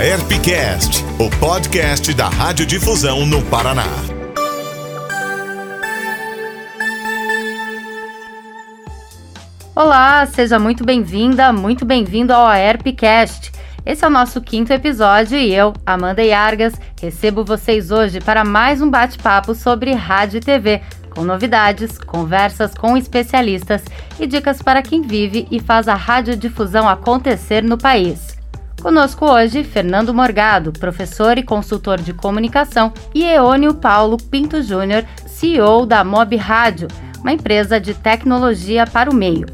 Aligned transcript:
AERPcast, 0.00 1.04
o 1.18 1.28
podcast 1.38 2.14
da 2.14 2.26
Radiodifusão 2.26 3.26
no 3.26 3.42
Paraná. 3.42 3.84
Olá, 9.76 10.24
seja 10.24 10.58
muito 10.58 10.86
bem-vinda, 10.86 11.52
muito 11.52 11.84
bem-vindo 11.84 12.32
ao 12.32 12.46
AERPcast. 12.46 13.52
Esse 13.84 14.02
é 14.02 14.08
o 14.08 14.10
nosso 14.10 14.40
quinto 14.40 14.72
episódio 14.72 15.36
e 15.36 15.54
eu, 15.54 15.74
Amanda 15.84 16.22
Yargas, 16.22 16.72
recebo 16.98 17.44
vocês 17.44 17.90
hoje 17.90 18.22
para 18.22 18.42
mais 18.42 18.80
um 18.80 18.88
bate-papo 18.88 19.54
sobre 19.54 19.92
rádio 19.92 20.38
e 20.38 20.40
TV, 20.40 20.80
com 21.10 21.24
novidades, 21.24 21.98
conversas 21.98 22.72
com 22.74 22.96
especialistas 22.96 23.82
e 24.18 24.26
dicas 24.26 24.62
para 24.62 24.80
quem 24.80 25.02
vive 25.02 25.46
e 25.50 25.60
faz 25.60 25.88
a 25.88 25.94
radiodifusão 25.94 26.88
acontecer 26.88 27.62
no 27.62 27.76
país. 27.76 28.39
Conosco 28.80 29.30
hoje, 29.30 29.62
Fernando 29.62 30.14
Morgado, 30.14 30.72
professor 30.72 31.36
e 31.36 31.42
consultor 31.42 32.00
de 32.00 32.14
comunicação, 32.14 32.92
e 33.14 33.24
Eônio 33.24 33.74
Paulo 33.74 34.16
Pinto 34.16 34.62
Júnior, 34.62 35.04
CEO 35.26 35.84
da 35.84 36.02
Mob 36.02 36.34
Rádio, 36.36 36.88
uma 37.18 37.32
empresa 37.32 37.78
de 37.78 37.92
tecnologia 37.92 38.86
para 38.86 39.10
o 39.10 39.14
meio. 39.14 39.46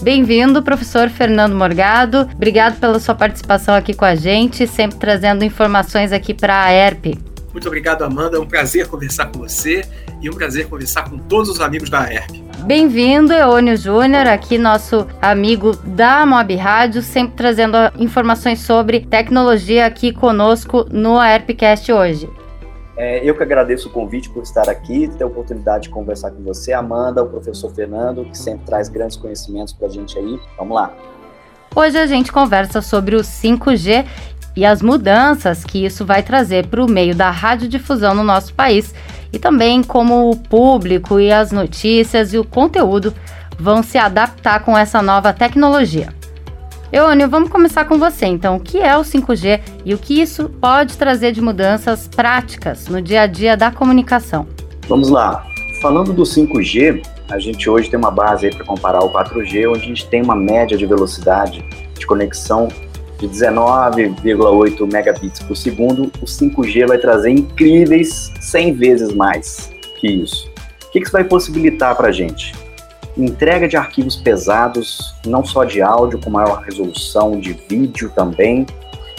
Bem-vindo, 0.00 0.62
professor 0.62 1.10
Fernando 1.10 1.54
Morgado. 1.54 2.28
Obrigado 2.32 2.78
pela 2.78 3.00
sua 3.00 3.14
participação 3.14 3.74
aqui 3.74 3.92
com 3.92 4.04
a 4.04 4.14
gente, 4.14 4.66
sempre 4.68 4.98
trazendo 4.98 5.44
informações 5.44 6.12
aqui 6.12 6.32
para 6.32 6.64
a 6.64 6.72
ERP. 6.72 7.18
Muito 7.52 7.66
obrigado, 7.66 8.02
Amanda. 8.02 8.36
É 8.36 8.40
um 8.40 8.46
prazer 8.46 8.86
conversar 8.86 9.26
com 9.26 9.40
você 9.40 9.84
e 10.22 10.30
um 10.30 10.32
prazer 10.32 10.68
conversar 10.68 11.10
com 11.10 11.18
todos 11.18 11.50
os 11.50 11.60
amigos 11.60 11.90
da 11.90 12.10
ERP. 12.10 12.49
Bem-vindo, 12.64 13.32
Eônio 13.32 13.76
Júnior, 13.76 14.26
aqui 14.26 14.58
nosso 14.58 15.06
amigo 15.20 15.74
da 15.76 16.26
Mob 16.26 16.54
Rádio, 16.54 17.02
sempre 17.02 17.34
trazendo 17.36 17.76
informações 17.98 18.60
sobre 18.60 19.00
tecnologia 19.00 19.86
aqui 19.86 20.12
conosco 20.12 20.86
no 20.90 21.18
AERPcast 21.18 21.90
hoje. 21.92 22.30
É, 22.96 23.24
eu 23.24 23.34
que 23.34 23.42
agradeço 23.42 23.88
o 23.88 23.90
convite 23.90 24.28
por 24.28 24.42
estar 24.42 24.68
aqui, 24.68 25.08
ter 25.08 25.24
a 25.24 25.26
oportunidade 25.26 25.84
de 25.84 25.90
conversar 25.90 26.30
com 26.32 26.42
você, 26.42 26.72
Amanda, 26.72 27.22
o 27.22 27.28
professor 27.28 27.70
Fernando, 27.72 28.24
que 28.26 28.36
sempre 28.36 28.66
traz 28.66 28.88
grandes 28.88 29.16
conhecimentos 29.16 29.72
para 29.72 29.88
a 29.88 29.90
gente 29.90 30.18
aí. 30.18 30.38
Vamos 30.58 30.74
lá. 30.74 30.92
Hoje 31.74 31.98
a 31.98 32.06
gente 32.06 32.30
conversa 32.30 32.82
sobre 32.82 33.16
o 33.16 33.20
5G 33.20 34.04
e 34.56 34.66
as 34.66 34.82
mudanças 34.82 35.64
que 35.64 35.84
isso 35.84 36.04
vai 36.04 36.22
trazer 36.22 36.66
para 36.66 36.84
o 36.84 36.90
meio 36.90 37.14
da 37.14 37.30
radiodifusão 37.30 38.14
no 38.14 38.24
nosso 38.24 38.52
país 38.54 38.92
e 39.32 39.38
também 39.38 39.82
como 39.82 40.30
o 40.30 40.36
público 40.36 41.20
e 41.20 41.32
as 41.32 41.52
notícias 41.52 42.32
e 42.32 42.38
o 42.38 42.44
conteúdo 42.44 43.14
vão 43.58 43.82
se 43.82 43.98
adaptar 43.98 44.64
com 44.64 44.76
essa 44.76 45.02
nova 45.02 45.32
tecnologia. 45.32 46.08
Eônio, 46.92 47.28
vamos 47.28 47.50
começar 47.50 47.84
com 47.84 47.98
você 47.98 48.26
então. 48.26 48.56
O 48.56 48.60
que 48.60 48.78
é 48.78 48.96
o 48.96 49.02
5G 49.02 49.60
e 49.84 49.94
o 49.94 49.98
que 49.98 50.20
isso 50.20 50.48
pode 50.48 50.96
trazer 50.96 51.30
de 51.30 51.40
mudanças 51.40 52.08
práticas 52.08 52.88
no 52.88 53.00
dia 53.00 53.22
a 53.22 53.26
dia 53.26 53.56
da 53.56 53.70
comunicação? 53.70 54.46
Vamos 54.88 55.08
lá. 55.08 55.44
Falando 55.80 56.12
do 56.12 56.24
5G, 56.24 57.00
a 57.30 57.38
gente 57.38 57.70
hoje 57.70 57.88
tem 57.88 57.98
uma 57.98 58.10
base 58.10 58.50
para 58.50 58.64
comparar 58.64 59.04
o 59.04 59.12
4G, 59.12 59.70
onde 59.70 59.82
a 59.82 59.86
gente 59.86 60.06
tem 60.08 60.20
uma 60.20 60.34
média 60.34 60.76
de 60.76 60.84
velocidade 60.84 61.64
de 61.96 62.04
conexão 62.06 62.68
de 63.20 63.28
19,8 63.28 64.90
megabits 64.90 65.40
por 65.40 65.56
segundo, 65.56 66.04
o 66.22 66.24
5G 66.24 66.86
vai 66.86 66.98
trazer 66.98 67.30
incríveis 67.30 68.32
100 68.40 68.74
vezes 68.74 69.12
mais 69.12 69.70
que 69.98 70.08
isso. 70.08 70.50
O 70.86 70.90
que 70.90 70.98
isso 70.98 71.12
vai 71.12 71.24
possibilitar 71.24 71.94
para 71.94 72.08
a 72.08 72.12
gente? 72.12 72.54
Entrega 73.16 73.68
de 73.68 73.76
arquivos 73.76 74.16
pesados, 74.16 75.14
não 75.26 75.44
só 75.44 75.64
de 75.64 75.82
áudio, 75.82 76.18
com 76.18 76.30
maior 76.30 76.62
resolução, 76.62 77.38
de 77.38 77.52
vídeo 77.52 78.10
também. 78.14 78.66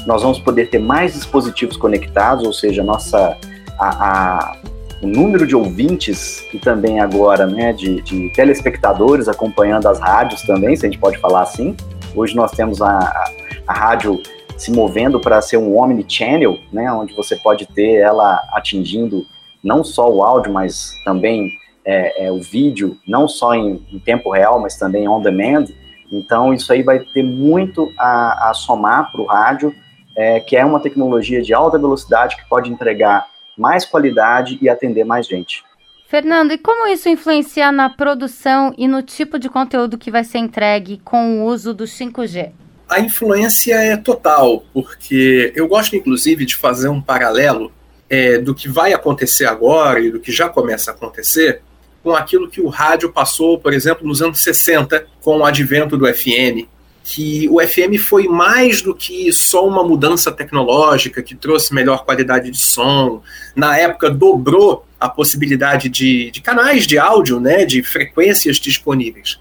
Nós 0.08 0.24
vamos 0.24 0.40
poder 0.40 0.70
ter 0.70 0.80
mais 0.80 1.14
dispositivos 1.14 1.78
conectados, 1.78 2.44
ou 2.46 2.52
seja, 2.52 2.84
nossa, 2.84 3.38
a, 3.78 3.88
a 3.88 4.58
o 5.02 5.08
número 5.08 5.48
de 5.48 5.56
ouvintes 5.56 6.46
e 6.54 6.60
também 6.60 7.00
agora 7.00 7.48
né, 7.48 7.74
de, 7.74 8.02
de 8.04 8.32
telespectadores 8.34 9.28
acompanhando 9.28 9.88
as 9.88 10.00
rádios 10.00 10.44
também, 10.44 10.76
se 10.76 10.86
a 10.86 10.90
gente 10.90 11.00
pode 11.00 11.18
falar 11.18 11.42
assim. 11.42 11.76
Hoje 12.16 12.36
nós 12.36 12.52
temos 12.52 12.82
a, 12.82 13.00
a 13.00 13.32
rádio 13.72 14.22
se 14.58 14.72
movendo 14.72 15.20
para 15.20 15.42
ser 15.42 15.58
um 15.58 15.78
omnichannel, 15.78 16.60
né, 16.72 16.92
onde 16.92 17.16
você 17.16 17.36
pode 17.36 17.66
ter 17.66 17.96
ela 17.96 18.42
atingindo 18.54 19.26
não 19.64 19.84
só 19.84 20.10
o 20.10 20.24
áudio, 20.24 20.52
mas 20.52 20.94
também 21.04 21.52
é, 21.86 22.26
é, 22.26 22.32
o 22.32 22.40
vídeo, 22.40 22.98
não 23.08 23.28
só 23.28 23.54
em, 23.54 23.86
em, 23.92 24.00
tempo 24.00 24.30
real, 24.30 24.60
mas 24.60 24.78
também 24.78 25.08
on 25.08 25.22
demand. 25.22 25.66
Então, 26.12 26.54
isso 26.54 26.72
aí 26.72 26.84
vai 26.84 27.00
ter 27.00 27.24
muito 27.24 27.92
a, 27.98 28.50
a 28.50 28.54
somar 28.54 29.12
para 29.12 29.22
o 29.22 29.26
rádio, 29.26 29.74
é, 30.16 30.40
que 30.40 30.56
é 30.56 30.66
uma 30.66 30.80
tecnologia 30.80 31.42
de 31.42 31.54
alta 31.54 31.78
velocidade 31.78 32.36
que 32.36 32.48
pode 32.48 32.72
entregar 32.72 33.26
mais 33.58 33.86
qualidade 33.86 34.58
e 34.62 34.70
atender 34.70 35.04
mais 35.04 35.28
gente. 35.28 35.64
Fernando, 36.08 36.52
e 36.52 36.58
como 36.58 36.88
isso 36.88 37.08
influencia 37.08 37.72
na 37.72 37.90
produção 37.90 38.74
e 38.78 38.88
no 38.88 39.02
tipo 39.02 39.40
de 39.40 39.50
conteúdo 39.50 39.98
que 39.98 40.12
vai 40.12 40.24
ser 40.24 40.40
entregue 40.40 41.00
com 41.06 41.40
o 41.40 41.46
uso 41.46 41.74
do 41.74 41.86
5G? 41.86 42.52
A 42.92 43.00
influência 43.00 43.74
é 43.76 43.96
total, 43.96 44.66
porque 44.74 45.54
eu 45.56 45.66
gosto, 45.66 45.96
inclusive, 45.96 46.46
de 46.46 46.58
fazer 46.58 46.90
um 46.90 47.02
paralelo 47.02 47.72
é, 48.10 48.38
do 48.38 48.54
que 48.54 48.68
vai 48.68 48.92
acontecer 48.92 49.46
agora 49.46 50.02
e 50.02 50.12
do 50.12 50.20
que 50.20 50.30
já 50.30 50.50
começa 50.50 50.92
a 50.92 50.94
acontecer 50.94 51.62
com 52.04 52.14
aquilo 52.14 52.50
que 52.50 52.60
o 52.60 52.68
rádio 52.68 53.10
passou, 53.10 53.58
por 53.58 53.72
exemplo, 53.72 54.06
nos 54.06 54.22
anos 54.22 54.44
60, 54.44 55.08
com 55.22 55.38
o 55.38 55.46
advento 55.46 55.96
do 55.96 56.06
FM, 56.06 56.68
que 57.02 57.48
o 57.50 57.66
FM 57.66 57.98
foi 57.98 58.28
mais 58.28 58.82
do 58.82 58.94
que 58.94 59.32
só 59.32 59.66
uma 59.66 59.86
mudança 59.86 60.30
tecnológica 60.30 61.24
que 61.24 61.34
trouxe 61.34 61.74
melhor 61.74 62.04
qualidade 62.04 62.52
de 62.52 62.58
som. 62.58 63.24
Na 63.56 63.78
época, 63.78 64.10
dobrou 64.10 64.86
a 65.00 65.08
possibilidade 65.08 65.88
de, 65.88 66.30
de 66.30 66.42
canais 66.42 66.86
de 66.86 66.98
áudio, 66.98 67.40
né, 67.40 67.64
de 67.64 67.82
frequências 67.82 68.58
disponíveis. 68.58 69.40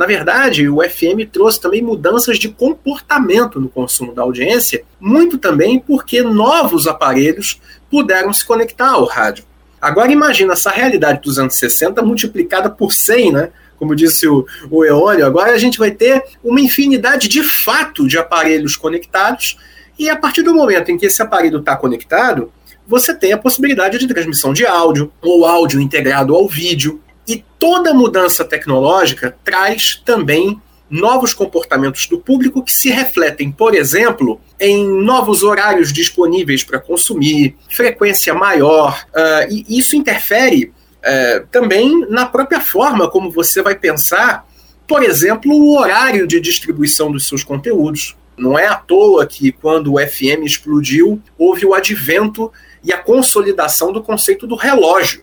Na 0.00 0.06
verdade, 0.06 0.66
o 0.66 0.80
FM 0.80 1.28
trouxe 1.30 1.60
também 1.60 1.82
mudanças 1.82 2.38
de 2.38 2.48
comportamento 2.48 3.60
no 3.60 3.68
consumo 3.68 4.14
da 4.14 4.22
audiência, 4.22 4.82
muito 4.98 5.36
também 5.36 5.78
porque 5.78 6.22
novos 6.22 6.86
aparelhos 6.86 7.60
puderam 7.90 8.32
se 8.32 8.42
conectar 8.42 8.92
ao 8.92 9.04
rádio. 9.04 9.44
Agora 9.78 10.10
imagina 10.10 10.54
essa 10.54 10.70
realidade 10.70 11.20
dos 11.20 11.38
anos 11.38 11.56
60 11.56 12.00
multiplicada 12.00 12.70
por 12.70 12.94
100, 12.94 13.32
né? 13.32 13.50
Como 13.76 13.94
disse 13.94 14.26
o, 14.26 14.46
o 14.70 14.82
agora 14.82 15.52
a 15.52 15.58
gente 15.58 15.78
vai 15.78 15.90
ter 15.90 16.24
uma 16.42 16.62
infinidade 16.62 17.28
de 17.28 17.42
fato 17.42 18.08
de 18.08 18.16
aparelhos 18.16 18.76
conectados, 18.76 19.58
e 19.98 20.08
a 20.08 20.16
partir 20.16 20.40
do 20.40 20.54
momento 20.54 20.90
em 20.90 20.96
que 20.96 21.04
esse 21.04 21.20
aparelho 21.20 21.58
está 21.58 21.76
conectado, 21.76 22.50
você 22.88 23.12
tem 23.12 23.34
a 23.34 23.38
possibilidade 23.38 23.98
de 23.98 24.08
transmissão 24.08 24.54
de 24.54 24.64
áudio, 24.64 25.12
ou 25.20 25.44
áudio 25.44 25.78
integrado 25.78 26.34
ao 26.34 26.48
vídeo, 26.48 27.02
e 27.30 27.44
toda 27.60 27.94
mudança 27.94 28.44
tecnológica 28.44 29.36
traz 29.44 29.94
também 30.04 30.60
novos 30.90 31.32
comportamentos 31.32 32.08
do 32.08 32.18
público 32.18 32.60
que 32.60 32.72
se 32.72 32.90
refletem, 32.90 33.52
por 33.52 33.72
exemplo, 33.72 34.40
em 34.58 34.84
novos 34.84 35.44
horários 35.44 35.92
disponíveis 35.92 36.64
para 36.64 36.80
consumir, 36.80 37.56
frequência 37.70 38.34
maior, 38.34 39.06
uh, 39.10 39.46
e 39.48 39.78
isso 39.78 39.94
interfere 39.94 40.64
uh, 40.64 41.46
também 41.52 42.04
na 42.10 42.26
própria 42.26 42.60
forma 42.60 43.08
como 43.08 43.30
você 43.30 43.62
vai 43.62 43.76
pensar, 43.76 44.44
por 44.88 45.04
exemplo, 45.04 45.52
o 45.52 45.78
horário 45.78 46.26
de 46.26 46.40
distribuição 46.40 47.12
dos 47.12 47.28
seus 47.28 47.44
conteúdos. 47.44 48.16
Não 48.36 48.58
é 48.58 48.66
à 48.66 48.74
toa 48.74 49.24
que, 49.24 49.52
quando 49.52 49.94
o 49.94 50.00
FM 50.00 50.44
explodiu, 50.44 51.22
houve 51.38 51.64
o 51.64 51.74
advento 51.74 52.50
e 52.82 52.92
a 52.92 52.98
consolidação 52.98 53.92
do 53.92 54.02
conceito 54.02 54.48
do 54.48 54.56
relógio 54.56 55.22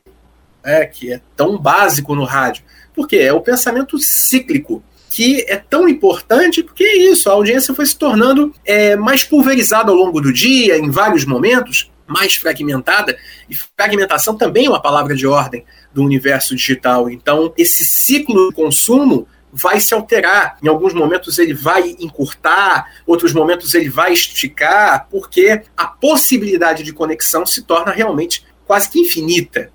é, 0.68 0.86
que 0.86 1.14
é 1.14 1.22
tão 1.36 1.58
básico 1.58 2.14
no 2.14 2.26
rádio. 2.26 2.64
Porque 2.94 3.16
é 3.16 3.32
o 3.32 3.40
pensamento 3.40 3.98
cíclico, 3.98 4.84
que 5.10 5.46
é 5.48 5.56
tão 5.56 5.88
importante, 5.88 6.62
porque 6.62 6.84
é 6.84 6.98
isso, 6.98 7.30
a 7.30 7.34
audiência 7.34 7.74
foi 7.74 7.86
se 7.86 7.98
tornando 7.98 8.54
é, 8.66 8.96
mais 8.96 9.24
pulverizada 9.24 9.90
ao 9.90 9.98
longo 9.98 10.20
do 10.20 10.34
dia, 10.34 10.78
em 10.78 10.92
vários 10.92 11.24
momentos, 11.26 11.90
mais 12.06 12.36
fragmentada, 12.36 13.18
e 13.50 13.56
fragmentação 13.56 14.36
também 14.36 14.66
é 14.66 14.70
uma 14.70 14.82
palavra 14.82 15.16
de 15.16 15.26
ordem 15.26 15.66
do 15.94 16.04
universo 16.04 16.56
digital. 16.56 17.10
Então, 17.10 17.54
esse 17.58 17.86
ciclo 17.86 18.50
de 18.50 18.56
consumo 18.56 19.28
vai 19.52 19.80
se 19.80 19.94
alterar. 19.94 20.58
Em 20.62 20.68
alguns 20.68 20.94
momentos 20.94 21.40
ele 21.40 21.54
vai 21.54 21.96
encurtar, 22.00 22.92
outros 23.06 23.34
momentos 23.34 23.74
ele 23.74 23.90
vai 23.90 24.14
esticar, 24.14 25.08
porque 25.10 25.64
a 25.76 25.88
possibilidade 25.88 26.84
de 26.84 26.94
conexão 26.94 27.46
se 27.46 27.64
torna 27.64 27.92
realmente 27.92 28.46
quase 28.66 28.90
que 28.90 29.00
infinita. 29.00 29.72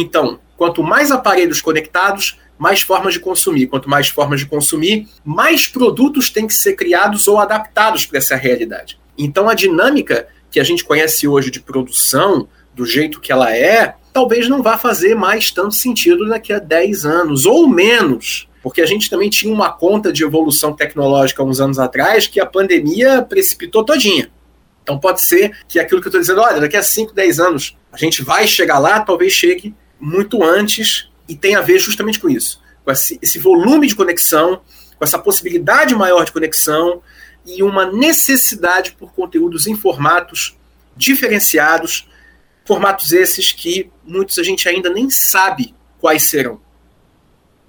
Então, 0.00 0.40
quanto 0.56 0.82
mais 0.82 1.10
aparelhos 1.12 1.62
conectados, 1.62 2.38
mais 2.58 2.82
formas 2.82 3.14
de 3.14 3.20
consumir. 3.20 3.68
Quanto 3.68 3.88
mais 3.88 4.08
formas 4.08 4.40
de 4.40 4.46
consumir, 4.46 5.08
mais 5.24 5.68
produtos 5.68 6.30
têm 6.30 6.46
que 6.46 6.54
ser 6.54 6.74
criados 6.74 7.28
ou 7.28 7.38
adaptados 7.38 8.04
para 8.04 8.18
essa 8.18 8.36
realidade. 8.36 8.98
Então, 9.16 9.48
a 9.48 9.54
dinâmica 9.54 10.26
que 10.50 10.58
a 10.60 10.64
gente 10.64 10.84
conhece 10.84 11.26
hoje 11.26 11.50
de 11.50 11.60
produção, 11.60 12.48
do 12.74 12.84
jeito 12.84 13.20
que 13.20 13.30
ela 13.30 13.54
é, 13.56 13.94
talvez 14.12 14.48
não 14.48 14.62
vá 14.62 14.76
fazer 14.76 15.14
mais 15.14 15.50
tanto 15.50 15.74
sentido 15.74 16.28
daqui 16.28 16.52
a 16.52 16.58
10 16.58 17.04
anos, 17.04 17.46
ou 17.46 17.68
menos. 17.68 18.48
Porque 18.62 18.80
a 18.80 18.86
gente 18.86 19.10
também 19.10 19.30
tinha 19.30 19.52
uma 19.52 19.70
conta 19.70 20.12
de 20.12 20.24
evolução 20.24 20.72
tecnológica 20.72 21.42
uns 21.42 21.60
anos 21.60 21.78
atrás 21.78 22.26
que 22.26 22.40
a 22.40 22.46
pandemia 22.46 23.22
precipitou 23.22 23.84
todinha. 23.84 24.30
Então 24.82 24.98
pode 24.98 25.20
ser 25.20 25.56
que 25.68 25.78
aquilo 25.78 26.00
que 26.00 26.08
eu 26.08 26.10
estou 26.10 26.20
dizendo, 26.20 26.40
olha, 26.40 26.60
daqui 26.60 26.76
a 26.76 26.82
5, 26.82 27.12
10 27.12 27.40
anos 27.40 27.76
a 27.92 27.96
gente 27.96 28.22
vai 28.22 28.46
chegar 28.46 28.78
lá, 28.78 29.00
talvez 29.00 29.32
chegue 29.32 29.74
muito 30.00 30.42
antes 30.42 31.08
e 31.28 31.34
tem 31.34 31.54
a 31.54 31.60
ver 31.60 31.78
justamente 31.78 32.20
com 32.20 32.28
isso, 32.28 32.62
com 32.84 32.90
esse, 32.90 33.38
volume 33.38 33.86
de 33.86 33.94
conexão, 33.94 34.60
com 34.96 35.04
essa 35.04 35.18
possibilidade 35.18 35.94
maior 35.94 36.24
de 36.24 36.32
conexão 36.32 37.02
e 37.46 37.62
uma 37.62 37.90
necessidade 37.90 38.92
por 38.92 39.12
conteúdos 39.12 39.66
em 39.66 39.74
formatos 39.74 40.56
diferenciados, 40.96 42.08
formatos 42.64 43.12
esses 43.12 43.52
que 43.52 43.90
muitos 44.04 44.38
a 44.38 44.42
gente 44.42 44.68
ainda 44.68 44.90
nem 44.90 45.10
sabe 45.10 45.74
quais 45.98 46.24
serão. 46.24 46.60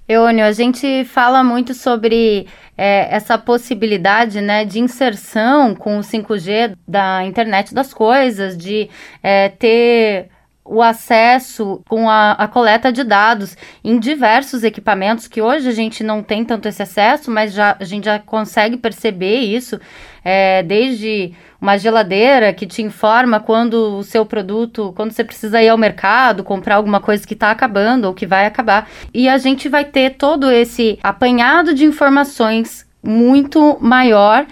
Eônio, 0.08 0.44
a 0.44 0.52
gente 0.52 1.04
fala 1.04 1.42
muito 1.42 1.74
sobre 1.74 2.46
é, 2.78 3.08
essa 3.10 3.36
possibilidade 3.36 4.40
né, 4.40 4.64
de 4.64 4.78
inserção 4.78 5.74
com 5.74 5.98
o 5.98 6.00
5G 6.00 6.76
da 6.86 7.24
internet 7.24 7.74
das 7.74 7.92
coisas, 7.92 8.56
de 8.56 8.88
é, 9.20 9.48
ter 9.48 10.28
o 10.68 10.82
acesso 10.82 11.80
com 11.88 12.08
a, 12.08 12.32
a, 12.32 12.48
coleta 12.48 12.92
de 12.92 13.04
dados 13.04 13.56
em 13.84 13.98
diversos 13.98 14.64
equipamentos 14.64 15.28
que 15.28 15.40
hoje 15.40 15.68
a 15.68 15.72
gente 15.72 16.02
não 16.02 16.22
tem 16.22 16.44
tanto 16.44 16.68
esse 16.68 16.82
acesso, 16.82 17.30
mas 17.30 17.52
já, 17.52 17.76
a 17.78 17.84
gente 17.84 18.04
já 18.04 18.18
consegue 18.18 18.76
perceber 18.76 19.38
isso, 19.38 19.80
é, 20.24 20.62
desde 20.62 21.32
uma 21.60 21.78
geladeira 21.78 22.52
que 22.52 22.66
te 22.66 22.82
informa 22.82 23.40
quando 23.40 23.98
o 23.98 24.02
seu 24.02 24.26
produto, 24.26 24.92
quando 24.96 25.12
você 25.12 25.24
precisa 25.24 25.62
ir 25.62 25.68
ao 25.68 25.78
mercado, 25.78 26.44
comprar 26.44 26.76
alguma 26.76 27.00
coisa 27.00 27.26
que 27.26 27.34
está 27.34 27.50
acabando 27.50 28.06
ou 28.06 28.14
que 28.14 28.26
vai 28.26 28.46
acabar. 28.46 28.88
E 29.14 29.28
a 29.28 29.38
gente 29.38 29.68
vai 29.68 29.84
ter 29.84 30.10
todo 30.16 30.50
esse 30.50 30.98
apanhado 31.02 31.72
de 31.72 31.84
informações 31.84 32.86
muito 33.02 33.78
maior 33.80 34.46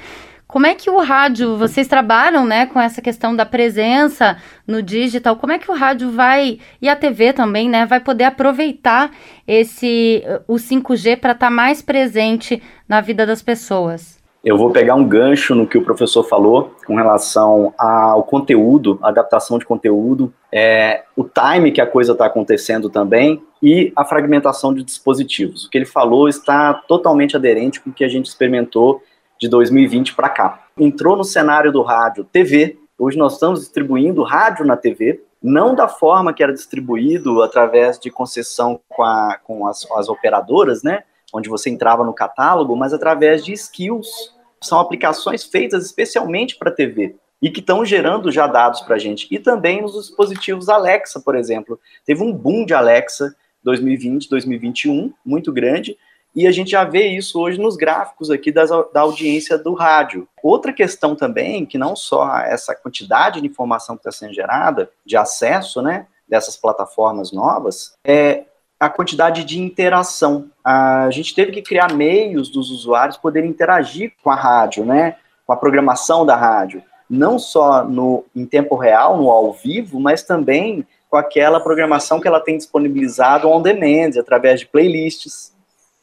como 0.54 0.68
é 0.68 0.74
que 0.76 0.88
o 0.88 1.00
rádio, 1.00 1.56
vocês 1.56 1.88
trabalham, 1.88 2.46
né, 2.46 2.66
com 2.66 2.80
essa 2.80 3.02
questão 3.02 3.34
da 3.34 3.44
presença 3.44 4.36
no 4.64 4.84
digital? 4.84 5.34
Como 5.34 5.52
é 5.52 5.58
que 5.58 5.68
o 5.68 5.74
rádio 5.74 6.12
vai 6.12 6.60
e 6.80 6.88
a 6.88 6.94
TV 6.94 7.32
também, 7.32 7.68
né, 7.68 7.84
vai 7.84 7.98
poder 7.98 8.22
aproveitar 8.22 9.10
esse 9.48 10.22
o 10.46 10.54
5G 10.54 11.16
para 11.16 11.32
estar 11.32 11.46
tá 11.46 11.50
mais 11.50 11.82
presente 11.82 12.62
na 12.88 13.00
vida 13.00 13.26
das 13.26 13.42
pessoas? 13.42 14.22
Eu 14.44 14.56
vou 14.56 14.70
pegar 14.70 14.94
um 14.94 15.04
gancho 15.04 15.56
no 15.56 15.66
que 15.66 15.76
o 15.76 15.82
professor 15.82 16.22
falou 16.22 16.72
com 16.86 16.94
relação 16.94 17.74
ao 17.76 18.22
conteúdo, 18.22 19.00
adaptação 19.02 19.58
de 19.58 19.66
conteúdo, 19.66 20.32
é, 20.52 21.02
o 21.16 21.24
time 21.24 21.72
que 21.72 21.80
a 21.80 21.86
coisa 21.86 22.12
está 22.12 22.26
acontecendo 22.26 22.88
também 22.88 23.42
e 23.60 23.92
a 23.96 24.04
fragmentação 24.04 24.72
de 24.72 24.84
dispositivos. 24.84 25.64
O 25.64 25.70
que 25.70 25.78
ele 25.78 25.84
falou 25.84 26.28
está 26.28 26.74
totalmente 26.74 27.34
aderente 27.34 27.80
com 27.80 27.90
o 27.90 27.92
que 27.92 28.04
a 28.04 28.08
gente 28.08 28.26
experimentou 28.26 29.02
de 29.40 29.48
2020 29.48 30.14
para 30.14 30.28
cá. 30.28 30.66
Entrou 30.78 31.16
no 31.16 31.24
cenário 31.24 31.72
do 31.72 31.82
rádio 31.82 32.24
TV, 32.24 32.78
hoje 32.98 33.18
nós 33.18 33.34
estamos 33.34 33.60
distribuindo 33.60 34.22
rádio 34.22 34.64
na 34.64 34.76
TV, 34.76 35.22
não 35.42 35.74
da 35.74 35.88
forma 35.88 36.32
que 36.32 36.42
era 36.42 36.52
distribuído 36.52 37.42
através 37.42 37.98
de 37.98 38.10
concessão 38.10 38.80
com, 38.88 39.02
a, 39.02 39.38
com 39.44 39.66
as, 39.66 39.86
as 39.92 40.08
operadoras, 40.08 40.82
né? 40.82 41.02
Onde 41.34 41.48
você 41.48 41.68
entrava 41.68 42.02
no 42.02 42.14
catálogo, 42.14 42.74
mas 42.74 42.94
através 42.94 43.44
de 43.44 43.52
skills. 43.52 44.32
São 44.62 44.80
aplicações 44.80 45.44
feitas 45.44 45.84
especialmente 45.84 46.56
para 46.56 46.70
TV 46.70 47.16
e 47.42 47.50
que 47.50 47.60
estão 47.60 47.84
gerando 47.84 48.32
já 48.32 48.46
dados 48.46 48.80
para 48.80 48.94
a 48.94 48.98
gente. 48.98 49.28
E 49.30 49.38
também 49.38 49.82
nos 49.82 49.92
dispositivos 49.92 50.70
Alexa, 50.70 51.20
por 51.20 51.36
exemplo. 51.36 51.78
Teve 52.06 52.22
um 52.22 52.32
boom 52.32 52.64
de 52.64 52.72
Alexa 52.72 53.36
2020, 53.62 54.30
2021, 54.30 55.12
muito 55.22 55.52
grande, 55.52 55.98
e 56.34 56.46
a 56.46 56.52
gente 56.52 56.70
já 56.72 56.84
vê 56.84 57.08
isso 57.08 57.40
hoje 57.40 57.60
nos 57.60 57.76
gráficos 57.76 58.30
aqui 58.30 58.50
das, 58.50 58.70
da 58.92 59.02
audiência 59.02 59.56
do 59.56 59.72
rádio. 59.72 60.26
Outra 60.42 60.72
questão 60.72 61.14
também, 61.14 61.64
que 61.64 61.78
não 61.78 61.94
só 61.94 62.38
essa 62.38 62.74
quantidade 62.74 63.40
de 63.40 63.46
informação 63.46 63.96
que 63.96 64.00
está 64.00 64.10
sendo 64.10 64.34
gerada, 64.34 64.90
de 65.06 65.16
acesso, 65.16 65.80
né, 65.80 66.06
dessas 66.28 66.56
plataformas 66.56 67.30
novas, 67.30 67.94
é 68.04 68.44
a 68.80 68.88
quantidade 68.90 69.44
de 69.44 69.60
interação. 69.60 70.50
A 70.64 71.08
gente 71.10 71.34
teve 71.34 71.52
que 71.52 71.62
criar 71.62 71.92
meios 71.92 72.48
dos 72.48 72.70
usuários 72.70 73.16
poderem 73.16 73.50
interagir 73.50 74.12
com 74.22 74.30
a 74.30 74.34
rádio, 74.34 74.84
né, 74.84 75.16
com 75.46 75.52
a 75.52 75.56
programação 75.56 76.26
da 76.26 76.34
rádio, 76.34 76.82
não 77.08 77.38
só 77.38 77.84
no 77.84 78.24
em 78.34 78.44
tempo 78.44 78.74
real, 78.74 79.16
no 79.16 79.30
ao 79.30 79.52
vivo, 79.52 80.00
mas 80.00 80.22
também 80.22 80.84
com 81.08 81.16
aquela 81.16 81.60
programação 81.60 82.20
que 82.20 82.26
ela 82.26 82.40
tem 82.40 82.56
disponibilizado 82.56 83.48
on 83.48 83.62
demand, 83.62 84.18
através 84.18 84.60
de 84.60 84.66
playlists, 84.66 85.53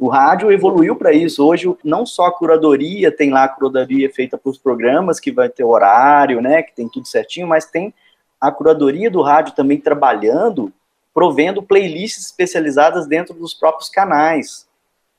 o 0.01 0.09
rádio 0.09 0.51
evoluiu 0.51 0.95
para 0.95 1.13
isso. 1.13 1.45
Hoje, 1.45 1.71
não 1.83 2.07
só 2.07 2.25
a 2.25 2.31
curadoria, 2.31 3.15
tem 3.15 3.29
lá 3.29 3.43
a 3.43 3.47
curadoria 3.47 4.11
feita 4.11 4.35
para 4.35 4.49
os 4.49 4.57
programas, 4.57 5.19
que 5.19 5.31
vai 5.31 5.47
ter 5.47 5.63
horário, 5.63 6.41
né, 6.41 6.63
que 6.63 6.73
tem 6.73 6.89
tudo 6.89 7.07
certinho, 7.07 7.47
mas 7.47 7.67
tem 7.67 7.93
a 8.39 8.51
curadoria 8.51 9.11
do 9.11 9.21
rádio 9.21 9.53
também 9.53 9.79
trabalhando, 9.79 10.73
provendo 11.13 11.61
playlists 11.61 12.25
especializadas 12.25 13.05
dentro 13.05 13.35
dos 13.35 13.53
próprios 13.53 13.89
canais. 13.89 14.67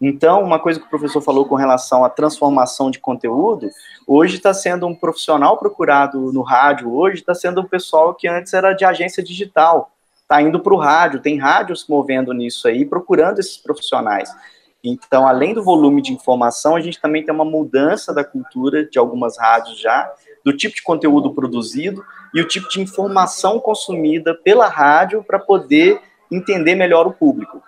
Então, 0.00 0.42
uma 0.42 0.58
coisa 0.58 0.80
que 0.80 0.86
o 0.86 0.90
professor 0.90 1.20
falou 1.20 1.44
com 1.44 1.54
relação 1.54 2.04
à 2.04 2.10
transformação 2.10 2.90
de 2.90 2.98
conteúdo, 2.98 3.70
hoje 4.04 4.38
está 4.38 4.52
sendo 4.52 4.84
um 4.88 4.96
profissional 4.96 5.56
procurado 5.58 6.32
no 6.32 6.42
rádio, 6.42 6.92
hoje 6.92 7.20
está 7.20 7.36
sendo 7.36 7.60
um 7.60 7.66
pessoal 7.66 8.14
que 8.14 8.26
antes 8.26 8.52
era 8.52 8.72
de 8.72 8.84
agência 8.84 9.22
digital, 9.22 9.92
está 10.22 10.42
indo 10.42 10.58
para 10.58 10.74
o 10.74 10.76
rádio, 10.76 11.20
tem 11.20 11.38
rádios 11.38 11.86
movendo 11.88 12.32
nisso 12.32 12.66
aí, 12.66 12.84
procurando 12.84 13.38
esses 13.38 13.56
profissionais. 13.56 14.28
Então, 14.84 15.26
além 15.26 15.54
do 15.54 15.62
volume 15.62 16.02
de 16.02 16.12
informação, 16.12 16.74
a 16.74 16.80
gente 16.80 17.00
também 17.00 17.24
tem 17.24 17.32
uma 17.32 17.44
mudança 17.44 18.12
da 18.12 18.24
cultura 18.24 18.84
de 18.84 18.98
algumas 18.98 19.38
rádios 19.38 19.78
já, 19.80 20.12
do 20.44 20.56
tipo 20.56 20.74
de 20.74 20.82
conteúdo 20.82 21.32
produzido 21.32 22.04
e 22.34 22.40
o 22.40 22.48
tipo 22.48 22.68
de 22.68 22.80
informação 22.80 23.60
consumida 23.60 24.34
pela 24.34 24.68
rádio 24.68 25.22
para 25.22 25.38
poder 25.38 26.00
entender 26.30 26.74
melhor 26.74 27.06
o 27.06 27.12
público. 27.12 27.62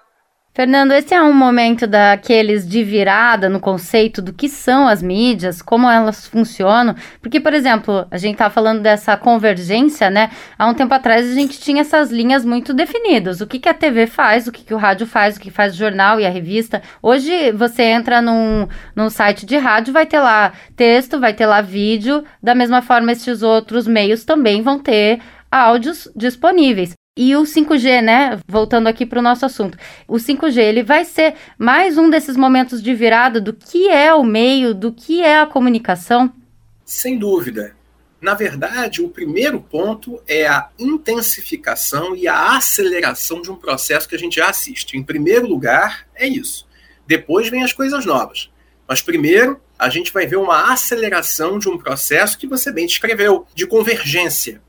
Fernando, 0.57 0.93
esse 0.93 1.13
é 1.13 1.21
um 1.21 1.33
momento 1.33 1.85
daqueles 1.85 2.65
de 2.65 2.85
virada 2.85 3.49
no 3.49 3.59
conceito 3.59 4.23
do 4.23 4.33
que 4.33 4.49
são 4.49 4.87
as 4.87 5.03
mídias, 5.03 5.61
como 5.61 5.91
elas 5.91 6.29
funcionam. 6.29 6.95
Porque, 7.21 7.41
por 7.41 7.53
exemplo, 7.53 8.07
a 8.09 8.17
gente 8.17 8.37
tá 8.37 8.49
falando 8.49 8.81
dessa 8.81 9.17
convergência, 9.17 10.09
né? 10.09 10.31
Há 10.57 10.69
um 10.69 10.75
tempo 10.75 10.95
atrás 10.95 11.29
a 11.29 11.35
gente 11.35 11.59
tinha 11.59 11.81
essas 11.81 12.13
linhas 12.13 12.45
muito 12.45 12.73
definidas. 12.73 13.41
O 13.41 13.49
que, 13.49 13.59
que 13.59 13.69
a 13.69 13.75
TV 13.75 14.07
faz, 14.07 14.47
o 14.47 14.53
que, 14.53 14.63
que 14.63 14.73
o 14.73 14.79
rádio 14.79 15.09
faz, 15.09 15.37
o 15.37 15.41
que 15.41 15.51
faz 15.51 15.75
o 15.75 15.77
jornal 15.77 16.21
e 16.21 16.25
a 16.25 16.31
revista. 16.31 16.81
Hoje 17.03 17.51
você 17.51 17.83
entra 17.83 18.23
num, 18.23 18.69
num 18.95 19.11
site 19.11 19.45
de 19.45 19.57
rádio, 19.57 19.93
vai 19.93 20.07
ter 20.07 20.21
lá 20.21 20.53
texto, 20.77 21.19
vai 21.19 21.35
ter 21.35 21.47
lá 21.47 21.63
vídeo. 21.63 22.23
Da 22.41 22.55
mesma 22.55 22.81
forma, 22.81 23.11
esses 23.11 23.43
outros 23.43 23.89
meios 23.89 24.25
também 24.25 24.63
vão 24.63 24.79
ter 24.79 25.19
áudios 25.51 26.09
disponíveis. 26.15 26.95
E 27.17 27.37
o 27.37 27.43
5G, 27.43 28.03
né? 28.03 28.41
Voltando 28.49 28.89
aqui 28.89 29.07
para 29.07 29.21
o 29.21 29.23
nosso 29.23 29.47
assunto. 29.47 29.79
O 30.09 30.17
5G, 30.17 30.59
ele 30.59 30.83
vai 30.83 31.05
ser 31.05 31.37
mais 31.57 31.97
um 31.97 32.11
desses 32.11 32.37
momentos 32.37 32.83
de 32.83 32.93
virada 32.93 33.41
do 33.41 33.53
que 33.53 33.89
é 33.89 34.13
o 34.13 34.25
meio, 34.25 34.75
do 34.75 34.93
que 34.93 35.23
é 35.23 35.39
a 35.39 35.47
comunicação? 35.47 36.33
Sem 36.85 37.17
dúvida. 37.17 37.77
Na 38.21 38.35
verdade, 38.35 39.01
o 39.01 39.09
primeiro 39.09 39.61
ponto 39.61 40.21
é 40.27 40.49
a 40.49 40.71
intensificação 40.77 42.17
e 42.17 42.27
a 42.27 42.57
aceleração 42.57 43.41
de 43.41 43.49
um 43.49 43.55
processo 43.55 44.09
que 44.09 44.17
a 44.17 44.19
gente 44.19 44.35
já 44.37 44.49
assiste. 44.49 44.97
Em 44.97 45.03
primeiro 45.05 45.47
lugar, 45.47 46.09
é 46.17 46.27
isso. 46.27 46.67
Depois 47.07 47.49
vem 47.49 47.63
as 47.63 47.73
coisas 47.73 48.05
novas. 48.05 48.51
Mas 48.89 49.01
primeiro, 49.01 49.61
a 49.79 49.89
gente 49.89 50.13
vai 50.13 50.27
ver 50.27 50.37
uma 50.37 50.73
aceleração 50.73 51.61
de 51.61 51.69
um 51.69 51.79
processo 51.79 52.37
que 52.37 52.49
você 52.49 52.73
bem 52.73 52.87
descreveu, 52.87 53.47
de 53.55 53.69
convergência. 53.69 54.61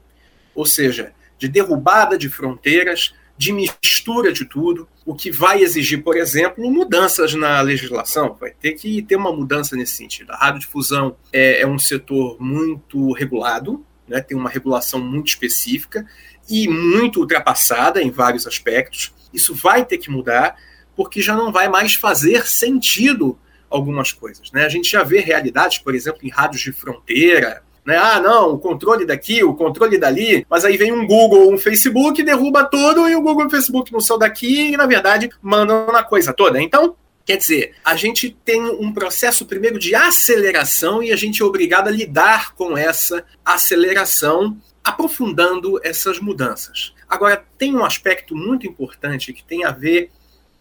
Ou 0.54 0.66
seja, 0.66 1.12
de 1.38 1.48
derrubada 1.48 2.18
de 2.18 2.30
fronteiras, 2.30 3.14
de 3.38 3.52
mistura 3.52 4.32
de 4.32 4.46
tudo, 4.46 4.88
o 5.06 5.14
que 5.14 5.30
vai 5.30 5.62
exigir, 5.62 6.04
por 6.04 6.16
exemplo, 6.16 6.72
mudanças 6.72 7.34
na 7.34 7.60
legislação. 7.62 8.36
Vai 8.40 8.52
ter 8.52 8.74
que 8.74 9.02
ter 9.02 9.16
uma 9.16 9.34
mudança 9.34 9.76
nesse 9.76 9.96
sentido. 9.96 10.32
A 10.32 10.38
radiodifusão 10.38 11.18
é, 11.34 11.62
é 11.62 11.68
um 11.68 11.78
setor 11.78 12.38
muito 12.40 13.12
regulado, 13.12 13.86
né, 14.08 14.22
tem 14.22 14.38
uma 14.38 14.50
regulação 14.50 15.00
muito 15.00 15.28
específica 15.28 16.06
e 16.50 16.68
muito 16.68 17.20
ultrapassada 17.20 18.02
em 18.02 18.12
vários 18.12 18.48
aspectos. 18.48 19.14
Isso 19.34 19.54
vai 19.54 19.84
ter 19.84 19.98
que 19.98 20.10
mudar, 20.10 20.56
porque 20.96 21.22
já 21.22 21.36
não 21.36 21.52
vai 21.52 21.68
mais 21.68 21.96
fazer 21.96 22.48
sentido 22.48 23.38
algumas 23.70 24.14
coisas. 24.14 24.52
Né? 24.52 24.64
A 24.64 24.70
gente 24.70 24.90
já 24.90 25.04
vê 25.04 25.20
realidades, 25.20 25.80
por 25.80 25.94
exemplo, 25.94 26.22
em 26.24 26.30
rádios 26.30 26.62
de 26.62 26.72
fronteira, 26.72 27.64
né? 27.86 27.98
Ah, 27.98 28.20
não, 28.20 28.54
o 28.54 28.58
controle 28.58 29.06
daqui, 29.06 29.44
o 29.44 29.54
controle 29.54 29.98
dali, 29.98 30.46
mas 30.50 30.66
aí 30.66 30.76
vem 30.76 30.92
um 30.92 31.06
Google, 31.06 31.54
um 31.54 31.58
Facebook, 31.58 32.24
derruba 32.24 32.64
tudo 32.64 33.08
e 33.08 33.16
o 33.16 33.22
Google 33.22 33.44
e 33.44 33.48
o 33.48 33.50
Facebook 33.50 33.94
não 33.94 34.00
são 34.00 34.18
daqui 34.18 34.72
e, 34.72 34.78
na 34.78 34.86
verdade, 34.86 35.30
mandam 35.42 35.88
na 35.88 36.04
coisa 36.04 36.34
toda. 36.34 36.62
Então, 36.62 36.96
Quer 37.26 37.38
dizer, 37.38 37.74
a 37.84 37.96
gente 37.96 38.38
tem 38.46 38.62
um 38.62 38.94
processo 38.94 39.48
primeiro 39.48 39.80
de 39.80 39.96
aceleração 39.96 41.02
e 41.02 41.12
a 41.12 41.16
gente 41.16 41.42
é 41.42 41.46
obrigado 41.46 41.88
a 41.88 41.92
lidar 41.92 42.54
com 42.54 42.78
essa 42.78 43.26
aceleração, 43.44 44.56
aprofundando 44.84 45.80
essas 45.84 46.20
mudanças. 46.20 46.94
Agora, 47.10 47.44
tem 47.58 47.74
um 47.74 47.84
aspecto 47.84 48.36
muito 48.36 48.68
importante 48.68 49.34
que 49.34 49.44
tem 49.44 49.66
a 49.66 49.72
ver 49.72 50.12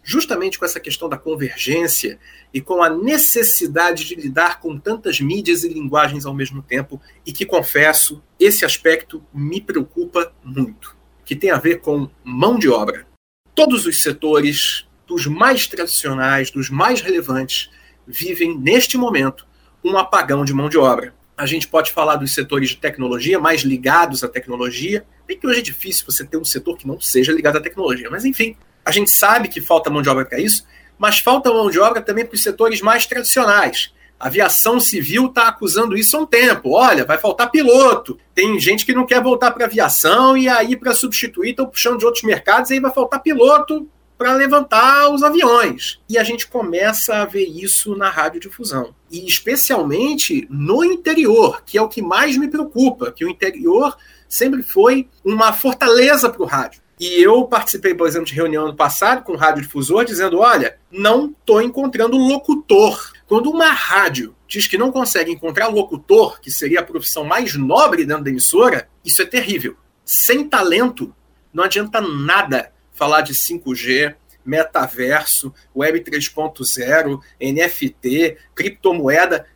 justamente 0.04 0.58
com 0.58 0.66
essa 0.66 0.78
questão 0.78 1.08
da 1.08 1.16
convergência 1.16 2.18
e 2.52 2.61
com 2.61 2.82
a 2.82 2.90
necessidade 2.90 4.04
de 4.04 4.14
lidar 4.14 4.61
com 4.61 4.78
tantas 4.78 5.18
mídias 5.18 5.64
e 5.64 5.68
linguagens 5.68 6.26
ao 6.26 6.34
mesmo 6.34 6.62
tempo, 6.62 7.00
e 7.26 7.32
que 7.32 7.46
confesso, 7.46 8.23
esse 8.38 8.64
aspecto 8.64 9.25
me 9.32 9.61
preocupa 9.61 10.32
muito, 10.44 10.94
que 11.25 11.34
tem 11.34 11.50
a 11.50 11.58
ver 11.58 11.80
com 11.80 12.08
mão 12.23 12.58
de 12.58 12.68
obra. 12.68 13.06
Todos 13.54 13.87
os 13.87 14.02
setores, 14.02 14.87
dos 15.06 15.26
mais 15.26 15.66
tradicionais, 15.66 16.50
dos 16.50 16.68
mais 16.68 17.00
relevantes, 17.00 17.70
vivem 18.06 18.58
neste 18.58 18.99
momento 18.99 19.46
um 19.82 19.96
apagão 19.96 20.44
de 20.44 20.52
mão 20.52 20.68
de 20.68 20.76
obra. 20.76 21.14
A 21.37 21.46
gente 21.46 21.66
pode 21.66 21.90
falar 21.90 22.16
dos 22.16 22.32
setores 22.32 22.70
de 22.70 22.76
tecnologia 22.76 23.40
mais 23.40 23.62
ligados 23.62 24.23
à 24.23 24.28
tecnologia, 24.28 25.04
bem 25.26 25.38
que 25.38 25.46
hoje 25.46 25.61
é 25.61 25.62
difícil 25.62 26.04
você 26.06 26.25
ter 26.25 26.37
um 26.37 26.44
setor 26.44 26.76
que 26.76 26.87
não 26.87 27.00
seja 27.00 27.32
ligado 27.32 27.56
à 27.56 27.61
tecnologia, 27.61 28.08
mas 28.11 28.25
enfim, 28.25 28.56
a 28.85 28.91
gente 28.91 29.11
sabe 29.11 29.49
que 29.49 29.61
falta 29.61 29.91
mão 29.91 30.03
de 30.03 30.09
obra 30.09 30.25
para 30.25 30.41
isso, 30.41 30.67
mas 30.99 31.19
falta 31.19 31.53
mão 31.53 31.71
de 31.71 31.79
obra 31.79 32.00
também 32.00 32.25
para 32.25 32.35
os 32.35 32.43
setores 32.43 32.81
mais 32.81 33.07
tradicionais. 33.07 33.93
A 34.19 34.29
aviação 34.29 34.79
civil 34.79 35.26
está 35.26 35.49
acusando 35.49 35.97
isso 35.97 36.17
há 36.17 36.21
um 36.21 36.26
tempo. 36.26 36.71
Olha, 36.71 37.05
vai 37.05 37.19
faltar 37.19 37.50
piloto. 37.50 38.19
Tem 38.35 38.59
gente 38.59 38.87
que 38.87 38.95
não 38.95 39.07
quer 39.07 39.23
voltar 39.23 39.50
para 39.50 39.64
a 39.64 39.67
aviação 39.67 40.37
e 40.37 40.49
aí, 40.49 40.76
para 40.76 40.95
substituir, 40.95 41.50
estão 41.50 41.67
puxando 41.67 41.99
de 41.99 42.07
outros 42.07 42.25
mercados 42.25 42.71
e 42.71 42.75
aí 42.75 42.81
vai 42.81 42.93
faltar 42.93 43.23
piloto 43.23 43.88
para 44.17 44.33
levantar 44.33 45.11
os 45.11 45.23
aviões. 45.23 46.00
E 46.09 46.17
a 46.17 46.23
gente 46.23 46.47
começa 46.47 47.17
a 47.17 47.25
ver 47.25 47.45
isso 47.45 47.97
na 47.97 48.09
radiodifusão. 48.09 48.95
E 49.11 49.26
especialmente 49.26 50.47
no 50.49 50.85
interior, 50.85 51.62
que 51.67 51.76
é 51.76 51.83
o 51.83 51.88
que 51.88 52.00
mais 52.00 52.37
me 52.37 52.49
preocupa, 52.49 53.12
que 53.12 53.25
o 53.25 53.29
interior 53.29 53.97
sempre 54.29 54.62
foi 54.62 55.09
uma 55.25 55.53
fortaleza 55.53 56.31
para 56.31 56.43
o 56.43 56.47
rádio. 56.47 56.84
E 56.98 57.20
eu 57.20 57.44
participei, 57.46 57.94
por 57.94 58.06
exemplo, 58.06 58.26
de 58.26 58.34
reunião 58.34 58.66
ano 58.66 58.76
passado 58.76 59.24
com 59.24 59.32
o 59.32 59.36
radiodifusor 59.36 60.04
dizendo: 60.04 60.38
olha, 60.38 60.78
não 60.90 61.30
estou 61.30 61.60
encontrando 61.60 62.16
locutor. 62.16 63.12
Quando 63.26 63.50
uma 63.50 63.70
rádio 63.70 64.34
diz 64.46 64.66
que 64.66 64.78
não 64.78 64.92
consegue 64.92 65.32
encontrar 65.32 65.68
locutor, 65.68 66.40
que 66.40 66.50
seria 66.50 66.80
a 66.80 66.84
profissão 66.84 67.24
mais 67.24 67.54
nobre 67.56 68.04
dentro 68.04 68.24
da 68.24 68.30
emissora, 68.30 68.88
isso 69.04 69.22
é 69.22 69.26
terrível. 69.26 69.76
Sem 70.04 70.46
talento, 70.46 71.14
não 71.52 71.64
adianta 71.64 72.00
nada 72.00 72.72
falar 72.92 73.22
de 73.22 73.34
5G, 73.34 74.14
metaverso, 74.44 75.52
Web 75.74 76.00
3.0, 76.00 77.20
NFT, 77.40 78.36
criptomoeda. 78.54 79.46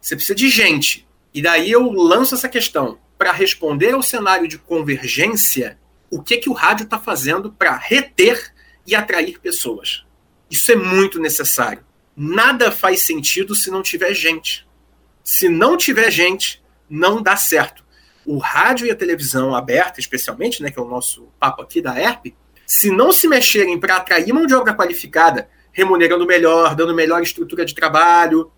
Você 0.00 0.14
precisa 0.14 0.34
de 0.34 0.48
gente. 0.48 1.06
E 1.34 1.42
daí 1.42 1.70
eu 1.70 1.90
lanço 1.90 2.34
essa 2.34 2.48
questão. 2.48 2.98
Para 3.18 3.32
responder 3.32 3.92
ao 3.92 4.02
cenário 4.02 4.46
de 4.46 4.58
convergência, 4.58 5.78
o 6.16 6.22
que, 6.22 6.38
que 6.38 6.48
o 6.48 6.54
rádio 6.54 6.84
está 6.84 6.98
fazendo 6.98 7.52
para 7.52 7.76
reter 7.76 8.50
e 8.86 8.94
atrair 8.94 9.38
pessoas? 9.38 10.06
Isso 10.50 10.72
é 10.72 10.76
muito 10.76 11.20
necessário. 11.20 11.84
Nada 12.16 12.72
faz 12.72 13.02
sentido 13.02 13.54
se 13.54 13.70
não 13.70 13.82
tiver 13.82 14.14
gente. 14.14 14.66
Se 15.22 15.46
não 15.46 15.76
tiver 15.76 16.10
gente, 16.10 16.64
não 16.88 17.22
dá 17.22 17.36
certo. 17.36 17.84
O 18.24 18.38
rádio 18.38 18.86
e 18.86 18.90
a 18.90 18.96
televisão 18.96 19.54
aberta, 19.54 20.00
especialmente, 20.00 20.62
né, 20.62 20.70
que 20.70 20.78
é 20.78 20.82
o 20.82 20.88
nosso 20.88 21.28
papo 21.38 21.60
aqui 21.60 21.82
da 21.82 22.00
ERP, 22.00 22.34
se 22.66 22.90
não 22.90 23.12
se 23.12 23.28
mexerem 23.28 23.78
para 23.78 23.96
atrair 23.96 24.32
mão 24.32 24.46
de 24.46 24.54
obra 24.54 24.74
qualificada, 24.74 25.50
remunerando 25.70 26.26
melhor, 26.26 26.74
dando 26.74 26.94
melhor 26.94 27.22
estrutura 27.22 27.62
de 27.64 27.74
trabalho, 27.74 28.50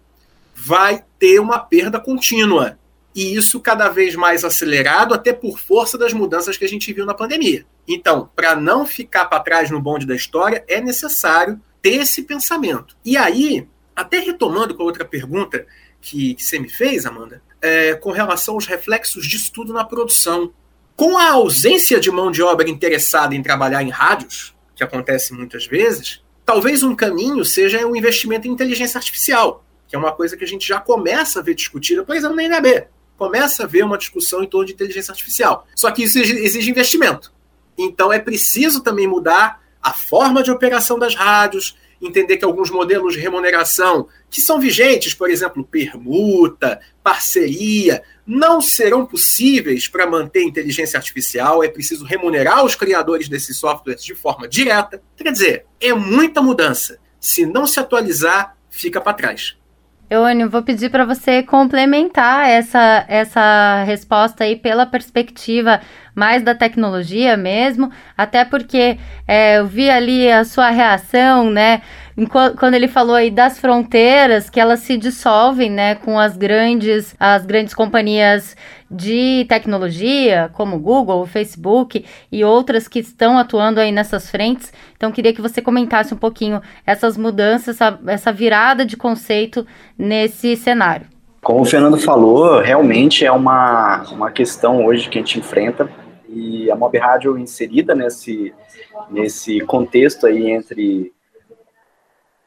vai 0.55 1.05
ter 1.19 1.41
uma 1.41 1.59
perda 1.59 1.99
contínua. 1.99 2.79
E 3.19 3.35
isso 3.35 3.59
cada 3.59 3.89
vez 3.89 4.15
mais 4.15 4.45
acelerado, 4.45 5.13
até 5.13 5.33
por 5.33 5.59
força 5.59 5.99
das 5.99 6.13
mudanças 6.13 6.57
que 6.57 6.65
a 6.65 6.69
gente 6.69 6.93
viu 6.93 7.05
na 7.05 7.13
pandemia. 7.13 7.67
Então, 7.89 8.31
para 8.37 8.55
não 8.55 8.87
ficar 8.87 9.25
para 9.25 9.43
trás 9.43 9.73
no 9.73 9.83
bonde 9.83 10.07
da 10.07 10.15
história, 10.15 10.65
é 10.69 10.81
necessário 10.81 11.61
ter 11.83 11.95
esse 11.95 12.23
pensamento. 12.23 12.97
E 13.05 13.17
aí, 13.17 13.67
até 13.97 14.21
retomando 14.21 14.73
com 14.73 14.85
a 14.85 14.87
outra 14.87 15.05
pergunta 15.05 15.67
que, 16.01 16.35
que 16.35 16.45
você 16.45 16.61
me 16.61 16.69
fez, 16.69 17.07
Amanda, 17.07 17.43
é, 17.61 17.95
com 17.95 18.13
relação 18.13 18.55
aos 18.55 18.67
reflexos 18.67 19.27
disso 19.27 19.51
tudo 19.53 19.73
na 19.73 19.83
produção. 19.83 20.53
Com 20.95 21.19
a 21.19 21.33
ausência 21.33 21.99
de 21.99 22.13
mão 22.13 22.31
de 22.31 22.41
obra 22.41 22.71
interessada 22.71 23.35
em 23.35 23.43
trabalhar 23.43 23.83
em 23.83 23.91
rádios, 23.91 24.55
que 24.77 24.85
acontece 24.85 25.35
muitas 25.35 25.67
vezes, 25.67 26.23
talvez 26.47 26.85
um 26.85 26.95
caminho 26.95 27.45
seja 27.45 27.85
o 27.85 27.97
investimento 27.97 28.47
em 28.47 28.53
inteligência 28.53 28.97
artificial, 28.97 29.65
que 29.89 29.97
é 29.97 29.99
uma 29.99 30.13
coisa 30.13 30.37
que 30.37 30.45
a 30.45 30.49
gente 30.49 30.69
já 30.69 30.79
começa 30.79 31.41
a 31.41 31.43
ver 31.43 31.57
discutida, 31.57 32.05
por 32.05 32.15
exemplo, 32.15 32.37
na 32.37 32.47
NAB. 32.47 32.87
Começa 33.19 33.65
a 33.65 33.67
ver 33.67 33.85
uma 33.85 33.99
discussão 33.99 34.43
em 34.43 34.47
torno 34.47 34.67
de 34.67 34.73
inteligência 34.73 35.13
artificial. 35.13 35.67
Só 35.75 35.91
que 35.91 36.05
isso 36.05 36.19
exige 36.19 36.71
investimento. 36.71 37.33
Então 37.77 38.13
é 38.13 38.19
preciso 38.19 38.81
também 38.81 39.07
mudar 39.07 39.61
a 39.83 39.93
forma 39.93 40.43
de 40.43 40.51
operação 40.51 40.99
das 40.99 41.15
rádios, 41.15 41.77
entender 42.01 42.37
que 42.37 42.45
alguns 42.45 42.71
modelos 42.71 43.15
de 43.15 43.21
remuneração 43.21 44.09
que 44.31 44.41
são 44.41 44.61
vigentes, 44.61 45.15
por 45.15 45.31
exemplo, 45.31 45.65
permuta, 45.65 46.81
parceria, 47.03 48.03
não 48.27 48.61
serão 48.61 49.05
possíveis 49.05 49.89
para 49.89 50.07
manter 50.07 50.43
inteligência 50.43 50.97
artificial. 50.97 51.65
É 51.65 51.69
preciso 51.69 52.05
remunerar 52.05 52.65
os 52.65 52.75
criadores 52.75 53.29
desses 53.29 53.57
softwares 53.57 54.05
de 54.05 54.15
forma 54.15 54.47
direta. 54.47 55.03
Quer 55.17 55.33
dizer, 55.33 55.67
é 55.81 55.93
muita 55.93 56.41
mudança. 56.41 56.99
Se 57.21 57.45
não 57.45 57.67
se 57.67 57.81
atualizar, 57.81 58.57
fica 58.71 59.01
para 59.01 59.15
trás. 59.15 59.57
Eônio, 60.11 60.49
vou 60.49 60.62
pedir 60.62 60.91
para 60.91 61.05
você 61.05 61.43
complementar 61.43 62.49
essa, 62.49 63.05
essa 63.09 63.85
resposta 63.85 64.45
aí 64.45 64.57
pela 64.57 64.87
perspectiva 64.87 65.83
mais 66.15 66.43
da 66.43 66.55
tecnologia 66.55 67.37
mesmo, 67.37 67.93
até 68.17 68.43
porque 68.43 68.99
é, 69.27 69.59
eu 69.59 69.67
vi 69.67 69.91
ali 69.91 70.31
a 70.33 70.45
sua 70.45 70.71
reação, 70.71 71.50
né, 71.50 71.83
quando 72.27 72.75
ele 72.75 72.89
falou 72.89 73.15
aí 73.15 73.31
das 73.31 73.59
fronteiras, 73.59 74.51
que 74.51 74.59
elas 74.59 74.81
se 74.81 74.97
dissolvem, 74.97 75.71
né, 75.71 75.95
com 75.95 76.19
as 76.19 76.37
grandes, 76.37 77.15
as 77.19 77.47
grandes 77.47 77.75
companhias 77.75 78.57
de 78.91 79.45
tecnologia, 79.49 80.51
como 80.55 80.79
Google, 80.79 81.27
Facebook 81.27 82.05
e 82.33 82.43
outras 82.43 82.89
que 82.89 82.99
estão 82.99 83.39
atuando 83.39 83.79
aí 83.79 83.93
nessas 83.93 84.31
frentes. 84.31 84.73
Então, 84.97 85.13
queria 85.13 85.33
que 85.33 85.43
você 85.43 85.63
comentasse 85.63 86.13
um 86.13 86.17
pouquinho 86.17 86.61
essas 86.85 87.17
mudanças, 87.17 87.77
essa, 87.77 87.99
essa 88.07 88.33
virada 88.33 88.85
de 88.85 88.97
conceito 88.97 89.67
nesse 89.97 90.57
cenário. 90.57 91.07
Como 91.43 91.61
o 91.61 91.65
Fernando 91.65 91.99
falou, 91.99 92.61
realmente 92.61 93.25
é 93.25 93.31
uma, 93.31 94.03
uma 94.11 94.31
questão 94.31 94.85
hoje 94.85 95.09
que 95.09 95.19
a 95.19 95.21
gente 95.21 95.39
enfrenta 95.39 95.89
e 96.29 96.71
a 96.71 96.77
Mob 96.77 96.99
Rádio 96.99 97.39
inserida 97.39 97.95
nesse, 97.95 98.53
nesse 99.11 99.61
contexto 99.61 100.27
aí 100.27 100.51
entre 100.51 101.13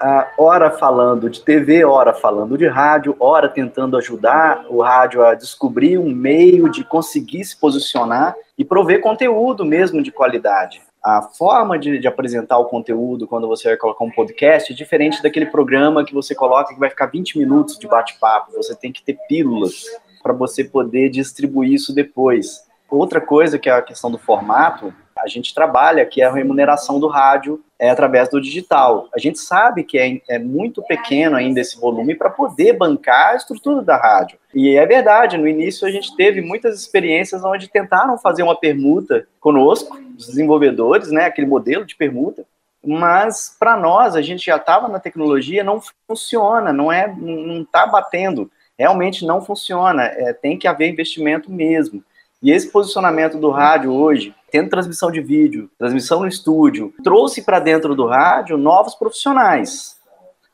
a 0.02 0.32
hora 0.36 0.72
falando 0.72 1.30
de 1.30 1.42
TV, 1.42 1.86
hora 1.86 2.12
falando 2.12 2.58
de 2.58 2.68
rádio, 2.68 3.16
hora 3.20 3.48
tentando 3.48 3.96
ajudar 3.96 4.66
o 4.68 4.82
rádio 4.82 5.24
a 5.24 5.36
descobrir 5.36 6.00
um 6.00 6.10
meio 6.10 6.70
de 6.70 6.84
conseguir 6.84 7.46
se 7.46 7.56
posicionar 7.56 8.36
e 8.58 8.66
prover 8.66 9.00
conteúdo 9.00 9.64
mesmo 9.64 10.02
de 10.02 10.12
qualidade. 10.12 10.82
A 11.04 11.22
forma 11.22 11.78
de, 11.78 12.00
de, 12.00 12.08
apresentar 12.08 12.58
o 12.58 12.66
conteúdo 12.66 13.28
quando 13.28 13.48
você 13.48 13.68
vai 13.70 13.78
colocar 13.78 14.04
um 14.04 14.12
podcast 14.12 14.74
é 14.74 14.76
diferente 14.76 15.22
daquele 15.22 15.46
programa 15.46 16.04
que 16.04 16.16
você 16.16 16.34
coloca 16.34 16.74
que 16.74 16.80
vai 16.80 16.90
ficar 16.90 17.06
20 17.06 17.38
minutos 17.38 17.78
de 17.78 17.88
bate-papo. 17.88 18.54
Você 18.54 18.76
tem 18.76 18.92
que 18.92 19.04
ter 19.04 19.18
pílulas 19.28 19.84
para 20.24 20.34
você 20.34 20.64
poder 20.64 21.10
distribuir 21.10 21.74
isso 21.74 21.94
depois. 21.94 22.64
Outra 22.90 23.22
coisa 23.22 23.60
que 23.60 23.70
é 23.70 23.74
a 23.74 23.82
questão 23.82 24.12
do 24.12 24.18
formato, 24.18 24.94
a 25.24 25.28
gente 25.28 25.54
trabalha 25.54 26.06
que 26.06 26.22
é 26.22 26.26
a 26.26 26.32
remuneração 26.32 27.00
do 27.00 27.08
rádio 27.08 27.64
é 27.80 27.90
através 27.90 28.30
do 28.30 28.40
digital. 28.40 29.08
A 29.14 29.20
gente 29.20 29.40
sabe 29.40 29.84
que 29.84 29.98
é, 29.98 30.22
é 30.30 30.38
muito 30.38 30.84
pequeno 30.84 31.36
ainda 31.36 31.60
esse 31.60 31.80
volume 31.80 32.16
para 32.16 32.30
poder 32.30 32.74
bancar 32.74 33.32
a 33.32 33.36
estrutura 33.36 33.82
da 33.82 33.98
rádio. 33.98 34.38
E 34.54 34.76
é 34.76 34.86
verdade, 34.86 35.38
no 35.38 35.48
início 35.48 35.88
a 35.88 35.92
gente 35.92 36.16
teve 36.16 36.42
muitas 36.42 36.80
experiências 36.80 37.44
onde 37.44 37.68
tentaram 37.68 38.18
fazer 38.18 38.44
uma 38.44 38.56
permuta 38.56 39.28
conosco, 39.40 40.00
os 40.18 40.28
desenvolvedores, 40.28 41.12
né, 41.12 41.26
aquele 41.26 41.48
modelo 41.48 41.86
de 41.86 41.96
permuta, 41.96 42.46
mas 42.84 43.56
para 43.60 43.78
nós, 43.78 44.16
a 44.16 44.22
gente 44.22 44.46
já 44.46 44.56
estava 44.56 44.88
na 44.88 45.00
tecnologia, 45.00 45.64
não 45.64 45.82
funciona, 46.08 46.74
não 46.74 46.92
é, 46.92 47.08
não 47.08 47.62
está 47.62 47.86
batendo, 47.86 48.50
realmente 48.78 49.26
não 49.26 49.42
funciona, 49.42 50.04
é, 50.06 50.34
tem 50.34 50.58
que 50.58 50.68
haver 50.68 50.90
investimento 50.90 51.52
mesmo. 51.52 52.04
E 52.42 52.50
esse 52.50 52.72
posicionamento 52.72 53.38
do 53.38 53.52
rádio 53.52 53.94
hoje, 53.94 54.34
tendo 54.50 54.70
transmissão 54.70 55.12
de 55.12 55.22
vídeo, 55.22 55.70
transmissão 55.78 56.22
no 56.22 56.28
estúdio, 56.28 56.92
trouxe 57.04 57.44
para 57.44 57.60
dentro 57.60 57.94
do 57.94 58.08
rádio 58.08 58.58
novos 58.58 58.96
profissionais. 58.96 60.00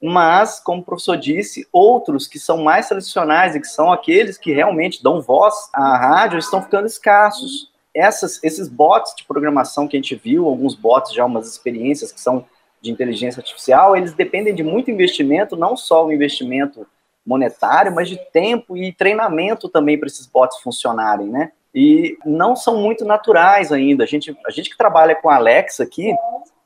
Mas, 0.04 0.60
como 0.60 0.82
o 0.82 0.86
professor 0.86 1.16
disse, 1.16 1.66
outros 1.72 2.28
que 2.28 2.38
são 2.38 2.62
mais 2.62 2.90
tradicionais 2.90 3.56
e 3.56 3.62
que 3.62 3.68
são 3.68 3.92
aqueles 3.92 4.38
que 4.38 4.52
realmente 4.52 5.02
dão 5.02 5.22
voz 5.22 5.56
à 5.74 5.98
rádio 5.98 6.38
estão 6.38 6.62
ficando 6.62 6.86
escassos. 6.86 7.72
Essas, 7.96 8.44
esses 8.44 8.68
bots 8.68 9.16
de 9.16 9.24
programação 9.24 9.88
que 9.88 9.96
a 9.96 10.00
gente 10.00 10.14
viu, 10.14 10.46
alguns 10.46 10.76
bots 10.76 11.14
já, 11.14 11.26
umas 11.26 11.48
experiências 11.48 12.12
que 12.12 12.20
são 12.20 12.46
de 12.82 12.92
inteligência 12.92 13.40
artificial, 13.40 13.96
eles 13.96 14.14
dependem 14.14 14.54
de 14.54 14.62
muito 14.62 14.92
investimento, 14.92 15.56
não 15.56 15.76
só 15.76 16.06
o 16.06 16.12
investimento 16.12 16.86
monetário, 17.26 17.96
mas 17.96 18.08
de 18.08 18.18
tempo 18.32 18.78
e 18.78 18.94
treinamento 18.94 19.68
também 19.68 19.98
para 19.98 20.08
esses 20.08 20.28
bots 20.28 20.60
funcionarem, 20.60 21.28
né? 21.28 21.52
E 21.80 22.18
não 22.26 22.56
são 22.56 22.82
muito 22.82 23.06
naturais 23.06 23.72
ainda. 23.72 24.04
A 24.04 24.08
gente, 24.08 24.36
a 24.48 24.50
gente 24.50 24.68
que 24.68 24.76
trabalha 24.76 25.14
com 25.14 25.30
Alexa 25.30 25.84
aqui, 25.84 26.12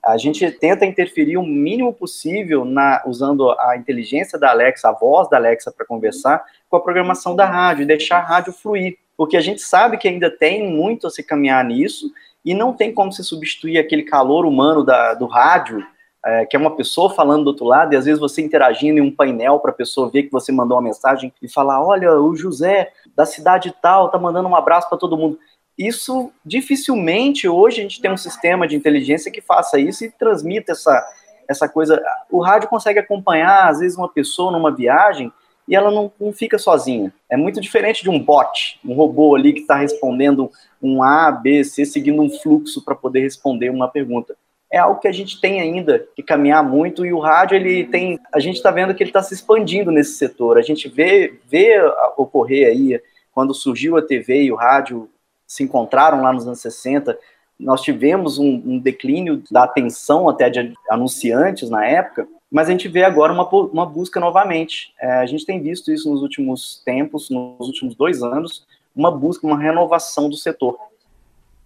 A 0.03 0.18
gente 0.18 0.50
tenta 0.50 0.86
interferir 0.86 1.38
o 1.38 1.44
mínimo 1.44 1.94
possível 1.94 2.63
na, 2.63 3.03
usando 3.06 3.51
a 3.51 3.75
inteligência 3.77 4.39
da 4.39 4.50
Alexa, 4.50 4.89
a 4.89 4.94
voz 4.94 5.30
da 5.30 5.36
Alexa 5.38 5.72
para 5.72 5.86
conversar 5.86 6.44
com 6.70 6.77
a 6.77 6.80
programação 6.80 7.36
da 7.36 7.46
rádio 7.46 7.84
e 7.84 7.86
deixar 7.86 8.18
a 8.20 8.25
rádio 8.25 8.53
fluir. 8.53 8.98
Porque 9.18 9.36
a 9.36 9.41
gente 9.41 9.62
sabe 9.62 9.98
que 9.98 10.08
ainda 10.08 10.32
tem 10.32 10.68
muito 10.72 11.06
a 11.06 11.10
se 11.10 11.22
caminhar 11.22 11.63
nisso 11.65 12.10
e 12.44 12.56
não 12.56 12.74
tem 12.74 12.94
como 12.94 13.12
se 13.12 13.24
substituir 13.24 13.77
aquele 13.77 14.03
calor 14.03 14.46
humano 14.46 14.84
da, 14.84 15.13
do 15.13 15.27
rádio, 15.27 15.86
é, 16.25 16.46
que 16.46 16.56
é 16.56 16.60
uma 16.60 16.75
pessoa 16.75 17.13
falando 17.13 17.44
do 17.44 17.50
outro 17.50 17.65
lado, 17.65 17.94
e 17.94 17.98
às 17.98 18.06
vezes 18.06 18.20
você 18.20 18.41
interagindo 18.41 19.00
em 19.00 19.01
um 19.01 19.15
painel 19.15 19.60
para 19.60 19.72
a 19.72 19.75
pessoa 19.75 20.10
ver 20.10 20.24
que 20.24 20.32
você 20.32 20.51
mandou 20.51 20.77
uma 20.77 20.84
mensagem 20.84 21.34
e 21.41 21.48
falar: 21.48 21.86
olha, 21.86 22.20
o 22.20 22.36
José 22.36 22.91
da 23.15 23.25
cidade 23.25 23.74
tal 23.82 24.10
tá 24.10 24.18
mandando 24.18 24.48
um 24.48 24.56
abraço 24.56 24.89
para 24.89 24.98
todo 24.98 25.18
mundo. 25.18 25.39
Isso 25.77 26.32
dificilmente 26.46 27.48
hoje 27.48 27.80
a 27.80 27.84
gente 27.84 28.01
tem 28.01 28.12
um 28.12 28.18
sistema 28.18 28.68
de 28.68 28.75
inteligência 28.75 29.32
que 29.32 29.41
faça 29.41 29.80
isso 29.80 30.06
e 30.06 30.12
transmita 30.12 30.74
essa, 30.74 31.08
essa 31.48 31.70
coisa. 31.70 32.01
O 32.30 32.41
rádio 32.41 32.70
consegue 32.70 33.00
acompanhar, 33.00 33.70
às 33.70 33.80
vezes, 33.80 33.98
uma 33.98 34.10
pessoa 34.10 34.51
numa 34.51 34.74
viagem 34.74 35.32
e 35.68 35.75
ela 35.75 35.89
não, 35.89 36.12
não 36.20 36.34
fica 36.34 36.58
sozinha. 36.58 37.13
É 37.30 37.38
muito 37.38 37.62
diferente 37.62 38.03
de 38.03 38.10
um 38.10 38.20
bot, 38.20 38.80
um 38.84 38.94
robô 38.94 39.36
ali 39.36 39.53
que 39.53 39.62
está 39.62 39.75
respondendo 39.75 40.51
um 40.82 41.01
A, 41.01 41.32
B, 41.32 41.63
C, 41.63 41.86
seguindo 41.86 42.22
um 42.22 42.30
fluxo 42.30 42.84
para 42.84 42.96
poder 42.96 43.22
responder 43.22 43.70
uma 43.70 43.88
pergunta. 43.88 44.36
É 44.71 44.77
algo 44.77 44.99
que 44.99 45.07
a 45.07 45.11
gente 45.11 45.39
tem 45.41 45.59
ainda 45.59 46.07
que 46.15 46.23
caminhar 46.23 46.63
muito 46.63 47.05
e 47.05 47.11
o 47.11 47.19
rádio 47.19 47.55
ele 47.55 47.85
tem, 47.85 48.17
a 48.33 48.39
gente 48.39 48.55
está 48.55 48.71
vendo 48.71 48.95
que 48.95 49.03
ele 49.03 49.09
está 49.09 49.21
se 49.21 49.33
expandindo 49.33 49.91
nesse 49.91 50.13
setor. 50.13 50.57
A 50.57 50.61
gente 50.61 50.87
vê, 50.87 51.39
vê 51.45 51.77
ocorrer 52.15 52.67
aí 52.67 53.01
quando 53.33 53.53
surgiu 53.53 53.97
a 53.97 54.01
TV 54.01 54.43
e 54.43 54.51
o 54.51 54.55
rádio 54.55 55.09
se 55.45 55.63
encontraram 55.63 56.21
lá 56.21 56.31
nos 56.31 56.47
anos 56.47 56.61
60, 56.61 57.17
nós 57.59 57.81
tivemos 57.81 58.37
um, 58.37 58.61
um 58.65 58.79
declínio 58.79 59.43
da 59.51 59.63
atenção 59.63 60.29
até 60.29 60.49
de 60.49 60.73
anunciantes 60.89 61.69
na 61.69 61.85
época, 61.85 62.27
mas 62.49 62.67
a 62.67 62.71
gente 62.71 62.87
vê 62.87 63.03
agora 63.03 63.31
uma, 63.31 63.47
uma 63.47 63.85
busca 63.85 64.19
novamente. 64.19 64.93
É, 64.99 65.13
a 65.13 65.25
gente 65.25 65.45
tem 65.45 65.61
visto 65.61 65.91
isso 65.91 66.09
nos 66.09 66.21
últimos 66.21 66.81
tempos, 66.83 67.29
nos 67.29 67.67
últimos 67.67 67.95
dois 67.95 68.23
anos, 68.23 68.65
uma 68.95 69.11
busca, 69.11 69.45
uma 69.45 69.59
renovação 69.59 70.29
do 70.29 70.35
setor. 70.35 70.77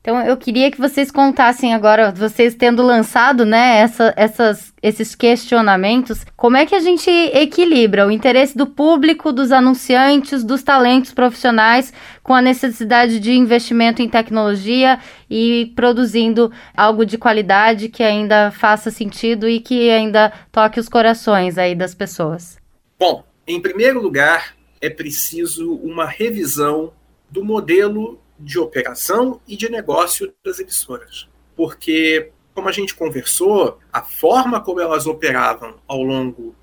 Então 0.05 0.21
eu 0.21 0.38
queria 0.38 0.69
que 0.69 0.79
vocês 0.79 1.09
contassem 1.09 1.74
agora, 1.74 2.12
vocês 2.12 2.53
tendo 2.53 2.83
lançado 2.83 3.43
né, 3.43 3.79
essa, 3.79 4.13
essas, 4.15 4.71
esses 4.79 5.15
questionamentos, 5.15 6.24
como 6.38 6.57
é 6.57 6.63
que 6.63 6.75
a 6.75 6.79
gente 6.79 7.09
equilibra 7.09 8.05
o 8.05 8.12
interesse 8.12 8.55
do 8.55 8.67
público, 8.67 9.33
dos 9.33 9.51
anunciantes, 9.51 10.43
dos 10.43 10.62
talentos 10.62 11.12
profissionais 11.12 11.91
com 12.21 12.35
a 12.35 12.41
necessidade 12.41 13.19
de 13.19 13.31
investimento 13.31 14.00
em 14.00 14.07
tecnologia 14.07 15.00
e 15.27 15.74
produzindo 15.75 16.51
algo 16.77 17.03
de 17.03 17.17
qualidade 17.17 17.89
que 17.89 18.03
ainda 18.03 18.51
faça 18.51 18.91
sentido 18.91 19.50
e 19.50 19.59
que 19.59 19.89
ainda 19.89 20.31
toque 20.51 20.79
os 20.79 20.88
corações 20.88 21.57
aí 21.57 21.74
das 21.74 21.95
pessoas? 21.95 22.59
Bom, 23.00 23.24
em 23.47 23.59
primeiro 23.59 24.00
lugar, 24.00 24.55
é 24.79 24.88
preciso 24.88 25.74
uma 25.74 26.05
revisão 26.05 26.93
do 27.27 27.43
modelo 27.43 28.19
de 28.39 28.60
operação 28.60 29.39
e 29.48 29.56
de 29.56 29.70
negócio 29.70 30.34
das 30.44 30.60
emissoras. 30.60 31.27
Porque, 31.56 32.32
como 32.54 32.68
a 32.68 32.72
gente 32.72 32.96
conversou, 32.96 33.80
a 33.92 34.01
forma 34.01 34.62
como 34.62 34.80
elas 34.80 35.08
operavam 35.08 35.75
ao 35.88 36.01
longo 36.01 36.56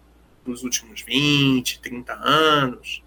dos 0.45 0.63
últimos 0.63 1.03
20, 1.03 1.81
30 1.81 2.13
anos 2.15 3.03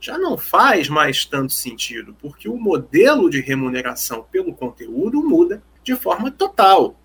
já 0.00 0.16
não 0.16 0.38
faz 0.38 0.88
mais 0.88 1.26
tanto 1.26 1.52
sentido, 1.52 2.16
porque 2.18 2.48
o 2.48 2.56
modelo 2.56 3.28
de 3.28 3.40
remuneração 3.40 4.26
pelo 4.32 4.54
conteúdo 4.54 5.22
muda 5.22 5.62
de 5.84 5.94
forma 5.94 6.30
total. 6.30 6.96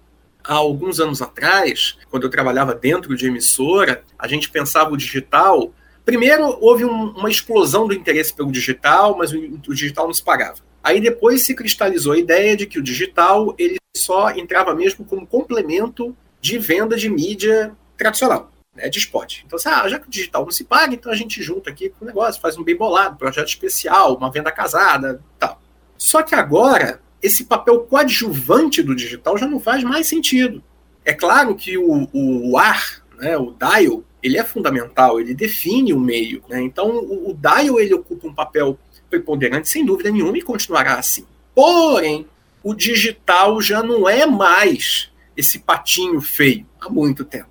Há 0.41 0.53
alguns 0.53 0.99
anos 0.99 1.21
atrás, 1.21 1.97
quando 2.09 2.23
eu 2.23 2.29
trabalhava 2.29 2.73
dentro 2.73 3.15
de 3.15 3.27
emissora, 3.27 4.03
a 4.17 4.27
gente 4.27 4.49
pensava 4.49 4.91
o 4.91 4.97
digital. 4.97 5.73
Primeiro, 6.05 6.57
houve 6.61 6.85
um, 6.85 7.09
uma 7.09 7.29
explosão 7.29 7.87
do 7.87 7.93
interesse 7.93 8.33
pelo 8.33 8.51
digital, 8.51 9.17
mas 9.17 9.33
o, 9.33 9.39
o 9.39 9.73
digital 9.73 10.05
não 10.05 10.13
se 10.13 10.23
pagava. 10.23 10.59
Aí 10.85 11.01
depois 11.01 11.41
se 11.41 11.55
cristalizou 11.55 12.13
a 12.13 12.17
ideia 12.19 12.55
de 12.55 12.67
que 12.67 12.77
o 12.77 12.83
digital 12.83 13.55
ele 13.57 13.77
só 13.97 14.29
entrava 14.29 14.75
mesmo 14.75 15.03
como 15.03 15.25
complemento 15.25 16.15
de 16.39 16.59
venda 16.59 16.95
de 16.95 17.09
mídia 17.09 17.75
tradicional, 17.97 18.51
né, 18.75 18.87
de 18.87 18.99
spot. 18.99 19.39
Então, 19.43 19.57
assim, 19.57 19.67
ah, 19.67 19.89
já 19.89 19.97
que 19.97 20.07
o 20.07 20.11
digital 20.11 20.43
não 20.43 20.51
se 20.51 20.63
paga, 20.63 20.93
então 20.93 21.11
a 21.11 21.15
gente 21.15 21.41
junta 21.41 21.71
aqui 21.71 21.89
com 21.89 22.05
o 22.05 22.07
negócio, 22.07 22.39
faz 22.39 22.55
um 22.55 22.63
bem 22.63 22.75
bolado, 22.75 23.17
projeto 23.17 23.47
especial, 23.47 24.15
uma 24.15 24.31
venda 24.31 24.51
casada, 24.51 25.19
tal. 25.39 25.59
Só 25.97 26.21
que 26.21 26.35
agora 26.35 27.01
esse 27.19 27.45
papel 27.45 27.79
coadjuvante 27.79 28.83
do 28.83 28.95
digital 28.95 29.39
já 29.39 29.47
não 29.47 29.59
faz 29.59 29.83
mais 29.83 30.05
sentido. 30.05 30.63
É 31.03 31.13
claro 31.13 31.55
que 31.55 31.79
o, 31.79 32.07
o 32.13 32.57
ar, 32.59 33.03
né, 33.17 33.35
o 33.35 33.53
dial, 33.53 34.03
ele 34.21 34.37
é 34.37 34.43
fundamental, 34.43 35.19
ele 35.19 35.33
define 35.33 35.93
o 35.93 35.99
meio. 35.99 36.43
Né? 36.47 36.61
Então, 36.61 36.89
o, 36.89 37.31
o 37.31 37.33
dial 37.33 37.79
ele 37.79 37.95
ocupa 37.95 38.27
um 38.27 38.35
papel 38.35 38.77
preponderante, 39.09 39.69
sem 39.69 39.85
dúvida 39.85 40.11
nenhuma, 40.11 40.37
e 40.37 40.41
continuará 40.41 40.95
assim. 40.95 41.25
Porém, 41.53 42.27
o 42.63 42.73
digital 42.73 43.61
já 43.61 43.83
não 43.83 44.07
é 44.09 44.25
mais 44.25 45.11
esse 45.37 45.59
patinho 45.59 46.19
feio 46.21 46.65
há 46.79 46.89
muito 46.89 47.23
tempo. 47.23 47.49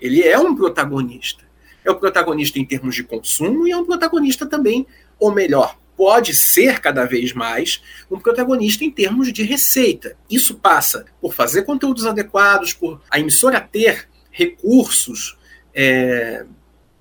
Ele 0.00 0.22
é 0.22 0.38
um 0.38 0.54
protagonista. 0.54 1.44
É 1.84 1.90
o 1.90 1.94
um 1.94 1.98
protagonista 1.98 2.58
em 2.58 2.64
termos 2.64 2.94
de 2.94 3.02
consumo 3.02 3.66
e 3.66 3.72
é 3.72 3.76
um 3.76 3.84
protagonista 3.84 4.46
também, 4.46 4.86
ou 5.18 5.32
melhor, 5.32 5.78
pode 5.96 6.32
ser 6.34 6.80
cada 6.80 7.04
vez 7.04 7.34
mais 7.34 7.82
um 8.10 8.18
protagonista 8.18 8.84
em 8.84 8.90
termos 8.90 9.30
de 9.32 9.42
receita. 9.42 10.16
Isso 10.30 10.54
passa 10.54 11.04
por 11.20 11.34
fazer 11.34 11.62
conteúdos 11.62 12.06
adequados, 12.06 12.72
por 12.72 13.02
a 13.10 13.20
emissora 13.20 13.60
ter 13.60 14.08
recursos 14.30 15.36
é, 15.74 16.46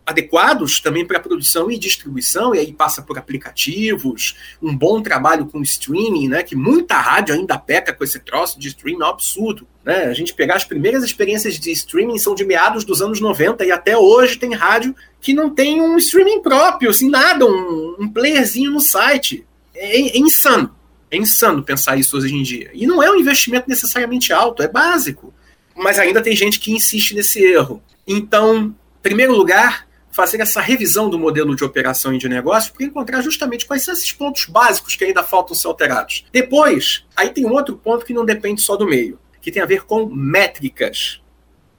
adequados 0.09 0.79
também 0.79 1.05
para 1.05 1.19
produção 1.19 1.69
e 1.69 1.77
distribuição, 1.77 2.55
e 2.55 2.59
aí 2.59 2.73
passa 2.73 3.01
por 3.01 3.17
aplicativos, 3.17 4.35
um 4.61 4.75
bom 4.75 5.01
trabalho 5.01 5.45
com 5.45 5.61
streaming, 5.61 6.27
né? 6.27 6.41
Que 6.41 6.55
muita 6.55 6.95
rádio 6.95 7.35
ainda 7.35 7.57
peca 7.59 7.93
com 7.93 8.03
esse 8.03 8.19
troço 8.19 8.59
de 8.59 8.69
streaming 8.69 9.03
é 9.03 9.05
um 9.05 9.09
absurdo. 9.09 9.67
Né? 9.85 10.05
A 10.05 10.13
gente 10.13 10.33
pegar 10.33 10.55
as 10.55 10.65
primeiras 10.65 11.03
experiências 11.03 11.59
de 11.59 11.71
streaming 11.71 12.17
são 12.17 12.33
de 12.33 12.43
meados 12.43 12.83
dos 12.83 13.01
anos 13.01 13.21
90 13.21 13.63
e 13.65 13.71
até 13.71 13.95
hoje 13.95 14.37
tem 14.37 14.53
rádio 14.53 14.95
que 15.21 15.31
não 15.31 15.49
tem 15.49 15.79
um 15.79 15.95
streaming 15.97 16.41
próprio, 16.41 16.89
assim, 16.89 17.09
nada, 17.09 17.45
um, 17.45 17.97
um 17.99 18.09
playerzinho 18.09 18.71
no 18.71 18.79
site. 18.79 19.45
É, 19.75 19.99
é 19.99 20.17
insano. 20.17 20.75
É 21.11 21.17
insano 21.17 21.63
pensar 21.63 21.97
isso 21.97 22.17
hoje 22.17 22.33
em 22.33 22.41
dia. 22.41 22.71
E 22.73 22.87
não 22.87 23.01
é 23.01 23.11
um 23.11 23.15
investimento 23.15 23.69
necessariamente 23.69 24.33
alto, 24.33 24.63
é 24.63 24.67
básico. 24.67 25.33
Mas 25.75 25.99
ainda 25.99 26.21
tem 26.21 26.35
gente 26.35 26.59
que 26.59 26.71
insiste 26.71 27.13
nesse 27.13 27.41
erro. 27.43 27.81
Então, 28.07 28.75
primeiro 29.01 29.33
lugar, 29.33 29.88
fazer 30.19 30.41
essa 30.41 30.59
revisão 30.59 31.09
do 31.09 31.17
modelo 31.17 31.55
de 31.55 31.63
operação 31.63 32.13
e 32.13 32.17
de 32.17 32.27
negócio 32.27 32.73
para 32.73 32.85
encontrar 32.85 33.21
justamente 33.21 33.65
quais 33.65 33.85
são 33.85 33.93
esses 33.93 34.11
pontos 34.11 34.43
básicos 34.47 34.97
que 34.97 35.05
ainda 35.05 35.23
faltam 35.23 35.55
ser 35.55 35.67
alterados. 35.67 36.25
Depois, 36.29 37.05
aí 37.15 37.29
tem 37.29 37.45
um 37.45 37.53
outro 37.53 37.77
ponto 37.77 38.05
que 38.05 38.13
não 38.13 38.25
depende 38.25 38.59
só 38.59 38.75
do 38.75 38.85
meio, 38.85 39.17
que 39.41 39.49
tem 39.49 39.61
a 39.61 39.65
ver 39.65 39.85
com 39.85 40.07
métricas. 40.07 41.21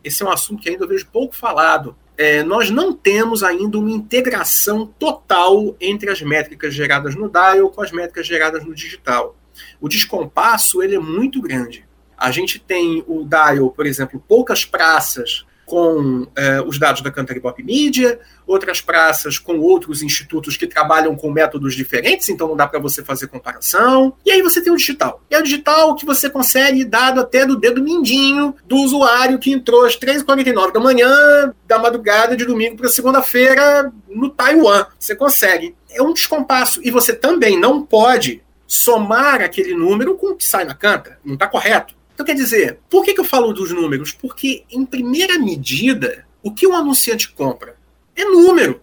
Esse 0.03 0.23
é 0.23 0.27
um 0.27 0.31
assunto 0.31 0.63
que 0.63 0.71
ainda 0.71 0.85
eu 0.85 0.89
vejo 0.89 1.07
pouco 1.13 1.37
falado. 1.37 1.95
É, 2.17 2.43
nós 2.43 2.71
não 2.71 2.95
temos 2.95 3.43
ainda 3.43 3.79
uma 3.79 3.91
integração 3.91 4.87
total 4.87 5.77
entre 5.79 6.09
as 6.11 6.23
métricas 6.23 6.73
geradas 6.73 7.15
no 7.15 7.29
dial 7.29 7.69
com 7.69 7.83
as 7.83 7.93
métricas 7.93 8.27
geradas 8.27 8.65
no 8.65 8.75
digital. 8.75 9.37
O 9.79 9.87
descompasso 9.87 10.83
ele 10.83 10.95
é 10.95 10.99
muito 10.99 11.43
grande. 11.43 11.87
A 12.17 12.31
gente 12.31 12.59
tem 12.59 13.05
o 13.07 13.23
dial, 13.23 13.71
por 13.71 13.85
exemplo, 13.85 14.23
poucas 14.27 14.65
praças 14.65 15.45
com 15.71 16.27
eh, 16.35 16.61
os 16.67 16.81
dados 16.81 17.01
da 17.01 17.13
Cantar 17.13 17.39
Pop 17.41 17.63
Media, 17.63 18.19
outras 18.45 18.81
praças 18.81 19.39
com 19.39 19.61
outros 19.61 20.03
institutos 20.03 20.57
que 20.57 20.67
trabalham 20.67 21.15
com 21.15 21.31
métodos 21.31 21.77
diferentes, 21.77 22.29
então 22.29 22.49
não 22.49 22.57
dá 22.57 22.67
para 22.67 22.81
você 22.81 23.05
fazer 23.05 23.29
comparação. 23.29 24.13
E 24.27 24.33
aí 24.33 24.43
você 24.43 24.61
tem 24.61 24.73
o 24.73 24.77
digital. 24.77 25.23
E 25.31 25.35
é 25.37 25.39
o 25.39 25.43
digital 25.45 25.95
que 25.95 26.05
você 26.05 26.29
consegue 26.29 26.85
dado 26.85 27.21
até 27.21 27.47
do 27.47 27.55
dedo 27.57 27.81
mindinho 27.81 28.53
do 28.67 28.79
usuário 28.79 29.39
que 29.39 29.53
entrou 29.53 29.85
às 29.85 29.97
3h49 29.97 30.73
da 30.73 30.81
manhã, 30.81 31.55
da 31.69 31.79
madrugada 31.79 32.37
de 32.37 32.45
domingo 32.45 32.77
para 32.77 32.89
segunda-feira 32.89 33.93
no 34.09 34.29
Taiwan. 34.29 34.87
Você 34.99 35.15
consegue. 35.15 35.77
É 35.89 36.03
um 36.03 36.13
descompasso. 36.13 36.81
E 36.83 36.91
você 36.91 37.15
também 37.15 37.57
não 37.57 37.87
pode 37.87 38.43
somar 38.67 39.41
aquele 39.41 39.73
número 39.73 40.17
com 40.17 40.33
o 40.33 40.37
que 40.37 40.45
sai 40.45 40.65
na 40.65 40.75
canta. 40.75 41.17
Não 41.25 41.35
está 41.35 41.47
correto. 41.47 42.00
Então, 42.21 42.27
quer 42.27 42.39
dizer, 42.39 42.81
por 42.91 43.03
que, 43.03 43.15
que 43.15 43.21
eu 43.21 43.25
falo 43.25 43.51
dos 43.51 43.71
números? 43.71 44.13
Porque, 44.13 44.63
em 44.71 44.85
primeira 44.85 45.39
medida, 45.39 46.27
o 46.43 46.53
que 46.53 46.67
o 46.67 46.75
anunciante 46.75 47.33
compra 47.33 47.77
é 48.15 48.27
número. 48.27 48.83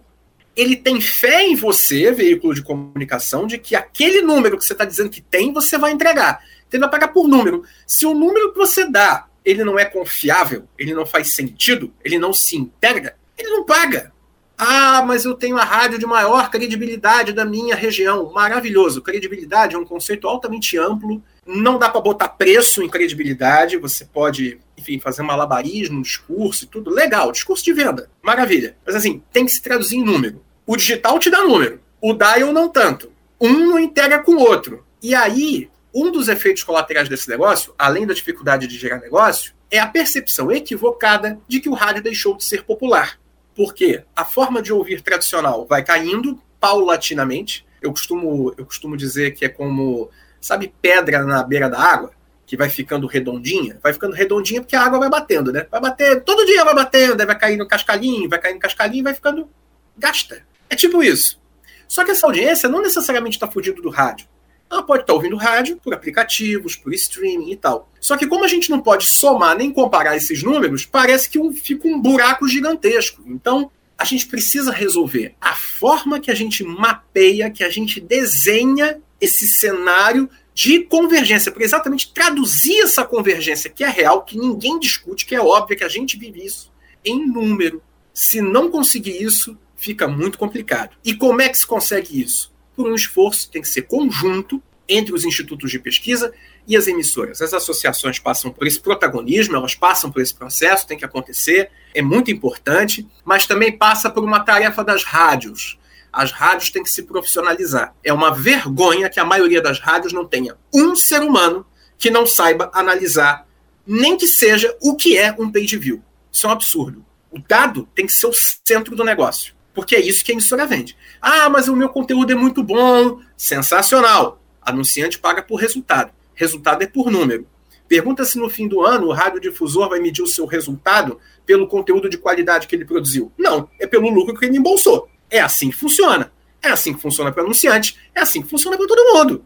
Ele 0.56 0.74
tem 0.74 1.00
fé 1.00 1.44
em 1.46 1.54
você, 1.54 2.10
veículo 2.10 2.52
de 2.52 2.64
comunicação, 2.64 3.46
de 3.46 3.56
que 3.56 3.76
aquele 3.76 4.22
número 4.22 4.58
que 4.58 4.64
você 4.64 4.72
está 4.72 4.84
dizendo 4.84 5.08
que 5.08 5.20
tem, 5.20 5.52
você 5.52 5.78
vai 5.78 5.92
entregar. 5.92 6.42
Então, 6.66 6.78
ele 6.78 6.80
vai 6.80 6.90
pagar 6.90 7.12
por 7.12 7.28
número. 7.28 7.62
Se 7.86 8.04
o 8.06 8.12
número 8.12 8.52
que 8.52 8.58
você 8.58 8.90
dá 8.90 9.28
ele 9.44 9.62
não 9.62 9.78
é 9.78 9.84
confiável, 9.84 10.64
ele 10.76 10.92
não 10.92 11.06
faz 11.06 11.30
sentido, 11.30 11.94
ele 12.04 12.18
não 12.18 12.32
se 12.32 12.56
integra, 12.56 13.16
ele 13.38 13.50
não 13.50 13.64
paga. 13.64 14.12
Ah, 14.58 15.04
mas 15.06 15.24
eu 15.24 15.34
tenho 15.34 15.56
a 15.56 15.64
rádio 15.64 15.96
de 15.96 16.06
maior 16.06 16.50
credibilidade 16.50 17.32
da 17.32 17.44
minha 17.44 17.76
região. 17.76 18.32
Maravilhoso. 18.32 19.00
Credibilidade 19.00 19.76
é 19.76 19.78
um 19.78 19.84
conceito 19.84 20.26
altamente 20.26 20.76
amplo 20.76 21.22
não 21.48 21.78
dá 21.78 21.88
para 21.88 22.02
botar 22.02 22.28
preço 22.28 22.82
em 22.82 22.88
credibilidade, 22.90 23.78
você 23.78 24.04
pode, 24.04 24.58
enfim, 24.76 25.00
fazer 25.00 25.22
malabarismo, 25.22 25.98
um 25.98 26.02
discurso 26.02 26.64
e 26.64 26.68
tudo. 26.68 26.90
Legal, 26.90 27.32
discurso 27.32 27.64
de 27.64 27.72
venda, 27.72 28.10
maravilha. 28.22 28.76
Mas 28.84 28.94
assim, 28.94 29.22
tem 29.32 29.46
que 29.46 29.52
se 29.52 29.62
traduzir 29.62 29.96
em 29.96 30.04
número. 30.04 30.44
O 30.66 30.76
digital 30.76 31.18
te 31.18 31.30
dá 31.30 31.42
número, 31.42 31.80
o 32.02 32.12
dial 32.12 32.52
não 32.52 32.68
tanto. 32.68 33.10
Um 33.40 33.70
não 33.70 33.78
integra 33.78 34.22
com 34.22 34.32
o 34.32 34.40
outro. 34.40 34.84
E 35.02 35.14
aí, 35.14 35.70
um 35.94 36.12
dos 36.12 36.28
efeitos 36.28 36.62
colaterais 36.62 37.08
desse 37.08 37.30
negócio, 37.30 37.74
além 37.78 38.06
da 38.06 38.12
dificuldade 38.12 38.66
de 38.66 38.76
gerar 38.76 38.98
negócio, 38.98 39.54
é 39.70 39.78
a 39.78 39.86
percepção 39.86 40.52
equivocada 40.52 41.40
de 41.48 41.60
que 41.60 41.68
o 41.68 41.74
rádio 41.74 42.02
deixou 42.02 42.36
de 42.36 42.44
ser 42.44 42.64
popular. 42.64 43.18
Porque 43.54 44.04
a 44.14 44.24
forma 44.24 44.60
de 44.60 44.72
ouvir 44.72 45.00
tradicional 45.00 45.66
vai 45.66 45.82
caindo 45.82 46.38
paulatinamente. 46.60 47.66
Eu 47.80 47.90
costumo, 47.90 48.52
eu 48.58 48.66
costumo 48.66 48.96
dizer 48.96 49.32
que 49.32 49.44
é 49.46 49.48
como, 49.48 50.10
sabe, 50.40 50.72
pedra 50.80 51.24
na 51.24 51.42
beira 51.42 51.68
da 51.68 51.80
água, 51.80 52.12
que 52.46 52.56
vai 52.56 52.70
ficando 52.70 53.06
redondinha? 53.06 53.78
Vai 53.82 53.92
ficando 53.92 54.14
redondinha 54.14 54.60
porque 54.60 54.76
a 54.76 54.82
água 54.82 54.98
vai 54.98 55.10
batendo, 55.10 55.52
né? 55.52 55.66
Vai 55.70 55.80
bater, 55.80 56.22
todo 56.22 56.46
dia 56.46 56.64
vai 56.64 56.74
batendo, 56.74 57.26
vai 57.26 57.38
cair 57.38 57.56
no 57.56 57.68
cascalhinho, 57.68 58.28
vai 58.28 58.38
cair 58.38 58.54
no 58.54 58.60
cascalhinho 58.60 59.04
vai 59.04 59.14
ficando 59.14 59.48
gasta. 59.96 60.42
É 60.70 60.76
tipo 60.76 61.02
isso. 61.02 61.40
Só 61.86 62.04
que 62.04 62.10
essa 62.10 62.26
audiência 62.26 62.68
não 62.68 62.82
necessariamente 62.82 63.36
está 63.36 63.46
fugindo 63.46 63.82
do 63.82 63.90
rádio. 63.90 64.26
Ela 64.70 64.82
pode 64.82 65.02
estar 65.02 65.12
tá 65.12 65.16
ouvindo 65.16 65.36
rádio 65.36 65.78
por 65.82 65.94
aplicativos, 65.94 66.76
por 66.76 66.92
streaming 66.92 67.50
e 67.50 67.56
tal. 67.56 67.90
Só 68.00 68.16
que 68.16 68.26
como 68.26 68.44
a 68.44 68.48
gente 68.48 68.70
não 68.70 68.80
pode 68.80 69.06
somar 69.06 69.56
nem 69.56 69.72
comparar 69.72 70.16
esses 70.16 70.42
números, 70.42 70.84
parece 70.84 71.30
que 71.30 71.38
fica 71.54 71.88
um 71.88 72.00
buraco 72.00 72.46
gigantesco. 72.46 73.22
Então, 73.26 73.70
a 73.96 74.04
gente 74.04 74.26
precisa 74.26 74.70
resolver 74.70 75.34
a 75.40 75.54
forma 75.54 76.20
que 76.20 76.30
a 76.30 76.34
gente 76.34 76.62
mapeia, 76.62 77.50
que 77.50 77.64
a 77.64 77.70
gente 77.70 78.00
desenha 78.00 79.00
esse 79.20 79.48
cenário 79.48 80.28
de 80.54 80.80
convergência, 80.80 81.52
para 81.52 81.62
exatamente 81.62 82.12
traduzir 82.12 82.80
essa 82.80 83.04
convergência 83.04 83.70
que 83.70 83.84
é 83.84 83.88
real, 83.88 84.24
que 84.24 84.36
ninguém 84.36 84.78
discute, 84.78 85.24
que 85.24 85.34
é 85.34 85.40
óbvio 85.40 85.76
que 85.76 85.84
a 85.84 85.88
gente 85.88 86.18
vive 86.18 86.44
isso, 86.44 86.72
em 87.04 87.26
número. 87.26 87.80
Se 88.12 88.40
não 88.40 88.70
conseguir 88.70 89.22
isso, 89.22 89.56
fica 89.76 90.08
muito 90.08 90.36
complicado. 90.36 90.96
E 91.04 91.14
como 91.14 91.40
é 91.40 91.48
que 91.48 91.58
se 91.58 91.66
consegue 91.66 92.20
isso? 92.20 92.52
Por 92.74 92.90
um 92.90 92.94
esforço 92.94 93.46
que 93.46 93.52
tem 93.52 93.62
que 93.62 93.68
ser 93.68 93.82
conjunto 93.82 94.60
entre 94.88 95.14
os 95.14 95.24
institutos 95.24 95.70
de 95.70 95.78
pesquisa 95.78 96.32
e 96.66 96.76
as 96.76 96.86
emissoras. 96.86 97.40
As 97.40 97.52
associações 97.52 98.18
passam 98.18 98.50
por 98.50 98.66
esse 98.66 98.80
protagonismo, 98.80 99.54
elas 99.54 99.74
passam 99.74 100.10
por 100.10 100.20
esse 100.20 100.34
processo, 100.34 100.86
tem 100.86 100.98
que 100.98 101.04
acontecer, 101.04 101.70
é 101.94 102.02
muito 102.02 102.30
importante, 102.30 103.06
mas 103.24 103.46
também 103.46 103.76
passa 103.76 104.10
por 104.10 104.24
uma 104.24 104.40
tarefa 104.40 104.82
das 104.82 105.04
rádios. 105.04 105.78
As 106.12 106.32
rádios 106.32 106.70
têm 106.70 106.82
que 106.82 106.90
se 106.90 107.02
profissionalizar. 107.02 107.94
É 108.02 108.12
uma 108.12 108.30
vergonha 108.30 109.08
que 109.08 109.20
a 109.20 109.24
maioria 109.24 109.60
das 109.60 109.78
rádios 109.80 110.12
não 110.12 110.26
tenha 110.26 110.56
um 110.72 110.94
ser 110.94 111.20
humano 111.20 111.66
que 111.96 112.10
não 112.10 112.26
saiba 112.26 112.70
analisar, 112.72 113.46
nem 113.86 114.16
que 114.16 114.26
seja 114.26 114.76
o 114.80 114.96
que 114.96 115.16
é 115.16 115.34
um 115.38 115.50
page 115.50 115.76
view. 115.76 116.02
Isso 116.30 116.46
é 116.46 116.48
um 116.48 116.52
absurdo. 116.52 117.04
O 117.30 117.38
dado 117.38 117.88
tem 117.94 118.06
que 118.06 118.12
ser 118.12 118.26
o 118.26 118.32
centro 118.32 118.96
do 118.96 119.04
negócio 119.04 119.58
porque 119.78 119.94
é 119.94 120.00
isso 120.00 120.24
que 120.24 120.32
a 120.32 120.34
emissora 120.34 120.66
vende. 120.66 120.96
Ah, 121.22 121.48
mas 121.48 121.68
o 121.68 121.76
meu 121.76 121.88
conteúdo 121.88 122.32
é 122.32 122.34
muito 122.34 122.64
bom, 122.64 123.20
sensacional. 123.36 124.42
Anunciante 124.60 125.20
paga 125.20 125.40
por 125.40 125.54
resultado. 125.54 126.10
Resultado 126.34 126.82
é 126.82 126.86
por 126.88 127.12
número. 127.12 127.46
Pergunta 127.86 128.24
se 128.24 128.38
no 128.38 128.50
fim 128.50 128.66
do 128.66 128.84
ano 128.84 129.06
o 129.06 129.12
radiodifusor 129.12 129.88
vai 129.88 130.00
medir 130.00 130.20
o 130.20 130.26
seu 130.26 130.46
resultado 130.46 131.20
pelo 131.46 131.68
conteúdo 131.68 132.08
de 132.08 132.18
qualidade 132.18 132.66
que 132.66 132.74
ele 132.74 132.84
produziu. 132.84 133.30
Não, 133.38 133.70
é 133.78 133.86
pelo 133.86 134.10
lucro 134.10 134.36
que 134.36 134.46
ele 134.46 134.58
embolsou. 134.58 135.08
É 135.30 135.40
assim 135.40 135.70
que 135.70 135.76
funciona. 135.76 136.32
É 136.60 136.68
assim 136.70 136.92
que 136.92 137.00
funciona 137.00 137.30
para 137.30 137.42
anunciante, 137.42 137.96
é 138.14 138.20
assim 138.20 138.42
que 138.42 138.48
funciona 138.48 138.76
para 138.76 138.86
todo 138.86 139.14
mundo. 139.14 139.44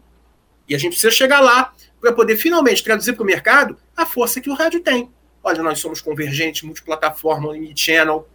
E 0.67 0.73
a 0.73 0.77
gente 0.77 0.93
precisa 0.93 1.11
chegar 1.11 1.41
lá 1.41 1.73
para 2.01 2.11
poder 2.11 2.37
finalmente 2.37 2.83
traduzir 2.83 3.13
para 3.13 3.23
o 3.23 3.25
mercado 3.25 3.77
a 3.95 4.05
força 4.05 4.41
que 4.41 4.49
o 4.49 4.53
rádio 4.53 4.79
tem. 4.81 5.11
Olha, 5.43 5.61
nós 5.61 5.79
somos 5.79 6.01
convergente, 6.01 6.65
multiplataforma, 6.65 7.53
limit 7.53 7.79
channel, 7.79 8.27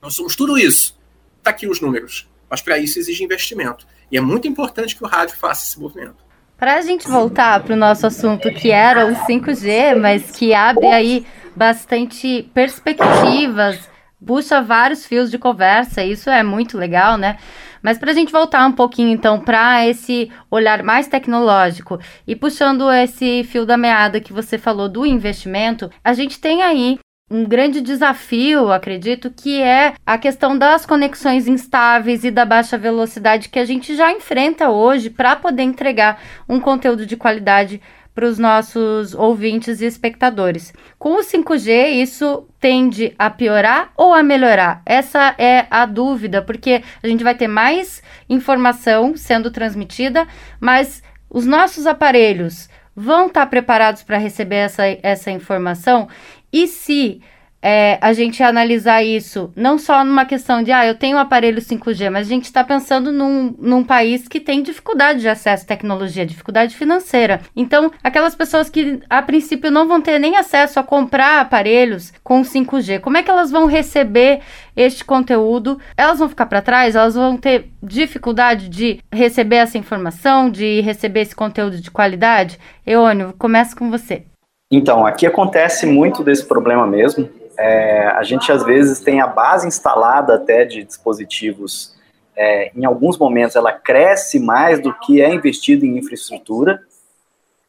nós 0.00 0.14
somos 0.14 0.36
tudo 0.36 0.56
isso 0.56 0.96
está 1.42 1.50
aqui 1.50 1.66
os 1.66 1.80
números. 1.80 2.28
Mas 2.48 2.62
para 2.62 2.78
isso 2.78 2.98
exige 2.98 3.24
investimento. 3.24 3.86
E 4.10 4.16
é 4.16 4.20
muito 4.20 4.46
importante 4.46 4.96
que 4.96 5.04
o 5.04 5.08
rádio 5.08 5.36
faça 5.36 5.64
esse 5.64 5.78
movimento. 5.78 6.22
Para 6.56 6.76
a 6.76 6.80
gente 6.80 7.08
voltar 7.08 7.62
para 7.64 7.74
o 7.74 7.76
nosso 7.76 8.06
assunto, 8.06 8.48
que 8.52 8.70
era 8.70 9.06
o 9.06 9.16
5G, 9.26 9.96
mas 9.96 10.30
que 10.30 10.54
abre 10.54 10.86
aí 10.86 11.26
bastante 11.56 12.48
perspectivas, 12.54 13.80
puxa 14.26 14.62
vários 14.62 15.04
fios 15.06 15.30
de 15.30 15.38
conversa, 15.38 16.02
isso 16.02 16.30
é 16.30 16.42
muito 16.42 16.78
legal, 16.78 17.16
né? 17.16 17.36
Mas 17.82 17.98
para 17.98 18.12
a 18.12 18.14
gente 18.14 18.30
voltar 18.30 18.64
um 18.66 18.72
pouquinho 18.72 19.10
então 19.10 19.40
para 19.40 19.86
esse 19.86 20.30
olhar 20.50 20.82
mais 20.82 21.08
tecnológico 21.08 21.98
e 22.26 22.36
puxando 22.36 22.90
esse 22.90 23.42
fio 23.44 23.66
da 23.66 23.76
meada 23.76 24.20
que 24.20 24.32
você 24.32 24.56
falou 24.56 24.88
do 24.88 25.04
investimento, 25.04 25.90
a 26.04 26.12
gente 26.12 26.40
tem 26.40 26.62
aí 26.62 26.98
um 27.32 27.44
grande 27.44 27.80
desafio, 27.80 28.70
acredito, 28.70 29.30
que 29.30 29.60
é 29.60 29.94
a 30.04 30.18
questão 30.18 30.56
das 30.56 30.84
conexões 30.84 31.48
instáveis 31.48 32.24
e 32.24 32.30
da 32.30 32.44
baixa 32.44 32.76
velocidade 32.76 33.48
que 33.48 33.58
a 33.58 33.64
gente 33.64 33.96
já 33.96 34.12
enfrenta 34.12 34.68
hoje 34.68 35.08
para 35.08 35.34
poder 35.34 35.62
entregar 35.62 36.20
um 36.46 36.60
conteúdo 36.60 37.06
de 37.06 37.16
qualidade 37.16 37.80
para 38.14 38.26
os 38.26 38.38
nossos 38.38 39.14
ouvintes 39.14 39.80
e 39.80 39.86
espectadores. 39.86 40.72
Com 40.98 41.14
o 41.14 41.20
5G, 41.20 42.02
isso 42.02 42.46
tende 42.60 43.14
a 43.18 43.30
piorar 43.30 43.92
ou 43.96 44.12
a 44.12 44.22
melhorar? 44.22 44.82
Essa 44.84 45.34
é 45.38 45.66
a 45.70 45.86
dúvida, 45.86 46.42
porque 46.42 46.82
a 47.02 47.08
gente 47.08 47.24
vai 47.24 47.34
ter 47.34 47.48
mais 47.48 48.02
informação 48.28 49.16
sendo 49.16 49.50
transmitida, 49.50 50.26
mas 50.60 51.02
os 51.30 51.46
nossos 51.46 51.86
aparelhos 51.86 52.68
vão 52.94 53.26
estar 53.26 53.46
preparados 53.46 54.02
para 54.02 54.18
receber 54.18 54.56
essa, 54.56 54.82
essa 55.02 55.30
informação 55.30 56.08
e 56.52 56.66
se 56.66 57.22
é, 57.62 57.96
a 58.00 58.12
gente 58.12 58.42
analisar 58.42 59.04
isso 59.04 59.52
não 59.54 59.78
só 59.78 60.04
numa 60.04 60.24
questão 60.24 60.62
de, 60.62 60.72
ah, 60.72 60.84
eu 60.84 60.96
tenho 60.96 61.16
um 61.16 61.20
aparelho 61.20 61.60
5G, 61.60 62.10
mas 62.10 62.26
a 62.26 62.28
gente 62.28 62.46
está 62.46 62.64
pensando 62.64 63.12
num, 63.12 63.54
num 63.56 63.84
país 63.84 64.26
que 64.26 64.40
tem 64.40 64.62
dificuldade 64.62 65.20
de 65.20 65.28
acesso 65.28 65.64
à 65.64 65.68
tecnologia, 65.68 66.26
dificuldade 66.26 66.74
financeira. 66.74 67.40
Então, 67.54 67.92
aquelas 68.02 68.34
pessoas 68.34 68.68
que 68.68 69.00
a 69.08 69.22
princípio 69.22 69.70
não 69.70 69.86
vão 69.86 70.00
ter 70.00 70.18
nem 70.18 70.36
acesso 70.36 70.80
a 70.80 70.82
comprar 70.82 71.40
aparelhos 71.40 72.12
com 72.24 72.42
5G, 72.42 72.98
como 72.98 73.16
é 73.16 73.22
que 73.22 73.30
elas 73.30 73.50
vão 73.50 73.66
receber 73.66 74.40
este 74.74 75.04
conteúdo? 75.04 75.78
Elas 75.96 76.18
vão 76.18 76.28
ficar 76.28 76.46
para 76.46 76.62
trás? 76.62 76.96
Elas 76.96 77.14
vão 77.14 77.36
ter 77.36 77.68
dificuldade 77.80 78.68
de 78.68 78.98
receber 79.12 79.56
essa 79.56 79.78
informação, 79.78 80.50
de 80.50 80.80
receber 80.80 81.20
esse 81.20 81.36
conteúdo 81.36 81.80
de 81.80 81.90
qualidade? 81.90 82.58
Eônio, 82.84 83.34
começa 83.38 83.76
com 83.76 83.90
você. 83.90 84.24
Então, 84.70 85.06
aqui 85.06 85.26
acontece 85.26 85.84
muito 85.84 86.24
desse 86.24 86.46
problema 86.46 86.86
mesmo. 86.86 87.28
É, 87.58 88.06
a 88.08 88.22
gente 88.22 88.50
às 88.50 88.64
vezes 88.64 89.00
tem 89.00 89.20
a 89.20 89.26
base 89.26 89.66
instalada 89.66 90.34
até 90.34 90.64
de 90.64 90.84
dispositivos. 90.84 91.94
É, 92.34 92.72
em 92.74 92.84
alguns 92.84 93.18
momentos 93.18 93.56
ela 93.56 93.72
cresce 93.72 94.38
mais 94.38 94.80
do 94.80 94.92
que 95.00 95.20
é 95.20 95.32
investido 95.32 95.84
em 95.84 95.98
infraestrutura. 95.98 96.80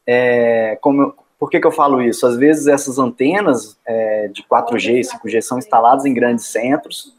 É, 0.05 0.77
como, 0.81 1.13
por 1.37 1.49
que, 1.49 1.59
que 1.59 1.67
eu 1.67 1.71
falo 1.71 2.01
isso? 2.01 2.25
Às 2.25 2.37
vezes 2.37 2.67
essas 2.67 2.97
antenas 2.97 3.77
é, 3.85 4.29
de 4.29 4.43
4G 4.43 4.99
e 4.99 5.01
5G 5.01 5.41
são 5.41 5.57
instaladas 5.57 6.05
em 6.05 6.13
grandes 6.13 6.45
centros, 6.45 7.13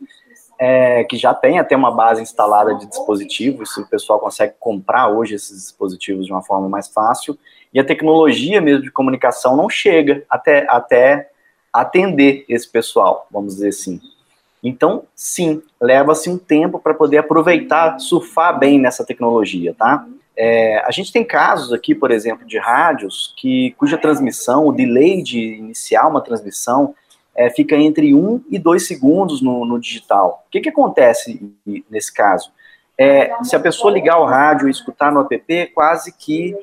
é, 0.58 1.04
que 1.04 1.16
já 1.16 1.34
tem 1.34 1.58
até 1.58 1.76
uma 1.76 1.90
base 1.90 2.22
instalada 2.22 2.74
de 2.74 2.86
dispositivos, 2.86 3.76
o 3.76 3.86
pessoal 3.88 4.20
consegue 4.20 4.54
comprar 4.58 5.08
hoje 5.08 5.34
esses 5.34 5.64
dispositivos 5.64 6.26
de 6.26 6.32
uma 6.32 6.42
forma 6.42 6.68
mais 6.68 6.88
fácil, 6.88 7.36
e 7.72 7.80
a 7.80 7.84
tecnologia 7.84 8.60
mesmo 8.60 8.84
de 8.84 8.90
comunicação 8.90 9.56
não 9.56 9.68
chega 9.68 10.24
até, 10.30 10.64
até 10.70 11.30
atender 11.74 12.44
esse 12.48 12.68
pessoal, 12.68 13.26
vamos 13.30 13.54
dizer 13.54 13.68
assim. 13.68 14.00
Então, 14.62 15.02
sim, 15.14 15.60
leva-se 15.80 16.30
um 16.30 16.38
tempo 16.38 16.78
para 16.78 16.94
poder 16.94 17.18
aproveitar, 17.18 17.98
surfar 17.98 18.58
bem 18.58 18.78
nessa 18.78 19.04
tecnologia, 19.04 19.74
tá? 19.74 20.06
É, 20.36 20.78
a 20.86 20.90
gente 20.90 21.12
tem 21.12 21.24
casos 21.24 21.72
aqui, 21.72 21.94
por 21.94 22.10
exemplo, 22.10 22.46
de 22.46 22.58
rádios 22.58 23.34
que, 23.36 23.72
cuja 23.72 23.98
transmissão, 23.98 24.66
o 24.66 24.72
delay 24.72 25.22
de 25.22 25.38
iniciar 25.56 26.08
uma 26.08 26.20
transmissão 26.20 26.94
é, 27.36 27.50
fica 27.50 27.76
entre 27.76 28.14
um 28.14 28.42
e 28.48 28.58
dois 28.58 28.86
segundos 28.86 29.42
no, 29.42 29.64
no 29.64 29.78
digital. 29.78 30.44
O 30.46 30.50
que, 30.50 30.60
que 30.60 30.68
acontece 30.68 31.52
nesse 31.90 32.12
caso? 32.12 32.50
É, 32.96 33.32
se 33.42 33.56
a 33.56 33.60
pessoa 33.60 33.92
ligar 33.92 34.18
o 34.18 34.24
rádio 34.24 34.68
e 34.68 34.70
escutar 34.70 35.12
no 35.12 35.20
app, 35.20 35.66
quase 35.74 36.12
que 36.16 36.56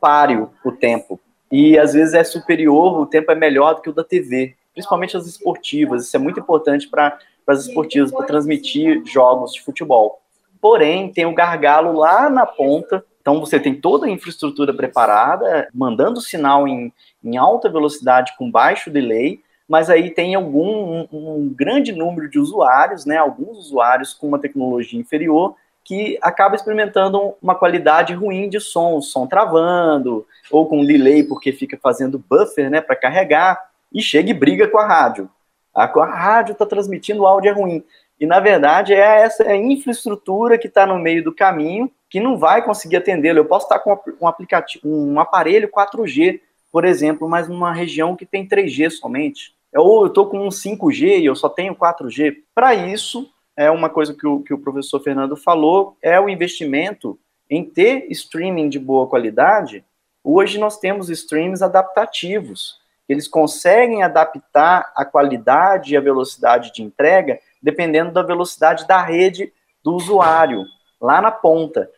páreo 0.00 0.50
o 0.64 0.72
tempo. 0.72 1.20
E 1.50 1.78
às 1.78 1.92
vezes 1.92 2.14
é 2.14 2.24
superior, 2.24 3.00
o 3.00 3.06
tempo 3.06 3.30
é 3.30 3.34
melhor 3.34 3.74
do 3.74 3.82
que 3.82 3.90
o 3.90 3.94
da 3.94 4.02
TV, 4.02 4.54
principalmente 4.72 5.16
as 5.16 5.26
esportivas. 5.26 6.04
Isso 6.04 6.16
é 6.16 6.18
muito 6.18 6.40
importante 6.40 6.88
para 6.88 7.18
as 7.46 7.66
esportivas, 7.66 8.10
para 8.10 8.26
transmitir 8.26 9.02
jogos 9.06 9.52
de 9.52 9.62
futebol. 9.62 10.20
Porém, 10.60 11.12
tem 11.12 11.26
o 11.26 11.34
gargalo 11.34 11.92
lá 11.92 12.28
na 12.28 12.44
ponta, 12.44 13.04
então 13.20 13.38
você 13.40 13.60
tem 13.60 13.74
toda 13.74 14.06
a 14.06 14.10
infraestrutura 14.10 14.74
preparada, 14.74 15.68
mandando 15.72 16.20
sinal 16.20 16.66
em, 16.66 16.92
em 17.22 17.36
alta 17.36 17.68
velocidade 17.68 18.34
com 18.36 18.50
baixo 18.50 18.90
delay, 18.90 19.40
mas 19.68 19.90
aí 19.90 20.10
tem 20.10 20.34
algum 20.34 20.68
um, 20.68 21.08
um 21.12 21.54
grande 21.54 21.92
número 21.92 22.28
de 22.28 22.38
usuários, 22.38 23.04
né, 23.04 23.16
alguns 23.16 23.58
usuários 23.58 24.12
com 24.12 24.28
uma 24.28 24.38
tecnologia 24.38 24.98
inferior 24.98 25.56
que 25.86 26.18
acaba 26.20 26.56
experimentando 26.56 27.34
uma 27.40 27.54
qualidade 27.54 28.12
ruim 28.12 28.48
de 28.48 28.58
som, 28.58 29.00
som 29.00 29.24
travando, 29.24 30.26
ou 30.50 30.66
com 30.66 30.84
delay 30.84 31.22
porque 31.22 31.52
fica 31.52 31.78
fazendo 31.80 32.22
buffer 32.28 32.68
né, 32.68 32.80
para 32.80 32.96
carregar, 32.96 33.70
e 33.92 34.02
chega 34.02 34.30
e 34.30 34.34
briga 34.34 34.66
com 34.66 34.78
a 34.78 34.86
rádio. 34.86 35.30
A, 35.72 35.84
a 35.84 36.04
rádio 36.04 36.52
está 36.52 36.66
transmitindo 36.66 37.22
o 37.22 37.26
áudio 37.26 37.50
é 37.50 37.52
ruim. 37.52 37.84
E 38.18 38.26
na 38.26 38.40
verdade 38.40 38.94
é 38.94 39.22
essa 39.22 39.54
infraestrutura 39.54 40.58
que 40.58 40.66
está 40.66 40.84
no 40.86 40.98
meio 40.98 41.22
do 41.22 41.34
caminho 41.34 41.90
que 42.10 42.18
não 42.18 42.36
vai 42.36 42.64
conseguir 42.64 42.96
atendê-lo. 42.96 43.38
Eu 43.38 43.44
posso 43.44 43.66
estar 43.66 43.78
com 43.78 43.96
um 44.20 44.26
aplicativo, 44.26 44.88
um 44.88 45.20
aparelho 45.20 45.70
4G, 45.70 46.40
por 46.72 46.84
exemplo, 46.84 47.28
mas 47.28 47.48
numa 47.48 47.72
região 47.72 48.16
que 48.16 48.26
tem 48.26 48.46
3G 48.46 48.90
somente. 48.90 49.54
Ou 49.74 50.02
eu 50.02 50.06
estou 50.08 50.26
com 50.26 50.46
um 50.46 50.48
5G 50.48 51.20
e 51.20 51.26
eu 51.26 51.36
só 51.36 51.48
tenho 51.48 51.76
4G. 51.76 52.38
Para 52.54 52.74
isso, 52.74 53.30
é 53.56 53.70
uma 53.70 53.88
coisa 53.88 54.14
que 54.14 54.26
o, 54.26 54.40
que 54.40 54.52
o 54.52 54.58
professor 54.58 55.00
Fernando 55.00 55.36
falou, 55.36 55.96
é 56.02 56.20
o 56.20 56.28
investimento 56.28 57.18
em 57.48 57.64
ter 57.64 58.06
streaming 58.10 58.68
de 58.68 58.78
boa 58.78 59.06
qualidade. 59.06 59.84
Hoje 60.22 60.58
nós 60.58 60.78
temos 60.78 61.08
streams 61.08 61.62
adaptativos. 61.62 62.78
Eles 63.08 63.26
conseguem 63.28 64.02
adaptar 64.02 64.92
a 64.94 65.04
qualidade 65.04 65.94
e 65.94 65.96
a 65.96 66.00
velocidade 66.00 66.72
de 66.72 66.82
entrega 66.82 67.40
dependendo 67.62 68.12
da 68.12 68.22
velocidade 68.22 68.86
da 68.86 69.00
rede 69.00 69.52
do 69.82 69.94
usuário, 69.94 70.64
lá 71.00 71.20
na 71.20 71.30
ponta. 71.30 71.90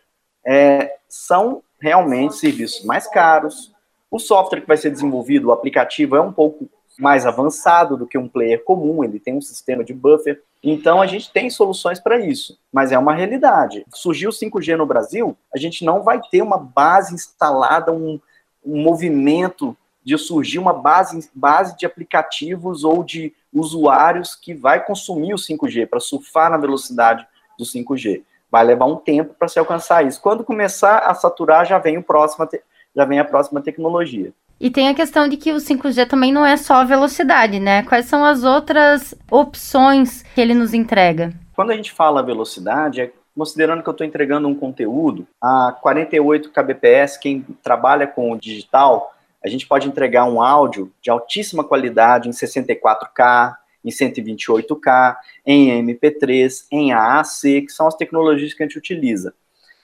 É, 0.47 0.97
são 1.09 1.63
realmente 1.81 2.37
serviços 2.37 2.85
mais 2.85 3.07
caros. 3.07 3.73
O 4.11 4.19
software 4.19 4.61
que 4.61 4.67
vai 4.67 4.77
ser 4.77 4.91
desenvolvido, 4.91 5.49
o 5.49 5.53
aplicativo, 5.53 6.17
é 6.17 6.21
um 6.21 6.33
pouco 6.33 6.69
mais 6.99 7.27
avançado 7.27 7.97
do 7.97 8.07
que 8.07 8.19
um 8.19 8.29
player 8.29 8.63
comum, 8.65 9.05
ele 9.05 9.21
tem 9.21 9.35
um 9.35 9.41
sistema 9.41 9.85
de 9.85 9.95
buffer. 9.95 10.43
Então 10.63 11.01
a 11.01 11.07
gente 11.07 11.31
tem 11.31 11.49
soluções 11.49 12.01
para 12.01 12.19
isso, 12.19 12.59
mas 12.73 12.91
é 12.91 12.99
uma 12.99 13.15
realidade. 13.15 13.87
Surgiu 13.95 14.31
o 14.31 14.33
5G 14.33 14.77
no 14.77 14.87
Brasil, 14.87 15.37
a 15.55 15.59
gente 15.59 15.85
não 15.85 16.03
vai 16.03 16.21
ter 16.31 16.43
uma 16.43 16.59
base 16.59 17.15
instalada, 17.15 17.93
um, 17.93 18.21
um 18.65 18.83
movimento 18.83 19.77
de 20.05 20.17
surgir 20.17 20.59
uma 20.59 20.73
base, 20.73 21.31
base 21.35 21.77
de 21.77 21.87
aplicativos 21.87 22.83
ou 22.83 23.05
de 23.05 23.33
usuários 23.53 24.35
que 24.35 24.55
vai 24.55 24.85
consumir 24.85 25.35
o 25.35 25.39
5G 25.39 25.87
para 25.87 26.01
surfar 26.01 26.51
na 26.51 26.57
velocidade 26.57 27.27
do 27.59 27.65
5G. 27.65 28.23
Vai 28.51 28.65
levar 28.65 28.87
um 28.87 28.97
tempo 28.97 29.35
para 29.35 29.49
se 29.49 29.59
alcançar 29.59 30.07
isso. 30.07 30.21
Quando 30.21 30.45
começar 30.45 30.99
a 31.01 31.15
saturar, 31.15 31.67
já 31.67 31.79
vem 31.79 31.99
o 31.99 32.03
próximo, 32.03 32.49
já 32.97 33.05
vem 33.05 33.19
a 33.19 33.25
próxima 33.25 33.61
tecnologia. 33.61 34.33
E 34.61 34.71
tem 34.71 34.89
a 34.89 34.95
questão 34.95 35.29
de 35.29 35.37
que 35.37 35.53
o 35.53 35.57
5G 35.57 36.07
também 36.09 36.33
não 36.33 36.45
é 36.45 36.57
só 36.57 36.85
velocidade, 36.85 37.61
né? 37.61 37.85
Quais 37.85 38.07
são 38.07 38.25
as 38.25 38.43
outras 38.43 39.15
opções 39.31 40.23
que 40.35 40.41
ele 40.41 40.53
nos 40.53 40.75
entrega? 40.75 41.33
Quando 41.55 41.71
a 41.71 41.77
gente 41.77 41.93
fala 41.93 42.23
velocidade, 42.23 43.01
é 43.01 43.13
considerando 43.37 43.85
que 43.85 43.89
eu 43.89 43.93
estou 43.93 44.07
entregando 44.07 44.49
um 44.49 44.55
conteúdo 44.55 45.25
a 45.41 45.77
48 45.81 46.51
kbps, 46.51 47.17
quem 47.17 47.47
trabalha 47.63 48.05
com 48.05 48.33
o 48.33 48.37
digital, 48.37 49.15
a 49.45 49.49
gente 49.49 49.65
pode 49.65 49.87
entregar 49.87 50.25
um 50.25 50.43
áudio 50.43 50.93
de 51.01 51.09
altíssima 51.09 51.63
qualidade 51.63 52.29
em 52.29 52.33
64K, 52.33 53.55
em 53.85 53.91
128K, 53.91 55.17
em 55.47 55.85
MP3, 55.85 56.65
em 56.73 56.93
AAC, 56.93 57.63
que 57.63 57.71
são 57.71 57.87
as 57.87 57.95
tecnologias 57.95 58.53
que 58.53 58.63
a 58.63 58.67
gente 58.67 58.77
utiliza. 58.77 59.33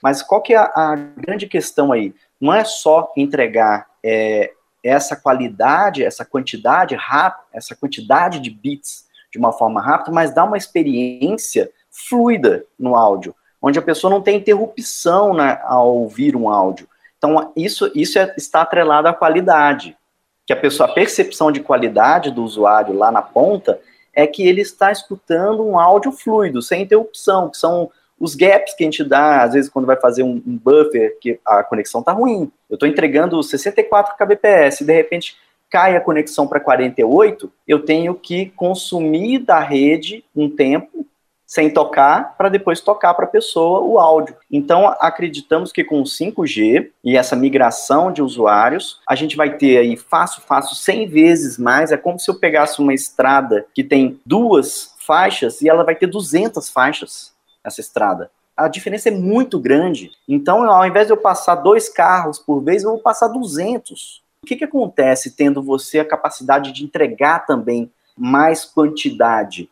Mas 0.03 0.21
qual 0.21 0.41
que 0.41 0.53
é 0.53 0.57
a, 0.57 0.71
a 0.75 0.95
grande 0.95 1.47
questão 1.47 1.93
aí? 1.93 2.13
Não 2.39 2.53
é 2.53 2.65
só 2.65 3.13
entregar 3.15 3.87
é, 4.03 4.51
essa 4.85 5.15
qualidade, 5.15 6.03
essa 6.03 6.23
quantidade 6.23 6.93
rápida, 6.93 7.47
essa 7.51 7.75
quantidade 7.75 8.39
de 8.39 8.51
bits 8.51 9.05
de 9.31 9.39
uma 9.39 9.51
forma 9.51 9.81
rápida, 9.81 10.11
mas 10.11 10.33
dá 10.33 10.43
uma 10.43 10.57
experiência 10.57 11.71
fluida 11.89 12.63
no 12.77 12.95
áudio, 12.95 13.35
onde 13.59 13.79
a 13.79 13.81
pessoa 13.81 14.11
não 14.11 14.21
tem 14.21 14.37
interrupção 14.37 15.33
né, 15.33 15.59
ao 15.63 15.95
ouvir 15.95 16.35
um 16.35 16.47
áudio. 16.47 16.87
Então, 17.17 17.51
isso, 17.55 17.91
isso 17.95 18.19
é, 18.19 18.31
está 18.37 18.61
atrelado 18.61 19.07
à 19.07 19.13
qualidade, 19.13 19.97
que 20.45 20.53
a 20.53 20.55
pessoa, 20.55 20.87
a 20.87 20.93
percepção 20.93 21.51
de 21.51 21.61
qualidade 21.61 22.29
do 22.29 22.43
usuário 22.43 22.93
lá 22.93 23.11
na 23.11 23.23
ponta 23.23 23.79
é 24.13 24.27
que 24.27 24.47
ele 24.47 24.61
está 24.61 24.91
escutando 24.91 25.65
um 25.65 25.79
áudio 25.79 26.11
fluido, 26.11 26.61
sem 26.61 26.83
interrupção, 26.83 27.49
que 27.49 27.57
são 27.57 27.89
os 28.19 28.35
gaps 28.35 28.73
que 28.73 28.83
a 28.83 28.87
gente 28.87 29.03
dá, 29.03 29.43
às 29.43 29.53
vezes, 29.53 29.69
quando 29.69 29.85
vai 29.85 29.97
fazer 29.97 30.23
um, 30.23 30.41
buffer, 30.45 31.17
que 31.19 31.39
a 31.45 31.63
conexão 31.63 31.99
está 31.99 32.11
ruim. 32.11 32.51
Eu 32.69 32.75
estou 32.75 32.87
entregando 32.87 33.41
64 33.41 34.15
kbps, 34.17 34.81
e 34.81 34.85
de 34.85 34.93
repente 34.93 35.35
cai 35.69 35.95
a 35.95 36.01
conexão 36.01 36.47
para 36.47 36.59
48, 36.59 37.51
eu 37.67 37.83
tenho 37.83 38.15
que 38.15 38.47
consumir 38.55 39.39
da 39.39 39.59
rede 39.59 40.23
um 40.35 40.49
tempo 40.49 41.05
sem 41.45 41.69
tocar, 41.69 42.35
para 42.37 42.49
depois 42.49 42.81
tocar 42.81 43.13
para 43.13 43.25
a 43.25 43.29
pessoa 43.29 43.81
o 43.81 43.99
áudio. 43.99 44.35
Então, 44.51 44.87
acreditamos 44.99 45.71
que 45.71 45.83
com 45.83 46.01
o 46.01 46.05
5G 46.05 46.89
e 47.03 47.15
essa 47.15 47.35
migração 47.35 48.11
de 48.11 48.21
usuários, 48.21 48.99
a 49.07 49.15
gente 49.15 49.35
vai 49.35 49.55
ter 49.55 49.77
aí 49.77 49.95
fácil, 49.95 50.41
fácil, 50.41 50.75
100 50.75 51.07
vezes 51.07 51.57
mais. 51.59 51.91
É 51.91 51.97
como 51.97 52.19
se 52.19 52.31
eu 52.31 52.35
pegasse 52.35 52.79
uma 52.79 52.93
estrada 52.93 53.65
que 53.75 53.83
tem 53.83 54.19
duas 54.25 54.95
faixas 55.05 55.61
e 55.61 55.69
ela 55.69 55.83
vai 55.83 55.95
ter 55.95 56.07
200 56.07 56.69
faixas 56.69 57.34
essa 57.65 57.81
estrada. 57.81 58.29
A 58.55 58.69
diferença 58.69 59.09
é 59.09 59.11
muito 59.11 59.59
grande. 59.59 60.11
Então, 60.27 60.69
ao 60.69 60.85
invés 60.85 61.07
de 61.07 61.13
eu 61.13 61.17
passar 61.17 61.55
dois 61.55 61.89
carros 61.89 62.39
por 62.39 62.61
vez, 62.61 62.83
eu 62.83 62.91
vou 62.91 62.99
passar 62.99 63.27
200. 63.27 64.23
O 64.43 64.45
que, 64.45 64.55
que 64.55 64.63
acontece 64.63 65.35
tendo 65.35 65.61
você 65.61 65.99
a 65.99 66.05
capacidade 66.05 66.71
de 66.71 66.85
entregar 66.85 67.45
também 67.45 67.91
mais 68.17 68.63
quantidade? 68.63 69.69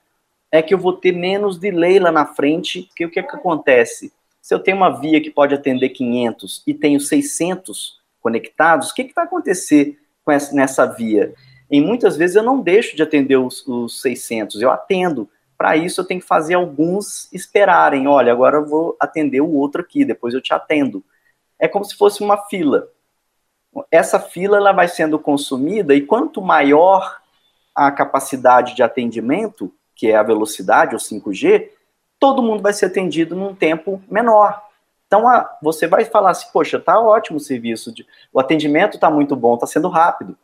É 0.52 0.62
que 0.62 0.74
eu 0.74 0.78
vou 0.78 0.94
ter 0.94 1.14
menos 1.14 1.58
delay 1.58 2.00
lá 2.00 2.12
na 2.12 2.26
frente, 2.26 2.90
que 2.96 3.06
o 3.06 3.10
que, 3.10 3.24
que 3.24 3.36
acontece? 3.36 4.12
Se 4.42 4.54
eu 4.54 4.60
tenho 4.60 4.76
uma 4.76 4.90
via 4.90 5.22
que 5.22 5.32
pode 5.32 5.54
atender 5.56 5.90
500 5.90 6.64
e 6.68 6.74
tenho 6.74 7.00
600 7.00 8.02
conectados, 8.22 8.90
o 8.90 8.94
que, 8.94 9.06
que 9.06 9.14
vai 9.14 9.26
acontecer 9.26 9.98
com 10.26 10.32
essa, 10.32 10.54
nessa 10.54 10.86
via? 10.86 11.34
E 11.72 11.80
muitas 11.80 12.18
vezes 12.18 12.36
eu 12.36 12.44
não 12.44 12.60
deixo 12.60 12.96
de 12.96 13.02
atender 13.02 13.38
os, 13.38 13.66
os 13.66 14.02
600, 14.02 14.62
eu 14.62 14.70
atendo, 14.70 15.30
para 15.64 15.78
isso, 15.78 16.02
eu 16.02 16.06
tenho 16.06 16.20
que 16.20 16.28
fazer 16.28 16.56
alguns 16.56 17.32
esperarem. 17.32 18.06
Olha, 18.06 18.34
agora 18.34 18.58
eu 18.58 18.66
vou 18.66 18.98
atender 19.00 19.40
o 19.40 19.50
outro 19.50 19.80
aqui, 19.80 20.04
depois 20.04 20.34
eu 20.34 20.42
te 20.42 20.54
atendo. 20.54 21.02
É 21.58 21.70
como 21.70 21.86
se 21.86 21.96
fosse 21.96 22.22
uma 22.22 22.36
fila. 22.48 22.90
Essa 23.90 24.20
fila 24.20 24.58
ela 24.58 24.74
vai 24.74 24.90
sendo 24.90 25.18
consumida 25.18 25.96
e 25.96 26.02
quanto 26.02 26.42
maior 26.42 27.22
a 27.74 27.90
capacidade 27.94 28.76
de 28.76 28.84
atendimento, 28.84 29.74
que 29.96 30.08
é 30.08 30.18
a 30.18 30.22
velocidade, 30.22 30.98
o 30.98 31.00
5G, 31.00 31.70
todo 32.20 32.44
mundo 32.44 32.62
vai 32.62 32.74
ser 32.74 32.88
atendido 32.88 33.34
num 33.34 33.56
tempo 33.56 34.04
menor. 34.12 34.62
Então, 35.08 35.30
a, 35.30 35.58
você 35.62 35.88
vai 35.88 36.04
falar 36.04 36.32
assim, 36.32 36.48
poxa, 36.52 36.78
tá 36.78 37.00
ótimo 37.00 37.38
o 37.38 37.40
serviço, 37.40 37.90
de, 37.94 38.06
o 38.34 38.40
atendimento 38.42 38.96
está 38.96 39.10
muito 39.10 39.34
bom, 39.34 39.54
está 39.54 39.66
sendo 39.66 39.88
rápido. 39.88 40.38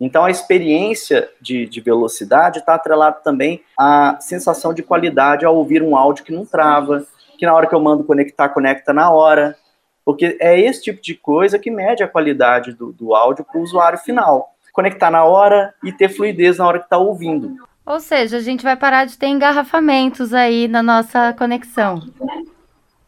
Então, 0.00 0.24
a 0.24 0.30
experiência 0.30 1.28
de, 1.40 1.66
de 1.66 1.80
velocidade 1.80 2.60
está 2.60 2.74
atrelada 2.74 3.16
também 3.22 3.62
à 3.76 4.16
sensação 4.20 4.72
de 4.72 4.82
qualidade 4.82 5.44
ao 5.44 5.56
ouvir 5.56 5.82
um 5.82 5.96
áudio 5.96 6.24
que 6.24 6.32
não 6.32 6.46
trava, 6.46 7.04
que 7.36 7.44
na 7.44 7.54
hora 7.54 7.66
que 7.66 7.74
eu 7.74 7.80
mando 7.80 8.04
conectar, 8.04 8.48
conecta 8.48 8.92
na 8.92 9.10
hora. 9.10 9.56
Porque 10.04 10.38
é 10.40 10.58
esse 10.58 10.82
tipo 10.82 11.02
de 11.02 11.14
coisa 11.14 11.58
que 11.58 11.70
mede 11.70 12.02
a 12.02 12.08
qualidade 12.08 12.72
do, 12.72 12.92
do 12.92 13.14
áudio 13.14 13.44
para 13.44 13.60
o 13.60 13.62
usuário 13.62 13.98
final. 13.98 14.54
Conectar 14.72 15.10
na 15.10 15.24
hora 15.24 15.74
e 15.82 15.92
ter 15.92 16.08
fluidez 16.08 16.58
na 16.58 16.66
hora 16.66 16.78
que 16.78 16.86
está 16.86 16.96
ouvindo. 16.96 17.56
Ou 17.84 18.00
seja, 18.00 18.36
a 18.36 18.40
gente 18.40 18.62
vai 18.62 18.76
parar 18.76 19.06
de 19.06 19.18
ter 19.18 19.26
engarrafamentos 19.26 20.32
aí 20.32 20.68
na 20.68 20.82
nossa 20.82 21.32
conexão. 21.32 22.02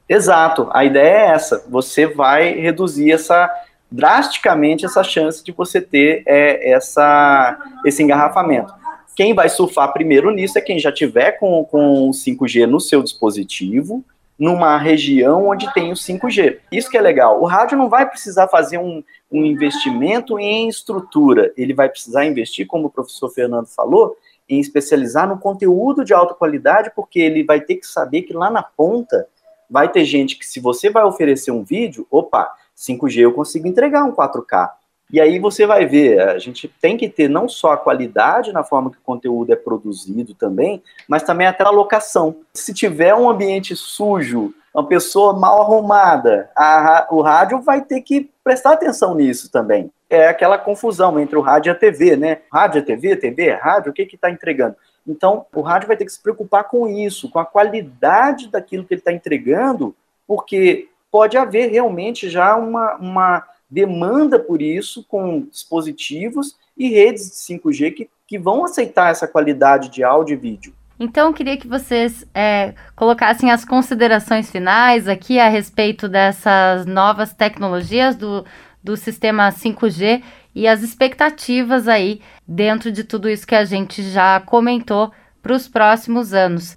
Exato. 0.09 0.69
A 0.73 0.85
ideia 0.85 1.19
é 1.19 1.27
essa. 1.35 1.65
Você 1.69 2.07
vai 2.07 2.55
reduzir 2.55 3.13
essa 3.13 3.49
drasticamente 3.91 4.85
essa 4.85 5.03
chance 5.03 5.43
de 5.43 5.53
você 5.53 5.81
ter 5.81 6.23
é, 6.27 6.73
essa, 6.73 7.59
esse 7.85 8.03
engarrafamento. 8.03 8.73
Quem 9.17 9.35
vai 9.35 9.49
surfar 9.49 9.93
primeiro 9.93 10.31
nisso 10.31 10.57
é 10.57 10.61
quem 10.63 10.79
já 10.79 10.93
tiver 10.93 11.33
com, 11.33 11.65
com 11.65 12.09
o 12.09 12.11
5G 12.11 12.67
no 12.67 12.81
seu 12.81 13.03
dispositivo, 13.03 14.05
numa 14.39 14.79
região 14.79 15.49
onde 15.49 15.73
tem 15.75 15.93
o 15.93 15.95
5G. 15.95 16.59
Isso 16.73 16.89
que 16.89 16.97
é 16.97 17.01
legal. 17.01 17.43
O 17.43 17.45
rádio 17.45 17.77
não 17.77 17.91
vai 17.91 18.09
precisar 18.09 18.49
fazer 18.49 18.79
um, 18.79 19.05
um 19.31 19.45
investimento 19.45 20.39
em 20.39 20.69
estrutura, 20.69 21.53
ele 21.57 21.75
vai 21.75 21.89
precisar 21.91 22.25
investir, 22.25 22.67
como 22.67 22.87
o 22.87 22.91
professor 22.91 23.29
Fernando 23.29 23.67
falou, 23.67 24.17
em 24.49 24.59
especializar 24.59 25.29
no 25.29 25.39
conteúdo 25.39 26.05
de 26.05 26.15
alta 26.15 26.35
qualidade, 26.35 26.91
porque 26.97 27.21
ele 27.21 27.45
vai 27.45 27.61
ter 27.61 27.77
que 27.77 27.87
saber 27.87 28.23
que 28.23 28.33
lá 28.33 28.51
na 28.51 28.63
ponta 28.63 29.27
vai 29.69 29.89
ter 29.89 30.05
gente 30.05 30.37
que, 30.37 30.47
se 30.47 30.59
você 30.59 30.91
vai 30.91 31.05
oferecer 31.05 31.53
um 31.53 31.63
vídeo, 31.63 32.07
opa, 32.11 32.51
5G 32.81 33.19
eu 33.19 33.33
consigo 33.33 33.69
entregar 33.69 34.05
um 34.05 34.13
4K. 34.13 34.71
E 35.13 35.21
aí 35.21 35.41
você 35.41 35.67
vai 35.67 35.87
ver, 35.87 36.21
a 36.21 36.39
gente 36.39 36.69
tem 36.81 36.97
que 36.97 37.09
ter 37.09 37.29
não 37.29 37.49
só 37.49 37.73
a 37.73 37.77
qualidade 37.77 38.53
na 38.53 38.63
forma 38.63 38.91
que 38.91 38.97
o 38.97 39.03
conteúdo 39.03 39.53
é 39.53 39.57
produzido 39.57 40.35
também, 40.35 40.83
mas 41.09 41.25
também 41.25 41.49
até 41.49 41.65
a 41.65 41.71
locação. 41.71 42.37
Se 42.55 42.73
tiver 42.73 43.13
um 43.15 43.29
ambiente 43.29 43.75
sujo, 43.75 44.55
uma 44.73 44.87
pessoa 44.87 45.33
mal 45.33 45.63
arrumada, 45.63 46.49
a, 46.57 47.09
o 47.11 47.21
rádio 47.23 47.61
vai 47.61 47.83
ter 47.83 48.01
que 48.03 48.31
prestar 48.45 48.73
atenção 48.73 49.17
nisso 49.17 49.51
também. 49.51 49.91
É 50.09 50.29
aquela 50.29 50.57
confusão 50.57 51.19
entre 51.19 51.37
o 51.37 51.41
rádio 51.41 51.71
e 51.71 51.73
a 51.73 51.75
TV, 51.75 52.17
né? 52.17 52.39
Rádio 52.53 52.79
é 52.79 52.83
TV, 52.83 53.17
TV 53.17 53.47
é 53.49 53.55
rádio, 53.55 53.91
o 53.91 53.95
que 53.95 54.07
que 54.07 54.15
está 54.15 54.31
entregando? 54.31 54.77
Então, 55.07 55.45
o 55.53 55.61
rádio 55.61 55.89
vai 55.89 55.97
ter 55.97 56.05
que 56.05 56.13
se 56.13 56.23
preocupar 56.23 56.65
com 56.65 56.87
isso, 56.87 57.29
com 57.29 57.41
a 57.41 57.45
qualidade 57.45 58.49
daquilo 58.49 58.85
que 58.85 58.95
ele 58.95 59.01
está 59.01 59.13
entregando 59.13 59.95
porque 60.31 60.89
pode 61.11 61.37
haver 61.37 61.71
realmente 61.71 62.29
já 62.29 62.57
uma, 62.57 62.97
uma 62.97 63.45
demanda 63.71 64.39
por 64.39 64.61
isso 64.61 65.05
com 65.09 65.43
dispositivos 65.51 66.57
e 66.77 66.89
redes 66.89 67.31
de 67.31 67.55
5G 67.59 67.93
que, 67.93 68.11
que 68.27 68.39
vão 68.39 68.65
aceitar 68.65 69.11
essa 69.11 69.29
qualidade 69.29 69.89
de 69.89 70.03
áudio 70.03 70.35
e 70.35 70.37
vídeo. 70.37 70.75
Então, 70.99 71.29
eu 71.29 71.33
queria 71.33 71.57
que 71.57 71.67
vocês 71.67 72.27
é, 72.35 72.75
colocassem 72.95 73.51
as 73.51 73.65
considerações 73.65 74.51
finais 74.51 75.09
aqui 75.09 75.39
a 75.39 75.49
respeito 75.49 76.07
dessas 76.07 76.85
novas 76.85 77.33
tecnologias 77.33 78.17
do, 78.17 78.45
do 78.85 78.99
sistema 78.99 79.49
5G 79.49 80.23
e 80.55 80.69
as 80.69 80.83
expectativas 80.83 81.89
aí 81.89 82.21
dentro 82.47 82.93
de 82.93 83.03
tudo 83.03 83.31
isso 83.31 83.47
que 83.47 83.55
a 83.55 83.65
gente 83.65 84.03
já 84.03 84.41
comentou 84.41 85.11
para 85.43 85.55
os 85.55 85.67
próximos 85.67 86.35
anos. 86.35 86.77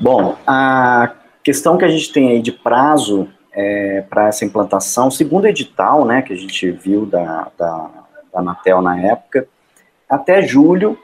Bom, 0.00 0.38
a 0.46 1.12
questão 1.42 1.76
que 1.76 1.84
a 1.84 1.88
gente 1.88 2.12
tem 2.12 2.30
aí 2.30 2.40
de 2.40 2.52
prazo 2.52 3.28
é, 3.54 4.02
para 4.08 4.28
essa 4.28 4.44
implantação, 4.44 5.10
segundo 5.10 5.46
edital, 5.46 6.04
né, 6.04 6.22
que 6.22 6.32
a 6.32 6.36
gente 6.36 6.70
viu 6.70 7.06
da, 7.06 7.50
da, 7.56 7.90
da 8.32 8.40
Anatel 8.40 8.82
na 8.82 9.00
época, 9.00 9.46
até 10.08 10.42
julho 10.42 10.98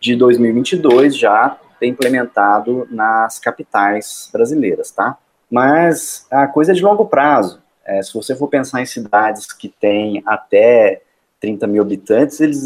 de 0.00 0.16
2022 0.16 1.16
já 1.16 1.56
ter 1.78 1.86
implementado 1.86 2.86
nas 2.90 3.38
capitais 3.38 4.28
brasileiras, 4.32 4.90
tá? 4.90 5.16
Mas 5.50 6.26
a 6.30 6.46
coisa 6.46 6.72
é 6.72 6.74
de 6.74 6.82
longo 6.82 7.06
prazo. 7.06 7.60
É, 7.84 8.02
se 8.02 8.14
você 8.14 8.34
for 8.34 8.48
pensar 8.48 8.80
em 8.80 8.86
cidades 8.86 9.52
que 9.52 9.68
têm 9.68 10.22
até 10.24 11.02
30 11.40 11.66
mil 11.66 11.82
habitantes, 11.82 12.40
eles 12.40 12.62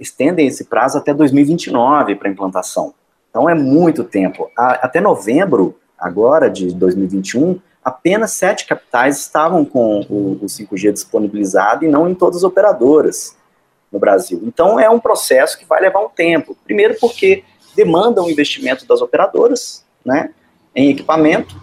estendem 0.00 0.48
esse 0.48 0.64
prazo 0.64 0.98
até 0.98 1.14
2029 1.14 2.16
para 2.16 2.28
implantação. 2.28 2.92
Então 3.30 3.48
é 3.48 3.54
muito 3.54 4.02
tempo. 4.02 4.50
até 4.56 5.00
novembro, 5.00 5.78
agora, 5.98 6.50
de 6.50 6.74
2021, 6.74 7.60
apenas 7.86 8.32
sete 8.32 8.66
capitais 8.66 9.20
estavam 9.20 9.64
com 9.64 10.00
o, 10.10 10.32
o 10.42 10.46
5G 10.46 10.92
disponibilizado 10.92 11.84
e 11.84 11.88
não 11.88 12.08
em 12.08 12.16
todas 12.16 12.38
as 12.38 12.42
operadoras 12.42 13.36
no 13.92 14.00
Brasil. 14.00 14.42
Então 14.42 14.80
é 14.80 14.90
um 14.90 14.98
processo 14.98 15.56
que 15.56 15.64
vai 15.64 15.80
levar 15.80 16.00
um 16.00 16.08
tempo. 16.08 16.56
Primeiro 16.64 16.96
porque 16.98 17.44
demanda 17.76 18.20
um 18.20 18.28
investimento 18.28 18.84
das 18.88 19.00
operadoras, 19.00 19.86
né, 20.04 20.34
em 20.74 20.90
equipamento, 20.90 21.54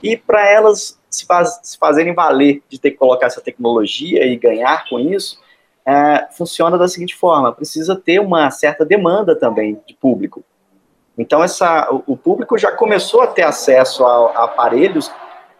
e 0.00 0.16
para 0.16 0.48
elas 0.48 0.96
se, 1.10 1.26
faz, 1.26 1.58
se, 1.64 1.76
fazerem 1.76 2.14
valer 2.14 2.62
de 2.68 2.78
ter 2.78 2.92
que 2.92 2.96
colocar 2.96 3.26
essa 3.26 3.40
tecnologia 3.40 4.24
e 4.24 4.36
ganhar 4.36 4.88
com 4.88 5.00
isso, 5.00 5.40
é, 5.84 6.28
funciona 6.30 6.78
da 6.78 6.86
seguinte 6.86 7.16
forma: 7.16 7.52
precisa 7.52 7.96
ter 7.96 8.20
uma 8.20 8.48
certa 8.52 8.84
demanda 8.84 9.34
também 9.34 9.82
de 9.84 9.94
público. 9.94 10.44
Então 11.18 11.42
essa, 11.42 11.90
o, 11.90 12.12
o 12.12 12.16
público 12.16 12.56
já 12.56 12.70
começou 12.70 13.22
a 13.22 13.26
ter 13.26 13.42
acesso 13.42 14.04
a, 14.04 14.30
a 14.30 14.44
aparelhos 14.44 15.10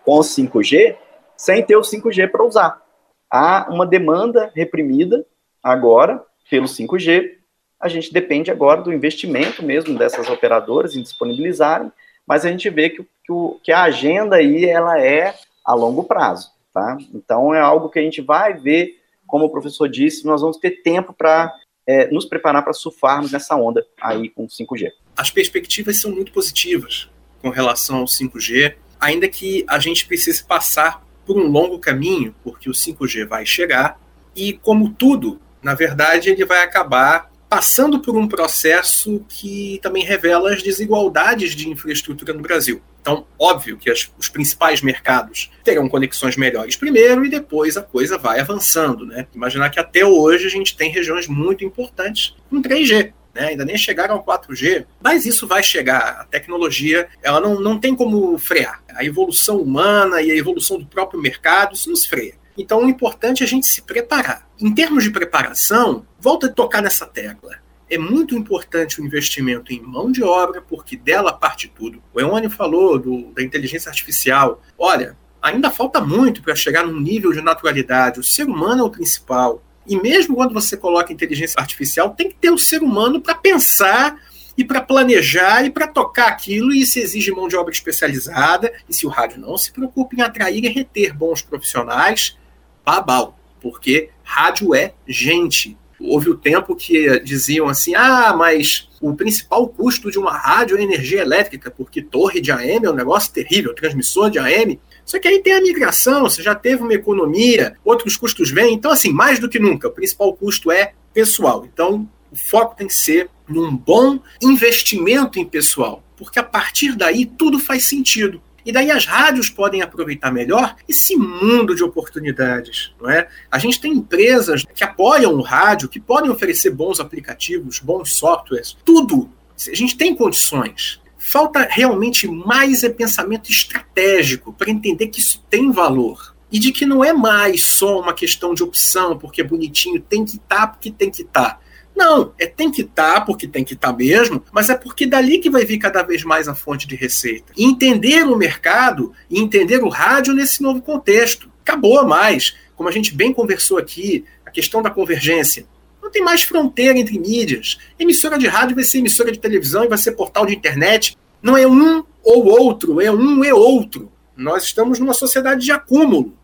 com 0.04 0.18
o 0.18 0.20
5G 0.20 0.96
sem 1.36 1.62
ter 1.64 1.76
o 1.76 1.80
5G 1.80 2.30
para 2.30 2.44
usar. 2.44 2.82
Há 3.30 3.66
uma 3.70 3.86
demanda 3.86 4.50
reprimida 4.54 5.26
agora 5.62 6.24
pelo 6.48 6.66
5G. 6.66 7.32
A 7.80 7.88
gente 7.88 8.12
depende 8.12 8.50
agora 8.50 8.82
do 8.82 8.92
investimento 8.92 9.62
mesmo 9.62 9.98
dessas 9.98 10.28
operadoras 10.28 10.94
em 10.94 11.02
disponibilizarem, 11.02 11.90
mas 12.26 12.44
a 12.44 12.50
gente 12.50 12.70
vê 12.70 12.90
que, 12.90 13.02
que, 13.24 13.32
o, 13.32 13.58
que 13.62 13.72
a 13.72 13.82
agenda 13.82 14.36
aí 14.36 14.64
ela 14.64 15.00
é 15.00 15.34
a 15.64 15.74
longo 15.74 16.04
prazo, 16.04 16.50
tá? 16.72 16.96
Então 17.12 17.54
é 17.54 17.60
algo 17.60 17.88
que 17.88 17.98
a 17.98 18.02
gente 18.02 18.22
vai 18.22 18.54
ver, 18.54 19.00
como 19.26 19.46
o 19.46 19.50
professor 19.50 19.88
disse, 19.88 20.26
nós 20.26 20.40
vamos 20.40 20.56
ter 20.58 20.82
tempo 20.82 21.12
para 21.12 21.52
é, 21.86 22.10
nos 22.10 22.24
preparar 22.24 22.62
para 22.62 22.72
surfarmos 22.72 23.32
nessa 23.32 23.56
onda 23.56 23.84
aí 24.00 24.28
com 24.28 24.46
5G. 24.46 24.90
As 25.16 25.30
perspectivas 25.30 26.00
são 26.00 26.10
muito 26.10 26.32
positivas 26.32 27.10
com 27.42 27.50
relação 27.50 27.98
ao 27.98 28.04
5G 28.04 28.76
ainda 29.04 29.28
que 29.28 29.66
a 29.68 29.78
gente 29.78 30.06
precise 30.06 30.42
passar 30.42 31.04
por 31.26 31.36
um 31.36 31.46
longo 31.46 31.78
caminho, 31.78 32.34
porque 32.42 32.70
o 32.70 32.72
5G 32.72 33.26
vai 33.26 33.44
chegar, 33.44 34.00
e 34.34 34.54
como 34.54 34.90
tudo, 34.90 35.38
na 35.62 35.74
verdade, 35.74 36.30
ele 36.30 36.44
vai 36.44 36.62
acabar 36.62 37.30
passando 37.48 38.00
por 38.00 38.16
um 38.16 38.26
processo 38.26 39.24
que 39.28 39.78
também 39.82 40.02
revela 40.02 40.52
as 40.52 40.62
desigualdades 40.62 41.54
de 41.54 41.68
infraestrutura 41.68 42.32
no 42.32 42.40
Brasil. 42.40 42.80
Então, 43.00 43.26
óbvio 43.38 43.76
que 43.76 43.90
as, 43.90 44.10
os 44.18 44.30
principais 44.30 44.80
mercados 44.80 45.50
terão 45.62 45.86
conexões 45.88 46.36
melhores 46.36 46.74
primeiro 46.74 47.26
e 47.26 47.28
depois 47.28 47.76
a 47.76 47.82
coisa 47.82 48.16
vai 48.16 48.40
avançando. 48.40 49.04
Né? 49.04 49.26
Imaginar 49.34 49.68
que 49.68 49.78
até 49.78 50.04
hoje 50.04 50.46
a 50.46 50.50
gente 50.50 50.76
tem 50.76 50.90
regiões 50.90 51.28
muito 51.28 51.62
importantes 51.62 52.34
com 52.48 52.62
3G 52.62 53.12
né? 53.34 53.48
ainda 53.48 53.64
nem 53.64 53.76
chegaram 53.76 54.14
ao 54.14 54.24
4G, 54.24 54.86
mas 55.02 55.26
isso 55.26 55.46
vai 55.46 55.62
chegar. 55.62 56.20
A 56.20 56.24
tecnologia 56.24 57.08
ela 57.22 57.40
não, 57.40 57.60
não 57.60 57.78
tem 57.78 57.94
como 57.94 58.38
frear. 58.38 58.82
A 58.94 59.04
evolução 59.04 59.58
humana 59.58 60.22
e 60.22 60.30
a 60.30 60.36
evolução 60.36 60.78
do 60.78 60.86
próprio 60.86 61.20
mercado, 61.20 61.74
isso 61.74 61.90
nos 61.90 62.06
freia. 62.06 62.34
Então, 62.56 62.84
o 62.84 62.88
importante 62.88 63.42
é 63.42 63.46
a 63.46 63.48
gente 63.48 63.66
se 63.66 63.82
preparar. 63.82 64.48
Em 64.60 64.72
termos 64.72 65.02
de 65.02 65.10
preparação, 65.10 66.06
volta 66.20 66.46
a 66.46 66.52
tocar 66.52 66.80
nessa 66.80 67.04
tecla. 67.04 67.56
É 67.90 67.98
muito 67.98 68.34
importante 68.34 69.00
o 69.00 69.04
investimento 69.04 69.72
em 69.72 69.82
mão 69.82 70.10
de 70.10 70.22
obra, 70.22 70.62
porque 70.62 70.96
dela 70.96 71.32
parte 71.32 71.68
tudo. 71.68 72.02
O 72.12 72.20
Eone 72.20 72.48
falou 72.48 72.98
do, 72.98 73.32
da 73.32 73.42
inteligência 73.42 73.90
artificial. 73.90 74.62
Olha, 74.78 75.16
ainda 75.42 75.70
falta 75.70 76.00
muito 76.00 76.42
para 76.42 76.54
chegar 76.54 76.86
num 76.86 76.98
nível 76.98 77.32
de 77.32 77.42
naturalidade. 77.42 78.20
O 78.20 78.24
ser 78.24 78.44
humano 78.44 78.82
é 78.82 78.84
o 78.84 78.90
principal. 78.90 79.62
E 79.86 79.96
mesmo 79.96 80.36
quando 80.36 80.54
você 80.54 80.76
coloca 80.76 81.12
inteligência 81.12 81.56
artificial, 81.58 82.10
tem 82.10 82.28
que 82.28 82.36
ter 82.36 82.50
o 82.50 82.58
ser 82.58 82.82
humano 82.82 83.20
para 83.20 83.34
pensar 83.34 84.18
e 84.56 84.64
para 84.64 84.80
planejar 84.80 85.64
e 85.64 85.70
para 85.70 85.86
tocar 85.86 86.28
aquilo, 86.28 86.72
e 86.72 86.82
isso 86.82 86.98
exige 86.98 87.32
mão 87.32 87.48
de 87.48 87.56
obra 87.56 87.72
especializada. 87.72 88.72
E 88.88 88.94
se 88.94 89.06
o 89.06 89.10
rádio 89.10 89.40
não 89.40 89.56
se 89.56 89.72
preocupa 89.72 90.14
em 90.14 90.22
atrair 90.22 90.64
e 90.64 90.68
reter 90.68 91.14
bons 91.14 91.42
profissionais, 91.42 92.38
babau, 92.84 93.38
porque 93.60 94.10
rádio 94.22 94.74
é 94.74 94.94
gente. 95.06 95.76
Houve 95.98 96.28
o 96.28 96.36
tempo 96.36 96.76
que 96.76 97.18
diziam 97.20 97.68
assim: 97.68 97.94
ah, 97.94 98.34
mas 98.36 98.88
o 99.00 99.14
principal 99.14 99.66
custo 99.68 100.10
de 100.10 100.18
uma 100.18 100.36
rádio 100.36 100.76
é 100.76 100.82
energia 100.82 101.20
elétrica, 101.20 101.70
porque 101.70 102.02
torre 102.02 102.40
de 102.40 102.52
AM 102.52 102.86
é 102.86 102.90
um 102.90 102.94
negócio 102.94 103.32
terrível, 103.32 103.74
transmissor 103.74 104.30
de 104.30 104.38
AM. 104.38 104.78
Só 105.04 105.18
que 105.18 105.28
aí 105.28 105.42
tem 105.42 105.54
a 105.54 105.60
migração, 105.60 106.22
você 106.22 106.42
já 106.42 106.54
teve 106.54 106.82
uma 106.82 106.94
economia, 106.94 107.76
outros 107.84 108.16
custos 108.16 108.50
vêm. 108.50 108.74
Então, 108.74 108.90
assim, 108.90 109.12
mais 109.12 109.38
do 109.38 109.48
que 109.48 109.58
nunca, 109.58 109.88
o 109.88 109.92
principal 109.92 110.32
custo 110.34 110.70
é 110.72 110.92
pessoal. 111.12 111.66
Então, 111.70 112.08
o 112.32 112.36
foco 112.36 112.76
tem 112.76 112.86
que 112.86 112.94
ser 112.94 113.30
num 113.48 113.76
bom 113.76 114.18
investimento 114.42 115.38
em 115.38 115.44
pessoal, 115.44 116.02
porque 116.16 116.38
a 116.38 116.42
partir 116.42 116.96
daí 116.96 117.26
tudo 117.26 117.58
faz 117.58 117.84
sentido. 117.84 118.42
E 118.66 118.72
daí 118.72 118.90
as 118.90 119.04
rádios 119.04 119.50
podem 119.50 119.82
aproveitar 119.82 120.32
melhor 120.32 120.74
esse 120.88 121.14
mundo 121.16 121.74
de 121.74 121.84
oportunidades, 121.84 122.94
não 123.00 123.10
é? 123.10 123.28
A 123.50 123.58
gente 123.58 123.78
tem 123.78 123.92
empresas 123.92 124.64
que 124.74 124.82
apoiam 124.82 125.34
o 125.34 125.42
rádio, 125.42 125.88
que 125.88 126.00
podem 126.00 126.30
oferecer 126.30 126.70
bons 126.70 126.98
aplicativos, 126.98 127.78
bons 127.78 128.16
softwares, 128.16 128.76
tudo. 128.84 129.30
A 129.70 129.74
gente 129.74 129.96
tem 129.96 130.14
condições. 130.14 131.00
Falta 131.26 131.66
realmente 131.70 132.28
mais 132.28 132.84
é 132.84 132.90
pensamento 132.90 133.50
estratégico 133.50 134.52
para 134.52 134.70
entender 134.70 135.06
que 135.06 135.20
isso 135.20 135.42
tem 135.48 135.72
valor. 135.72 136.36
E 136.52 136.58
de 136.58 136.70
que 136.70 136.84
não 136.84 137.02
é 137.02 137.14
mais 137.14 137.62
só 137.62 137.98
uma 137.98 138.12
questão 138.12 138.52
de 138.52 138.62
opção, 138.62 139.16
porque 139.16 139.40
é 139.40 139.44
bonitinho, 139.44 140.02
tem 140.02 140.22
que 140.22 140.36
estar 140.36 140.60
tá 140.60 140.66
porque 140.66 140.90
tem 140.90 141.10
que 141.10 141.22
estar. 141.22 141.54
Tá. 141.54 141.60
Não, 141.96 142.34
é 142.38 142.44
tem 142.44 142.70
que 142.70 142.82
estar 142.82 143.14
tá 143.14 143.20
porque 143.22 143.48
tem 143.48 143.64
que 143.64 143.72
estar 143.72 143.90
tá 143.90 143.96
mesmo, 143.96 144.44
mas 144.52 144.68
é 144.68 144.76
porque 144.76 145.06
dali 145.06 145.38
que 145.38 145.48
vai 145.48 145.64
vir 145.64 145.78
cada 145.78 146.02
vez 146.02 146.22
mais 146.24 146.46
a 146.46 146.54
fonte 146.54 146.86
de 146.86 146.94
receita. 146.94 147.54
E 147.56 147.64
entender 147.64 148.22
o 148.24 148.36
mercado 148.36 149.10
e 149.30 149.40
entender 149.40 149.82
o 149.82 149.88
rádio 149.88 150.34
nesse 150.34 150.62
novo 150.62 150.82
contexto. 150.82 151.50
Acabou 151.62 152.06
mais. 152.06 152.54
Como 152.76 152.86
a 152.86 152.92
gente 152.92 153.14
bem 153.14 153.32
conversou 153.32 153.78
aqui, 153.78 154.26
a 154.44 154.50
questão 154.50 154.82
da 154.82 154.90
convergência. 154.90 155.66
Tem 156.14 156.22
mais 156.22 156.44
fronteira 156.44 156.96
entre 156.96 157.18
mídias. 157.18 157.76
Emissora 157.98 158.38
de 158.38 158.46
rádio 158.46 158.76
vai 158.76 158.84
ser 158.84 158.98
emissora 158.98 159.32
de 159.32 159.38
televisão 159.40 159.82
e 159.82 159.88
vai 159.88 159.98
ser 159.98 160.12
portal 160.12 160.46
de 160.46 160.54
internet. 160.54 161.18
Não 161.42 161.56
é 161.56 161.66
um 161.66 162.04
ou 162.22 162.46
outro, 162.46 163.00
é 163.00 163.10
um 163.10 163.44
e 163.44 163.52
outro. 163.52 164.12
Nós 164.36 164.62
estamos 164.62 165.00
numa 165.00 165.12
sociedade 165.12 165.64
de 165.64 165.72
acúmulo. 165.72 166.38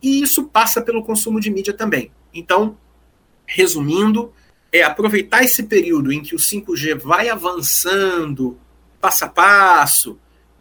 E 0.00 0.22
isso 0.22 0.44
passa 0.44 0.80
pelo 0.80 1.02
consumo 1.02 1.40
de 1.40 1.50
mídia 1.50 1.72
também. 1.72 2.12
Então, 2.32 2.78
resumindo, 3.44 4.32
é 4.70 4.84
aproveitar 4.84 5.42
esse 5.42 5.64
período 5.64 6.12
em 6.12 6.22
que 6.22 6.36
o 6.36 6.38
5G 6.38 6.96
vai 6.96 7.28
avançando 7.28 8.56
passo 9.00 9.24
a 9.24 9.28
passo 9.28 10.16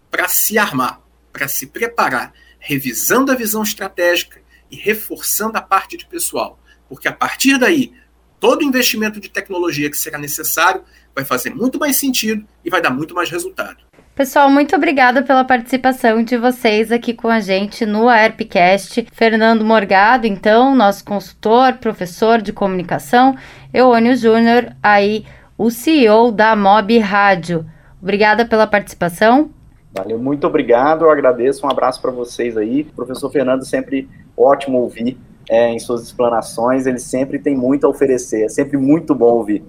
para 0.10 0.28
se 0.28 0.58
armar, 0.58 1.00
para 1.32 1.48
se 1.48 1.68
preparar, 1.68 2.34
revisando 2.58 3.32
a 3.32 3.36
visão 3.36 3.62
estratégica 3.62 4.42
e 4.72 4.76
reforçando 4.78 5.60
a 5.60 5.62
parte 5.62 5.96
de 5.96 6.08
pessoal. 6.08 6.60
Porque 6.90 7.08
a 7.08 7.14
partir 7.14 7.60
daí, 7.60 7.94
todo 8.42 8.64
investimento 8.64 9.20
de 9.20 9.30
tecnologia 9.30 9.90
que 9.90 9.96
será 9.96 10.18
necessário 10.18 10.82
vai 11.16 11.24
fazer 11.24 11.54
muito 11.54 11.78
mais 11.78 11.96
sentido 11.96 12.44
e 12.66 12.70
vai 12.72 12.82
dar 12.82 12.90
muito 12.90 13.14
mais 13.14 13.30
resultado. 13.30 13.78
Pessoal, 14.16 14.50
muito 14.50 14.76
obrigada 14.76 15.22
pela 15.22 15.44
participação 15.44 16.24
de 16.24 16.36
vocês 16.38 16.92
aqui 16.92 17.14
com 17.14 17.28
a 17.28 17.40
gente 17.40 17.86
no 17.86 18.10
AERPcast. 18.10 19.08
Fernando 19.14 19.64
Morgado, 19.64 20.26
então, 20.26 20.76
nosso 20.76 21.06
consultor, 21.06 21.74
professor 21.76 22.42
de 22.42 22.52
comunicação, 22.52 23.38
Eônio 23.72 24.16
Júnior, 24.16 24.76
aí 24.82 25.24
o 25.58 25.70
CEO 25.70 26.32
da 26.32 26.56
Mob 26.56 26.98
Rádio. 26.98 27.66
Obrigada 28.02 28.44
pela 28.44 28.66
participação. 28.66 29.52
Valeu, 29.94 30.18
muito 30.18 30.48
obrigado, 30.48 31.06
eu 31.06 31.12
agradeço, 31.12 31.66
um 31.66 31.70
abraço 31.70 32.02
para 32.02 32.12
vocês 32.12 32.58
aí. 32.58 32.84
Professor 32.84 33.30
Fernando, 33.32 33.64
sempre 33.66 34.10
ótimo 34.36 34.80
ouvir 34.80 35.18
é, 35.52 35.74
em 35.74 35.80
suas 35.80 36.04
explanações, 36.04 36.88
ele 36.88 36.98
sempre 36.98 37.38
tem 37.38 37.58
muito 37.58 37.86
a 37.86 37.90
oferecer, 37.90 38.46
é 38.46 38.48
sempre 38.48 38.78
muito 38.78 39.14
bom 39.14 39.34
ouvir. 39.34 39.62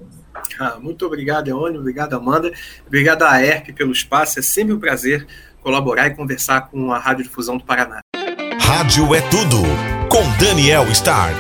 Ah, 0.60 0.78
muito 0.80 1.04
obrigado, 1.04 1.48
Eônio, 1.48 1.80
obrigado, 1.80 2.14
Amanda, 2.14 2.52
obrigado 2.86 3.24
a 3.24 3.44
ERP 3.44 3.72
pelo 3.74 3.90
espaço, 3.90 4.38
é 4.38 4.42
sempre 4.42 4.72
um 4.72 4.78
prazer 4.78 5.26
colaborar 5.60 6.06
e 6.06 6.14
conversar 6.14 6.68
com 6.68 6.92
a 6.92 6.98
Rádio 6.98 7.24
Difusão 7.24 7.56
do 7.56 7.64
Paraná. 7.64 7.98
Rádio 8.60 9.12
é 9.12 9.20
tudo, 9.22 9.56
com 10.08 10.22
Daniel 10.38 10.84
Stark. 10.92 11.36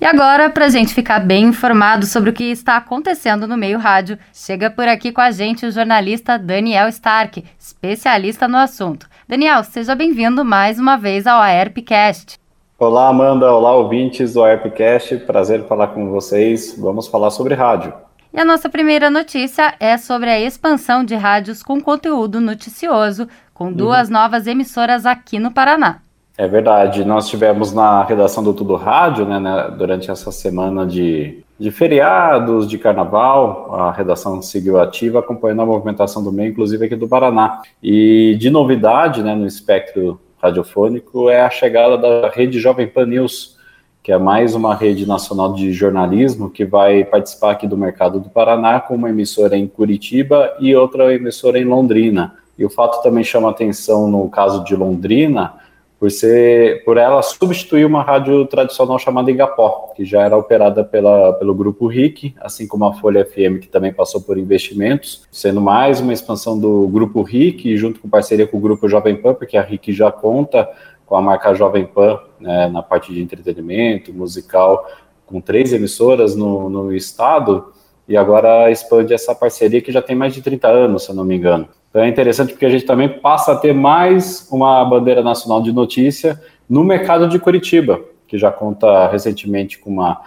E 0.00 0.04
agora, 0.04 0.50
para 0.50 0.64
a 0.64 0.68
gente 0.68 0.92
ficar 0.92 1.20
bem 1.20 1.44
informado 1.44 2.06
sobre 2.06 2.30
o 2.30 2.32
que 2.32 2.44
está 2.44 2.78
acontecendo 2.78 3.46
no 3.46 3.56
meio 3.56 3.78
rádio, 3.78 4.18
chega 4.32 4.70
por 4.70 4.88
aqui 4.88 5.12
com 5.12 5.20
a 5.20 5.30
gente 5.30 5.66
o 5.66 5.70
jornalista 5.70 6.36
Daniel 6.36 6.88
Stark, 6.88 7.44
especialista 7.58 8.48
no 8.48 8.56
assunto. 8.56 9.06
Daniel, 9.28 9.62
seja 9.62 9.94
bem-vindo 9.94 10.44
mais 10.44 10.80
uma 10.80 10.96
vez 10.96 11.26
ao 11.26 11.40
AERPcast. 11.40 12.39
Olá, 12.80 13.08
Amanda. 13.08 13.52
Olá, 13.52 13.74
ouvintes 13.74 14.32
do 14.32 14.42
AERPcast. 14.42 15.18
Prazer 15.18 15.64
falar 15.64 15.88
com 15.88 16.08
vocês. 16.08 16.74
Vamos 16.80 17.08
falar 17.08 17.28
sobre 17.28 17.52
rádio. 17.52 17.92
E 18.32 18.40
a 18.40 18.44
nossa 18.44 18.70
primeira 18.70 19.10
notícia 19.10 19.74
é 19.78 19.98
sobre 19.98 20.30
a 20.30 20.40
expansão 20.40 21.04
de 21.04 21.14
rádios 21.14 21.62
com 21.62 21.78
conteúdo 21.78 22.40
noticioso, 22.40 23.28
com 23.52 23.70
duas 23.70 24.08
uhum. 24.08 24.14
novas 24.14 24.46
emissoras 24.46 25.04
aqui 25.04 25.38
no 25.38 25.50
Paraná. 25.50 25.98
É 26.38 26.48
verdade. 26.48 27.04
Nós 27.04 27.28
tivemos 27.28 27.70
na 27.70 28.02
redação 28.02 28.42
do 28.42 28.54
Tudo 28.54 28.76
Rádio, 28.76 29.26
né, 29.26 29.38
né, 29.38 29.74
durante 29.76 30.10
essa 30.10 30.32
semana 30.32 30.86
de, 30.86 31.44
de 31.58 31.70
feriados, 31.70 32.66
de 32.66 32.78
carnaval, 32.78 33.74
a 33.74 33.92
redação 33.92 34.40
seguiu 34.40 34.80
ativa, 34.80 35.18
acompanhando 35.18 35.60
a 35.60 35.66
movimentação 35.66 36.24
do 36.24 36.32
meio, 36.32 36.52
inclusive 36.52 36.86
aqui 36.86 36.96
do 36.96 37.06
Paraná. 37.06 37.60
E 37.82 38.38
de 38.40 38.48
novidade, 38.48 39.22
né, 39.22 39.34
no 39.34 39.46
espectro 39.46 40.18
radiofônico, 40.40 41.28
é 41.28 41.40
a 41.40 41.50
chegada 41.50 41.98
da 41.98 42.28
rede 42.28 42.58
Jovem 42.58 42.86
Pan 42.86 43.06
News, 43.06 43.58
que 44.02 44.10
é 44.10 44.18
mais 44.18 44.54
uma 44.54 44.74
rede 44.74 45.06
nacional 45.06 45.52
de 45.52 45.72
jornalismo 45.72 46.48
que 46.48 46.64
vai 46.64 47.04
participar 47.04 47.52
aqui 47.52 47.66
do 47.66 47.76
mercado 47.76 48.18
do 48.18 48.30
Paraná 48.30 48.80
com 48.80 48.94
uma 48.94 49.10
emissora 49.10 49.56
em 49.56 49.68
Curitiba 49.68 50.56
e 50.58 50.74
outra 50.74 51.14
emissora 51.14 51.58
em 51.58 51.64
Londrina. 51.64 52.34
E 52.58 52.64
o 52.64 52.70
fato 52.70 53.02
também 53.02 53.22
chama 53.22 53.50
atenção 53.50 54.08
no 54.10 54.28
caso 54.28 54.64
de 54.64 54.74
Londrina, 54.74 55.54
por 56.00 56.10
ser 56.10 56.82
por 56.82 56.96
ela 56.96 57.20
substituir 57.20 57.84
uma 57.84 58.02
rádio 58.02 58.46
tradicional 58.46 58.98
chamada 58.98 59.30
Igapó, 59.30 59.92
que 59.94 60.02
já 60.02 60.22
era 60.22 60.34
operada 60.34 60.82
pela, 60.82 61.34
pelo 61.34 61.54
grupo 61.54 61.86
RIC, 61.86 62.34
assim 62.40 62.66
como 62.66 62.86
a 62.86 62.94
Folha 62.94 63.22
FM, 63.22 63.60
que 63.60 63.68
também 63.68 63.92
passou 63.92 64.22
por 64.22 64.38
investimentos, 64.38 65.28
sendo 65.30 65.60
mais 65.60 66.00
uma 66.00 66.14
expansão 66.14 66.58
do 66.58 66.88
grupo 66.88 67.20
RIC, 67.20 67.76
junto 67.76 68.00
com 68.00 68.08
parceria 68.08 68.46
com 68.46 68.56
o 68.56 68.60
grupo 68.60 68.88
Jovem 68.88 69.14
Pan, 69.14 69.34
porque 69.34 69.58
a 69.58 69.62
RIC 69.62 69.92
já 69.92 70.10
conta 70.10 70.66
com 71.04 71.16
a 71.16 71.20
marca 71.20 71.52
Jovem 71.52 71.84
Pan 71.84 72.18
né, 72.40 72.66
na 72.68 72.82
parte 72.82 73.12
de 73.12 73.20
entretenimento, 73.20 74.10
musical, 74.10 74.88
com 75.26 75.38
três 75.38 75.70
emissoras 75.70 76.34
no, 76.34 76.70
no 76.70 76.94
estado, 76.94 77.74
e 78.10 78.16
agora 78.16 78.68
expande 78.72 79.14
essa 79.14 79.32
parceria 79.32 79.80
que 79.80 79.92
já 79.92 80.02
tem 80.02 80.16
mais 80.16 80.34
de 80.34 80.42
30 80.42 80.66
anos, 80.66 81.04
se 81.04 81.10
eu 81.12 81.14
não 81.14 81.24
me 81.24 81.36
engano. 81.36 81.68
Então 81.88 82.02
é 82.02 82.08
interessante 82.08 82.52
porque 82.52 82.66
a 82.66 82.68
gente 82.68 82.84
também 82.84 83.08
passa 83.08 83.52
a 83.52 83.56
ter 83.56 83.72
mais 83.72 84.48
uma 84.50 84.84
bandeira 84.84 85.22
nacional 85.22 85.62
de 85.62 85.72
notícia 85.72 86.42
no 86.68 86.82
mercado 86.82 87.28
de 87.28 87.38
Curitiba, 87.38 88.00
que 88.26 88.36
já 88.36 88.50
conta 88.50 89.06
recentemente 89.06 89.78
com 89.78 89.90
uma 89.90 90.20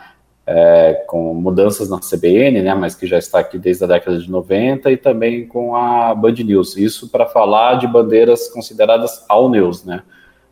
é, 0.48 1.04
com 1.08 1.34
mudanças 1.34 1.90
na 1.90 2.00
CBN, 2.00 2.62
né, 2.62 2.74
mas 2.74 2.96
que 2.96 3.06
já 3.06 3.18
está 3.18 3.40
aqui 3.40 3.58
desde 3.58 3.84
a 3.84 3.88
década 3.88 4.18
de 4.18 4.32
90, 4.32 4.90
e 4.90 4.96
também 4.96 5.46
com 5.46 5.76
a 5.76 6.16
Band 6.16 6.36
News. 6.36 6.78
Isso 6.78 7.10
para 7.10 7.26
falar 7.26 7.76
de 7.76 7.88
bandeiras 7.88 8.48
consideradas 8.48 9.26
all 9.28 9.50
news, 9.50 9.84
né? 9.84 10.04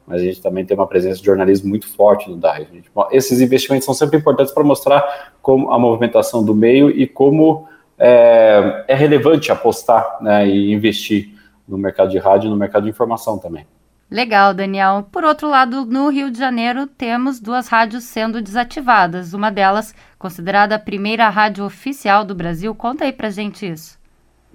Mas 0.05 0.21
a 0.21 0.25
gente 0.25 0.41
também 0.41 0.65
tem 0.65 0.75
uma 0.75 0.87
presença 0.87 1.19
de 1.19 1.25
jornalismo 1.25 1.69
muito 1.69 1.87
forte 1.87 2.29
no 2.29 2.37
DAI. 2.37 2.67
Esses 3.11 3.39
investimentos 3.39 3.85
são 3.85 3.93
sempre 3.93 4.17
importantes 4.17 4.53
para 4.53 4.63
mostrar 4.63 5.33
como 5.41 5.71
a 5.71 5.79
movimentação 5.79 6.43
do 6.43 6.53
meio 6.53 6.89
e 6.89 7.07
como 7.07 7.67
é, 7.97 8.85
é 8.87 8.95
relevante 8.95 9.51
apostar 9.51 10.17
né, 10.21 10.47
e 10.47 10.73
investir 10.73 11.33
no 11.67 11.77
mercado 11.77 12.09
de 12.09 12.17
rádio 12.17 12.47
e 12.47 12.49
no 12.49 12.57
mercado 12.57 12.83
de 12.83 12.89
informação 12.89 13.37
também. 13.37 13.65
Legal, 14.09 14.53
Daniel. 14.53 15.07
Por 15.09 15.23
outro 15.23 15.47
lado, 15.47 15.85
no 15.85 16.09
Rio 16.09 16.29
de 16.29 16.37
Janeiro 16.37 16.85
temos 16.85 17.39
duas 17.39 17.69
rádios 17.69 18.03
sendo 18.03 18.41
desativadas. 18.41 19.33
Uma 19.33 19.49
delas, 19.49 19.95
considerada 20.19 20.75
a 20.75 20.79
primeira 20.79 21.29
rádio 21.29 21.63
oficial 21.63 22.25
do 22.25 22.35
Brasil. 22.35 22.75
Conta 22.75 23.05
aí 23.05 23.13
pra 23.13 23.29
gente 23.29 23.65
isso. 23.65 24.00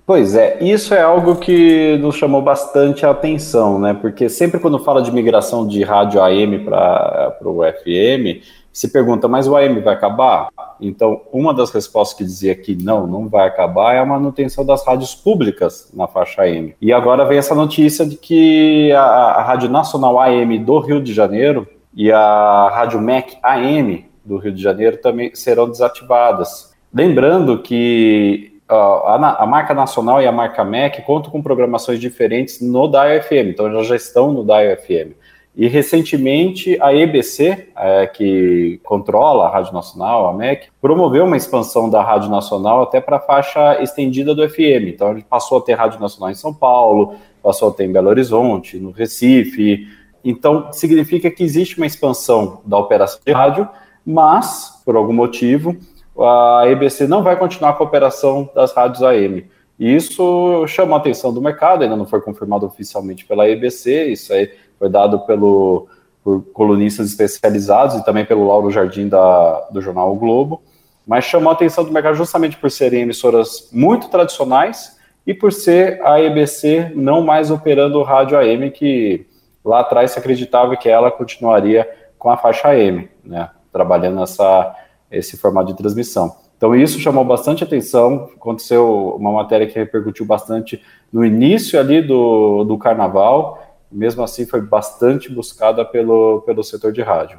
Pois 0.06 0.36
é, 0.36 0.62
isso 0.62 0.94
é 0.94 1.02
algo 1.02 1.34
que 1.34 1.98
nos 1.98 2.14
chamou 2.14 2.40
bastante 2.40 3.04
a 3.04 3.10
atenção, 3.10 3.80
né? 3.80 3.92
Porque 3.92 4.28
sempre 4.28 4.60
quando 4.60 4.78
fala 4.78 5.02
de 5.02 5.10
migração 5.10 5.66
de 5.66 5.82
rádio 5.82 6.22
AM 6.22 6.60
para 6.60 7.36
o 7.42 7.58
FM, 7.64 8.40
se 8.72 8.92
pergunta, 8.92 9.26
mas 9.26 9.48
o 9.48 9.56
AM 9.56 9.80
vai 9.80 9.94
acabar? 9.94 10.48
Então, 10.80 11.22
uma 11.32 11.52
das 11.52 11.72
respostas 11.72 12.16
que 12.16 12.22
dizia 12.22 12.54
que 12.54 12.76
não, 12.76 13.04
não 13.04 13.26
vai 13.26 13.48
acabar 13.48 13.94
é 13.94 13.98
a 13.98 14.06
manutenção 14.06 14.64
das 14.64 14.86
rádios 14.86 15.12
públicas 15.12 15.90
na 15.92 16.06
faixa 16.06 16.42
AM. 16.42 16.76
E 16.80 16.92
agora 16.92 17.24
vem 17.24 17.38
essa 17.38 17.54
notícia 17.54 18.06
de 18.06 18.16
que 18.16 18.92
a, 18.92 19.02
a 19.02 19.42
Rádio 19.42 19.68
Nacional 19.68 20.20
AM 20.20 20.56
do 20.60 20.78
Rio 20.78 21.02
de 21.02 21.12
Janeiro 21.12 21.66
e 21.92 22.12
a 22.12 22.70
Rádio 22.72 23.00
MEC 23.00 23.38
AM 23.42 24.04
do 24.24 24.36
Rio 24.36 24.52
de 24.52 24.62
Janeiro 24.62 24.98
também 24.98 25.34
serão 25.34 25.68
desativadas. 25.68 26.72
Lembrando 26.94 27.58
que 27.58 28.55
a, 28.68 29.42
a, 29.42 29.46
marca 29.46 29.72
nacional 29.72 30.20
e 30.20 30.26
a 30.26 30.32
marca 30.32 30.64
MEC 30.64 31.02
contam 31.02 31.30
com 31.30 31.42
programações 31.42 32.00
diferentes 32.00 32.60
no 32.60 32.88
DAI 32.88 33.22
FM, 33.22 33.50
então 33.50 33.66
elas 33.66 33.86
já 33.86 33.96
estão 33.96 34.32
no 34.32 34.42
DAI 34.42 34.76
FM. 34.76 35.12
E 35.56 35.68
recentemente 35.68 36.76
a 36.82 36.94
EBC, 36.94 37.68
é, 37.74 38.06
que 38.06 38.78
controla 38.84 39.46
a 39.46 39.50
Rádio 39.50 39.72
Nacional, 39.72 40.28
a 40.28 40.34
MEC, 40.34 40.68
promoveu 40.82 41.24
uma 41.24 41.36
expansão 41.36 41.88
da 41.88 42.02
Rádio 42.02 42.28
Nacional 42.28 42.82
até 42.82 43.00
para 43.00 43.16
a 43.16 43.20
faixa 43.20 43.82
estendida 43.82 44.34
do 44.34 44.46
FM. 44.46 44.88
Então 44.88 45.14
gente 45.14 45.24
passou 45.24 45.56
a 45.56 45.62
ter 45.62 45.72
Rádio 45.72 45.98
Nacional 45.98 46.30
em 46.30 46.34
São 46.34 46.52
Paulo, 46.52 47.14
passou 47.42 47.70
a 47.70 47.72
ter 47.72 47.84
em 47.84 47.92
Belo 47.92 48.08
Horizonte, 48.08 48.78
no 48.78 48.90
Recife. 48.90 49.88
Então 50.22 50.70
significa 50.72 51.30
que 51.30 51.42
existe 51.42 51.78
uma 51.78 51.86
expansão 51.86 52.60
da 52.66 52.76
operação 52.76 53.20
de 53.24 53.32
rádio, 53.32 53.66
mas, 54.04 54.82
por 54.84 54.94
algum 54.94 55.12
motivo, 55.14 55.74
a 56.18 56.62
EBC 56.66 57.06
não 57.06 57.22
vai 57.22 57.36
continuar 57.36 57.74
com 57.74 57.84
a 57.84 57.86
operação 57.86 58.48
das 58.54 58.72
rádios 58.72 59.02
AM. 59.02 59.46
E 59.78 59.94
isso 59.94 60.66
chamou 60.66 60.96
a 60.96 60.98
atenção 60.98 61.32
do 61.32 61.42
mercado, 61.42 61.82
ainda 61.82 61.96
não 61.96 62.06
foi 62.06 62.20
confirmado 62.20 62.64
oficialmente 62.64 63.24
pela 63.26 63.48
EBC, 63.48 64.06
isso 64.06 64.32
aí 64.32 64.50
foi 64.78 64.88
dado 64.88 65.20
pelo, 65.20 65.86
por 66.24 66.42
colunistas 66.52 67.10
especializados 67.10 67.96
e 67.96 68.04
também 68.04 68.24
pelo 68.24 68.46
Lauro 68.46 68.70
Jardim 68.70 69.08
da, 69.08 69.68
do 69.70 69.80
jornal 69.82 70.12
o 70.12 70.16
Globo, 70.16 70.62
mas 71.06 71.24
chamou 71.24 71.50
a 71.50 71.52
atenção 71.52 71.84
do 71.84 71.92
mercado 71.92 72.16
justamente 72.16 72.56
por 72.56 72.70
serem 72.70 73.02
emissoras 73.02 73.68
muito 73.70 74.08
tradicionais 74.08 74.96
e 75.26 75.34
por 75.34 75.52
ser 75.52 76.00
a 76.02 76.20
EBC 76.20 76.92
não 76.94 77.20
mais 77.20 77.50
operando 77.50 78.02
rádio 78.02 78.38
AM, 78.38 78.70
que 78.70 79.26
lá 79.64 79.80
atrás 79.80 80.12
se 80.12 80.18
acreditava 80.18 80.76
que 80.76 80.88
ela 80.88 81.10
continuaria 81.10 81.88
com 82.18 82.30
a 82.30 82.36
faixa 82.36 82.68
AM, 82.68 83.08
né, 83.24 83.50
trabalhando 83.72 84.20
nessa 84.20 84.74
esse 85.10 85.36
formato 85.36 85.68
de 85.68 85.76
transmissão. 85.76 86.36
Então 86.56 86.74
isso 86.74 86.98
chamou 86.98 87.24
bastante 87.24 87.62
atenção, 87.62 88.30
aconteceu 88.34 89.14
uma 89.18 89.32
matéria 89.32 89.66
que 89.66 89.78
repercutiu 89.78 90.24
bastante 90.24 90.82
no 91.12 91.24
início 91.24 91.78
ali 91.78 92.00
do, 92.00 92.64
do 92.64 92.78
carnaval, 92.78 93.62
mesmo 93.92 94.22
assim 94.22 94.46
foi 94.46 94.60
bastante 94.60 95.32
buscada 95.32 95.84
pelo, 95.84 96.42
pelo 96.42 96.62
setor 96.62 96.92
de 96.92 97.02
rádio. 97.02 97.38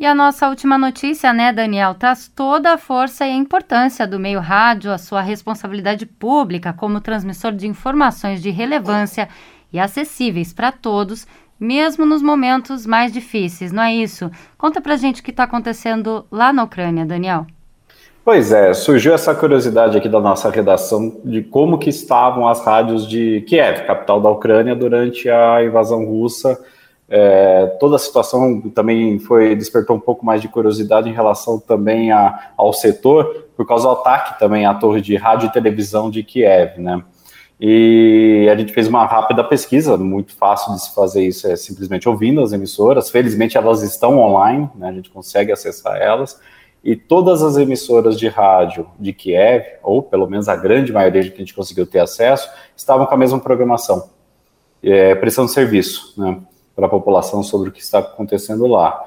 E 0.00 0.06
a 0.06 0.14
nossa 0.14 0.48
última 0.48 0.78
notícia, 0.78 1.32
né, 1.32 1.52
Daniel, 1.52 1.92
traz 1.92 2.28
toda 2.28 2.72
a 2.72 2.78
força 2.78 3.26
e 3.26 3.32
a 3.32 3.34
importância 3.34 4.06
do 4.06 4.20
meio 4.20 4.38
rádio, 4.38 4.92
a 4.92 4.98
sua 4.98 5.20
responsabilidade 5.20 6.06
pública 6.06 6.72
como 6.72 7.00
transmissor 7.00 7.50
de 7.50 7.66
informações 7.66 8.40
de 8.40 8.50
relevância 8.50 9.28
e 9.72 9.78
acessíveis 9.80 10.52
para 10.52 10.70
todos 10.70 11.26
mesmo 11.58 12.06
nos 12.06 12.22
momentos 12.22 12.86
mais 12.86 13.12
difíceis, 13.12 13.72
não 13.72 13.82
é 13.82 13.94
isso? 13.94 14.30
Conta 14.56 14.80
pra 14.80 14.96
gente 14.96 15.20
o 15.20 15.24
que 15.24 15.30
está 15.30 15.44
acontecendo 15.44 16.24
lá 16.30 16.52
na 16.52 16.64
Ucrânia, 16.64 17.04
Daniel. 17.04 17.46
Pois 18.24 18.52
é, 18.52 18.74
surgiu 18.74 19.14
essa 19.14 19.34
curiosidade 19.34 19.96
aqui 19.96 20.08
da 20.08 20.20
nossa 20.20 20.50
redação 20.50 21.18
de 21.24 21.42
como 21.42 21.78
que 21.78 21.88
estavam 21.88 22.46
as 22.46 22.60
rádios 22.62 23.08
de 23.08 23.40
Kiev, 23.48 23.86
capital 23.86 24.20
da 24.20 24.28
Ucrânia, 24.28 24.76
durante 24.76 25.30
a 25.30 25.64
invasão 25.64 26.04
russa. 26.04 26.62
É, 27.08 27.64
toda 27.80 27.96
a 27.96 27.98
situação 27.98 28.60
também 28.74 29.18
foi 29.18 29.56
despertou 29.56 29.96
um 29.96 30.00
pouco 30.00 30.26
mais 30.26 30.42
de 30.42 30.48
curiosidade 30.48 31.08
em 31.08 31.14
relação 31.14 31.58
também 31.58 32.12
a, 32.12 32.50
ao 32.54 32.70
setor, 32.74 33.46
por 33.56 33.66
causa 33.66 33.88
do 33.88 33.92
ataque 33.92 34.38
também 34.38 34.66
à 34.66 34.74
torre 34.74 35.00
de 35.00 35.16
rádio 35.16 35.46
e 35.46 35.52
televisão 35.52 36.10
de 36.10 36.22
Kiev, 36.22 36.78
né? 36.78 37.02
E 37.60 38.48
a 38.50 38.56
gente 38.56 38.72
fez 38.72 38.86
uma 38.86 39.04
rápida 39.04 39.42
pesquisa, 39.42 39.96
muito 39.96 40.34
fácil 40.36 40.74
de 40.74 40.82
se 40.82 40.94
fazer 40.94 41.26
isso, 41.26 41.48
é 41.48 41.56
simplesmente 41.56 42.08
ouvindo 42.08 42.40
as 42.40 42.52
emissoras. 42.52 43.10
Felizmente 43.10 43.56
elas 43.56 43.82
estão 43.82 44.18
online, 44.18 44.70
né, 44.76 44.88
a 44.88 44.92
gente 44.92 45.10
consegue 45.10 45.50
acessar 45.50 45.96
elas. 45.96 46.40
e 46.84 46.94
todas 46.94 47.42
as 47.42 47.56
emissoras 47.56 48.16
de 48.16 48.28
rádio 48.28 48.86
de 49.00 49.12
Kiev, 49.12 49.64
ou 49.82 50.00
pelo 50.00 50.28
menos 50.28 50.48
a 50.48 50.54
grande 50.54 50.92
maioria 50.92 51.22
que 51.28 51.34
a 51.34 51.38
gente 51.38 51.52
conseguiu 51.52 51.84
ter 51.84 51.98
acesso, 51.98 52.48
estavam 52.76 53.04
com 53.04 53.14
a 53.14 53.18
mesma 53.18 53.40
programação, 53.40 54.08
é, 54.80 55.16
prestando 55.16 55.48
serviço 55.48 56.14
né, 56.16 56.38
para 56.76 56.86
a 56.86 56.88
população 56.88 57.42
sobre 57.42 57.70
o 57.70 57.72
que 57.72 57.80
está 57.80 57.98
acontecendo 57.98 58.64
lá. 58.68 59.04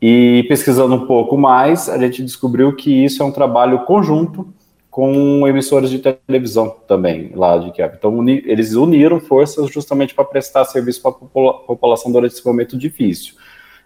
E 0.00 0.44
pesquisando 0.48 0.96
um 0.96 1.06
pouco 1.06 1.38
mais, 1.38 1.88
a 1.88 1.96
gente 1.96 2.24
descobriu 2.24 2.74
que 2.74 3.04
isso 3.04 3.22
é 3.22 3.26
um 3.26 3.30
trabalho 3.30 3.84
conjunto 3.84 4.52
com 4.92 5.48
emissoras 5.48 5.88
de 5.88 5.98
televisão 5.98 6.68
também 6.86 7.32
lá 7.34 7.56
de 7.56 7.72
Kiev. 7.72 7.94
Então 7.96 8.14
uni, 8.14 8.42
eles 8.44 8.74
uniram 8.74 9.18
forças 9.18 9.70
justamente 9.70 10.14
para 10.14 10.22
prestar 10.22 10.66
serviço 10.66 11.00
para 11.00 11.12
a 11.12 11.54
população 11.66 12.12
durante 12.12 12.34
esse 12.34 12.46
momento 12.46 12.76
difícil. 12.76 13.34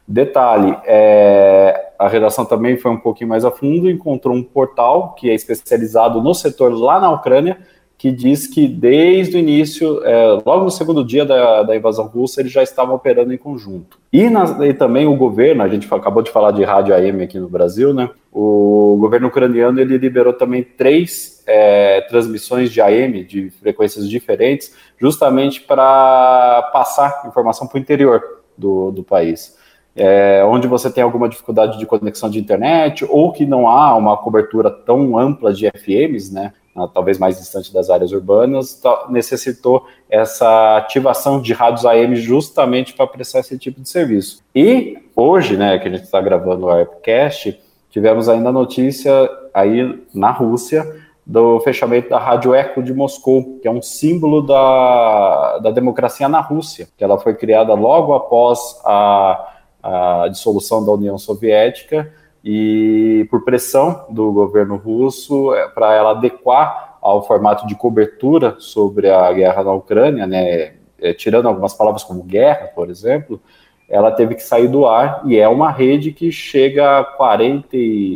Detalhe, 0.06 0.76
é, 0.84 1.92
a 1.96 2.08
redação 2.08 2.44
também 2.44 2.76
foi 2.76 2.90
um 2.90 2.98
pouquinho 2.98 3.30
mais 3.30 3.44
a 3.44 3.52
fundo, 3.52 3.88
encontrou 3.88 4.34
um 4.34 4.42
portal 4.42 5.14
que 5.14 5.30
é 5.30 5.34
especializado 5.34 6.20
no 6.20 6.34
setor 6.34 6.74
lá 6.74 6.98
na 6.98 7.08
Ucrânia, 7.12 7.60
que 7.98 8.10
diz 8.12 8.46
que 8.46 8.68
desde 8.68 9.36
o 9.36 9.40
início, 9.40 10.04
é, 10.04 10.26
logo 10.44 10.64
no 10.64 10.70
segundo 10.70 11.02
dia 11.02 11.24
da, 11.24 11.62
da, 11.62 11.74
invasão 11.74 12.06
russa, 12.06 12.40
eles 12.40 12.52
já 12.52 12.62
estavam 12.62 12.94
operando 12.94 13.32
em 13.32 13.38
conjunto. 13.38 13.98
E, 14.12 14.28
na, 14.28 14.66
e, 14.66 14.74
também 14.74 15.06
o 15.06 15.16
governo, 15.16 15.62
a 15.62 15.68
gente 15.68 15.92
acabou 15.92 16.22
de 16.22 16.30
falar 16.30 16.50
de 16.50 16.62
rádio 16.62 16.94
AM 16.94 17.22
aqui 17.22 17.38
no 17.38 17.48
Brasil, 17.48 17.94
né? 17.94 18.10
O 18.30 18.98
governo 19.00 19.28
ucraniano 19.28 19.80
ele 19.80 19.96
liberou 19.96 20.34
também 20.34 20.62
três 20.62 21.42
é, 21.46 22.02
transmissões 22.02 22.70
de 22.70 22.82
AM, 22.82 23.24
de 23.24 23.48
frequências 23.50 24.06
diferentes, 24.06 24.74
justamente 24.98 25.62
para 25.62 26.68
passar 26.72 27.24
informação 27.26 27.66
para 27.66 27.78
o 27.78 27.80
interior 27.80 28.22
do, 28.58 28.90
do 28.90 29.02
país. 29.02 29.56
É, 29.98 30.44
onde 30.44 30.68
você 30.68 30.90
tem 30.90 31.02
alguma 31.02 31.26
dificuldade 31.26 31.78
de 31.78 31.86
conexão 31.86 32.28
de 32.28 32.38
internet 32.38 33.06
ou 33.08 33.32
que 33.32 33.46
não 33.46 33.66
há 33.66 33.96
uma 33.96 34.18
cobertura 34.18 34.70
tão 34.70 35.18
ampla 35.18 35.54
de 35.54 35.66
FMs, 35.70 36.30
né? 36.30 36.52
Talvez 36.92 37.18
mais 37.18 37.38
distante 37.38 37.72
das 37.72 37.88
áreas 37.88 38.12
urbanas, 38.12 38.80
necessitou 39.08 39.86
essa 40.10 40.76
ativação 40.76 41.40
de 41.40 41.52
rádios 41.52 41.86
AM 41.86 42.14
justamente 42.16 42.92
para 42.92 43.06
prestar 43.06 43.40
esse 43.40 43.58
tipo 43.58 43.80
de 43.80 43.88
serviço. 43.88 44.42
E 44.54 44.98
hoje, 45.14 45.56
né, 45.56 45.78
que 45.78 45.88
a 45.88 45.90
gente 45.90 46.04
está 46.04 46.20
gravando 46.20 46.66
o 46.66 46.70
AirPcast, 46.70 47.58
tivemos 47.90 48.28
ainda 48.28 48.50
a 48.50 48.52
notícia 48.52 49.12
aí 49.54 50.04
na 50.12 50.30
Rússia 50.30 50.84
do 51.26 51.58
fechamento 51.60 52.08
da 52.08 52.18
Rádio 52.18 52.54
Eco 52.54 52.80
de 52.80 52.94
Moscou, 52.94 53.58
que 53.60 53.66
é 53.66 53.70
um 53.70 53.82
símbolo 53.82 54.42
da, 54.42 55.58
da 55.58 55.70
democracia 55.72 56.28
na 56.28 56.40
Rússia, 56.40 56.86
que 56.96 57.02
ela 57.02 57.18
foi 57.18 57.34
criada 57.34 57.74
logo 57.74 58.14
após 58.14 58.80
a, 58.84 59.54
a 59.82 60.28
dissolução 60.28 60.84
da 60.84 60.92
União 60.92 61.18
Soviética, 61.18 62.12
e 62.48 63.26
por 63.28 63.44
pressão 63.44 64.06
do 64.08 64.30
governo 64.30 64.76
russo 64.76 65.52
é, 65.52 65.66
para 65.66 65.92
ela 65.92 66.12
adequar 66.12 66.96
ao 67.02 67.26
formato 67.26 67.66
de 67.66 67.74
cobertura 67.74 68.54
sobre 68.60 69.10
a 69.10 69.32
guerra 69.32 69.64
na 69.64 69.72
Ucrânia, 69.72 70.28
né, 70.28 70.74
é, 71.00 71.12
tirando 71.12 71.48
algumas 71.48 71.74
palavras 71.74 72.04
como 72.04 72.22
guerra, 72.22 72.68
por 72.68 72.88
exemplo, 72.88 73.40
ela 73.88 74.12
teve 74.12 74.36
que 74.36 74.44
sair 74.44 74.68
do 74.68 74.86
ar 74.86 75.22
e 75.26 75.36
é 75.36 75.48
uma 75.48 75.72
rede 75.72 76.12
que 76.12 76.30
chega 76.30 77.00
a 77.00 77.04
40, 77.04 77.68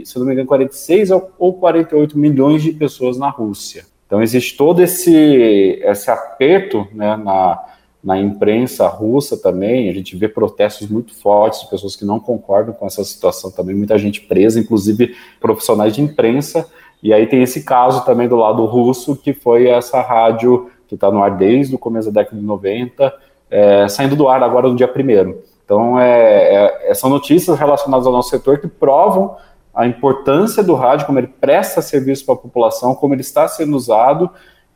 se 0.04 0.12
não 0.16 0.24
me 0.24 0.32
engano, 0.32 0.46
46 0.46 1.10
ou 1.36 1.52
48 1.54 2.16
milhões 2.16 2.62
de 2.62 2.70
pessoas 2.70 3.18
na 3.18 3.30
Rússia. 3.30 3.84
Então 4.06 4.22
existe 4.22 4.56
todo 4.56 4.80
esse, 4.80 5.80
esse 5.82 6.08
aperto 6.08 6.86
né, 6.92 7.16
na, 7.16 7.64
na 8.02 8.18
imprensa 8.18 8.88
russa 8.88 9.36
também, 9.36 9.88
a 9.88 9.92
gente 9.92 10.16
vê 10.16 10.28
protestos 10.28 10.88
muito 10.88 11.14
fortes 11.14 11.60
de 11.60 11.68
pessoas 11.68 11.94
que 11.94 12.04
não 12.04 12.18
concordam 12.18 12.74
com 12.74 12.86
essa 12.86 13.04
situação 13.04 13.50
também, 13.50 13.76
muita 13.76 13.98
gente 13.98 14.22
presa, 14.22 14.58
inclusive 14.58 15.14
profissionais 15.38 15.94
de 15.94 16.00
imprensa, 16.00 16.66
e 17.02 17.12
aí 17.12 17.26
tem 17.26 17.42
esse 17.42 17.64
caso 17.64 18.04
também 18.04 18.28
do 18.28 18.36
lado 18.36 18.64
russo, 18.64 19.16
que 19.16 19.32
foi 19.32 19.68
essa 19.68 20.00
rádio 20.00 20.70
que 20.88 20.94
está 20.94 21.10
no 21.10 21.22
ar 21.22 21.36
desde 21.36 21.74
o 21.74 21.78
começo 21.78 22.10
da 22.10 22.20
década 22.22 22.40
de 22.40 22.46
90, 22.46 23.14
é, 23.50 23.88
saindo 23.88 24.16
do 24.16 24.28
ar 24.28 24.42
agora 24.42 24.68
no 24.68 24.76
dia 24.76 24.88
primeiro. 24.88 25.42
Então, 25.64 25.98
é, 25.98 26.88
é, 26.88 26.94
são 26.94 27.08
notícias 27.08 27.58
relacionadas 27.58 28.06
ao 28.06 28.12
nosso 28.12 28.30
setor 28.30 28.58
que 28.58 28.66
provam 28.66 29.36
a 29.74 29.86
importância 29.86 30.62
do 30.62 30.74
rádio, 30.74 31.06
como 31.06 31.18
ele 31.18 31.28
presta 31.28 31.80
serviço 31.80 32.24
para 32.26 32.34
a 32.34 32.38
população, 32.38 32.94
como 32.94 33.14
ele 33.14 33.20
está 33.20 33.46
sendo 33.46 33.76
usado, 33.76 34.30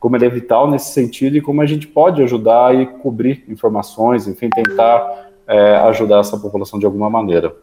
como 0.04 0.16
ele 0.16 0.26
é 0.26 0.28
vital 0.28 0.70
nesse 0.70 0.92
sentido 0.92 1.34
e 1.34 1.40
como 1.40 1.62
a 1.62 1.66
gente 1.66 1.86
pode 1.86 2.22
ajudar 2.22 2.74
e 2.78 2.84
cobrir 2.84 3.42
informações, 3.48 4.28
enfim, 4.28 4.50
tentar 4.50 5.30
é, 5.46 5.76
ajudar 5.76 6.18
essa 6.18 6.36
população 6.36 6.78
de 6.78 6.84
alguma 6.84 7.08
maneira. 7.08 7.56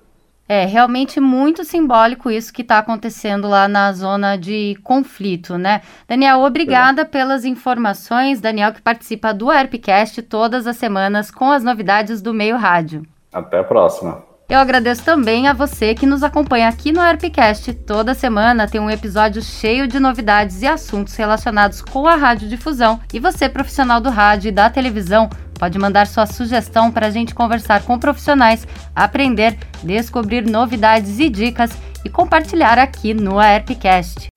É 0.49 0.65
realmente 0.65 1.19
muito 1.19 1.63
simbólico 1.63 2.31
isso 2.31 2.51
que 2.51 2.63
está 2.63 2.79
acontecendo 2.79 3.47
lá 3.47 3.67
na 3.67 3.93
zona 3.93 4.37
de 4.37 4.75
conflito, 4.83 5.55
né? 5.55 5.83
Daniel, 6.07 6.39
obrigada 6.39 7.03
é. 7.03 7.05
pelas 7.05 7.45
informações. 7.45 8.41
Daniel, 8.41 8.73
que 8.73 8.81
participa 8.81 9.35
do 9.35 9.51
Airpcast 9.51 10.23
todas 10.23 10.65
as 10.65 10.77
semanas 10.77 11.29
com 11.29 11.51
as 11.51 11.63
novidades 11.63 12.23
do 12.23 12.33
meio 12.33 12.57
rádio. 12.57 13.03
Até 13.31 13.59
a 13.59 13.63
próxima. 13.63 14.30
Eu 14.51 14.59
agradeço 14.59 15.01
também 15.03 15.47
a 15.47 15.53
você 15.53 15.95
que 15.95 16.05
nos 16.05 16.23
acompanha 16.23 16.67
aqui 16.67 16.91
no 16.91 16.99
Airpcast. 16.99 17.73
Toda 17.73 18.13
semana 18.13 18.67
tem 18.67 18.81
um 18.81 18.89
episódio 18.89 19.41
cheio 19.41 19.87
de 19.87 19.97
novidades 19.97 20.61
e 20.61 20.67
assuntos 20.67 21.15
relacionados 21.15 21.81
com 21.81 22.05
a 22.05 22.17
radiodifusão. 22.17 22.99
E 23.13 23.19
você, 23.21 23.47
profissional 23.47 24.01
do 24.01 24.09
rádio 24.09 24.49
e 24.49 24.51
da 24.51 24.69
televisão, 24.69 25.29
pode 25.53 25.79
mandar 25.79 26.05
sua 26.05 26.25
sugestão 26.25 26.91
para 26.91 27.07
a 27.07 27.09
gente 27.09 27.33
conversar 27.33 27.83
com 27.83 27.97
profissionais, 27.97 28.67
aprender, 28.93 29.57
descobrir 29.83 30.45
novidades 30.45 31.17
e 31.17 31.29
dicas 31.29 31.71
e 32.03 32.09
compartilhar 32.09 32.77
aqui 32.77 33.13
no 33.13 33.39
Airpcast. 33.39 34.27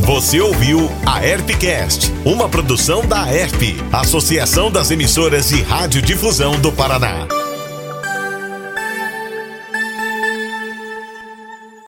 Você 0.00 0.38
ouviu 0.38 0.90
a 1.06 1.20
Airpcast, 1.20 2.12
uma 2.26 2.46
produção 2.46 3.06
da 3.06 3.22
AERP, 3.22 3.80
Associação 3.90 4.70
das 4.70 4.90
Emissoras 4.90 5.48
de 5.48 5.62
Radiodifusão 5.62 6.60
do 6.60 6.70
Paraná. 6.70 7.26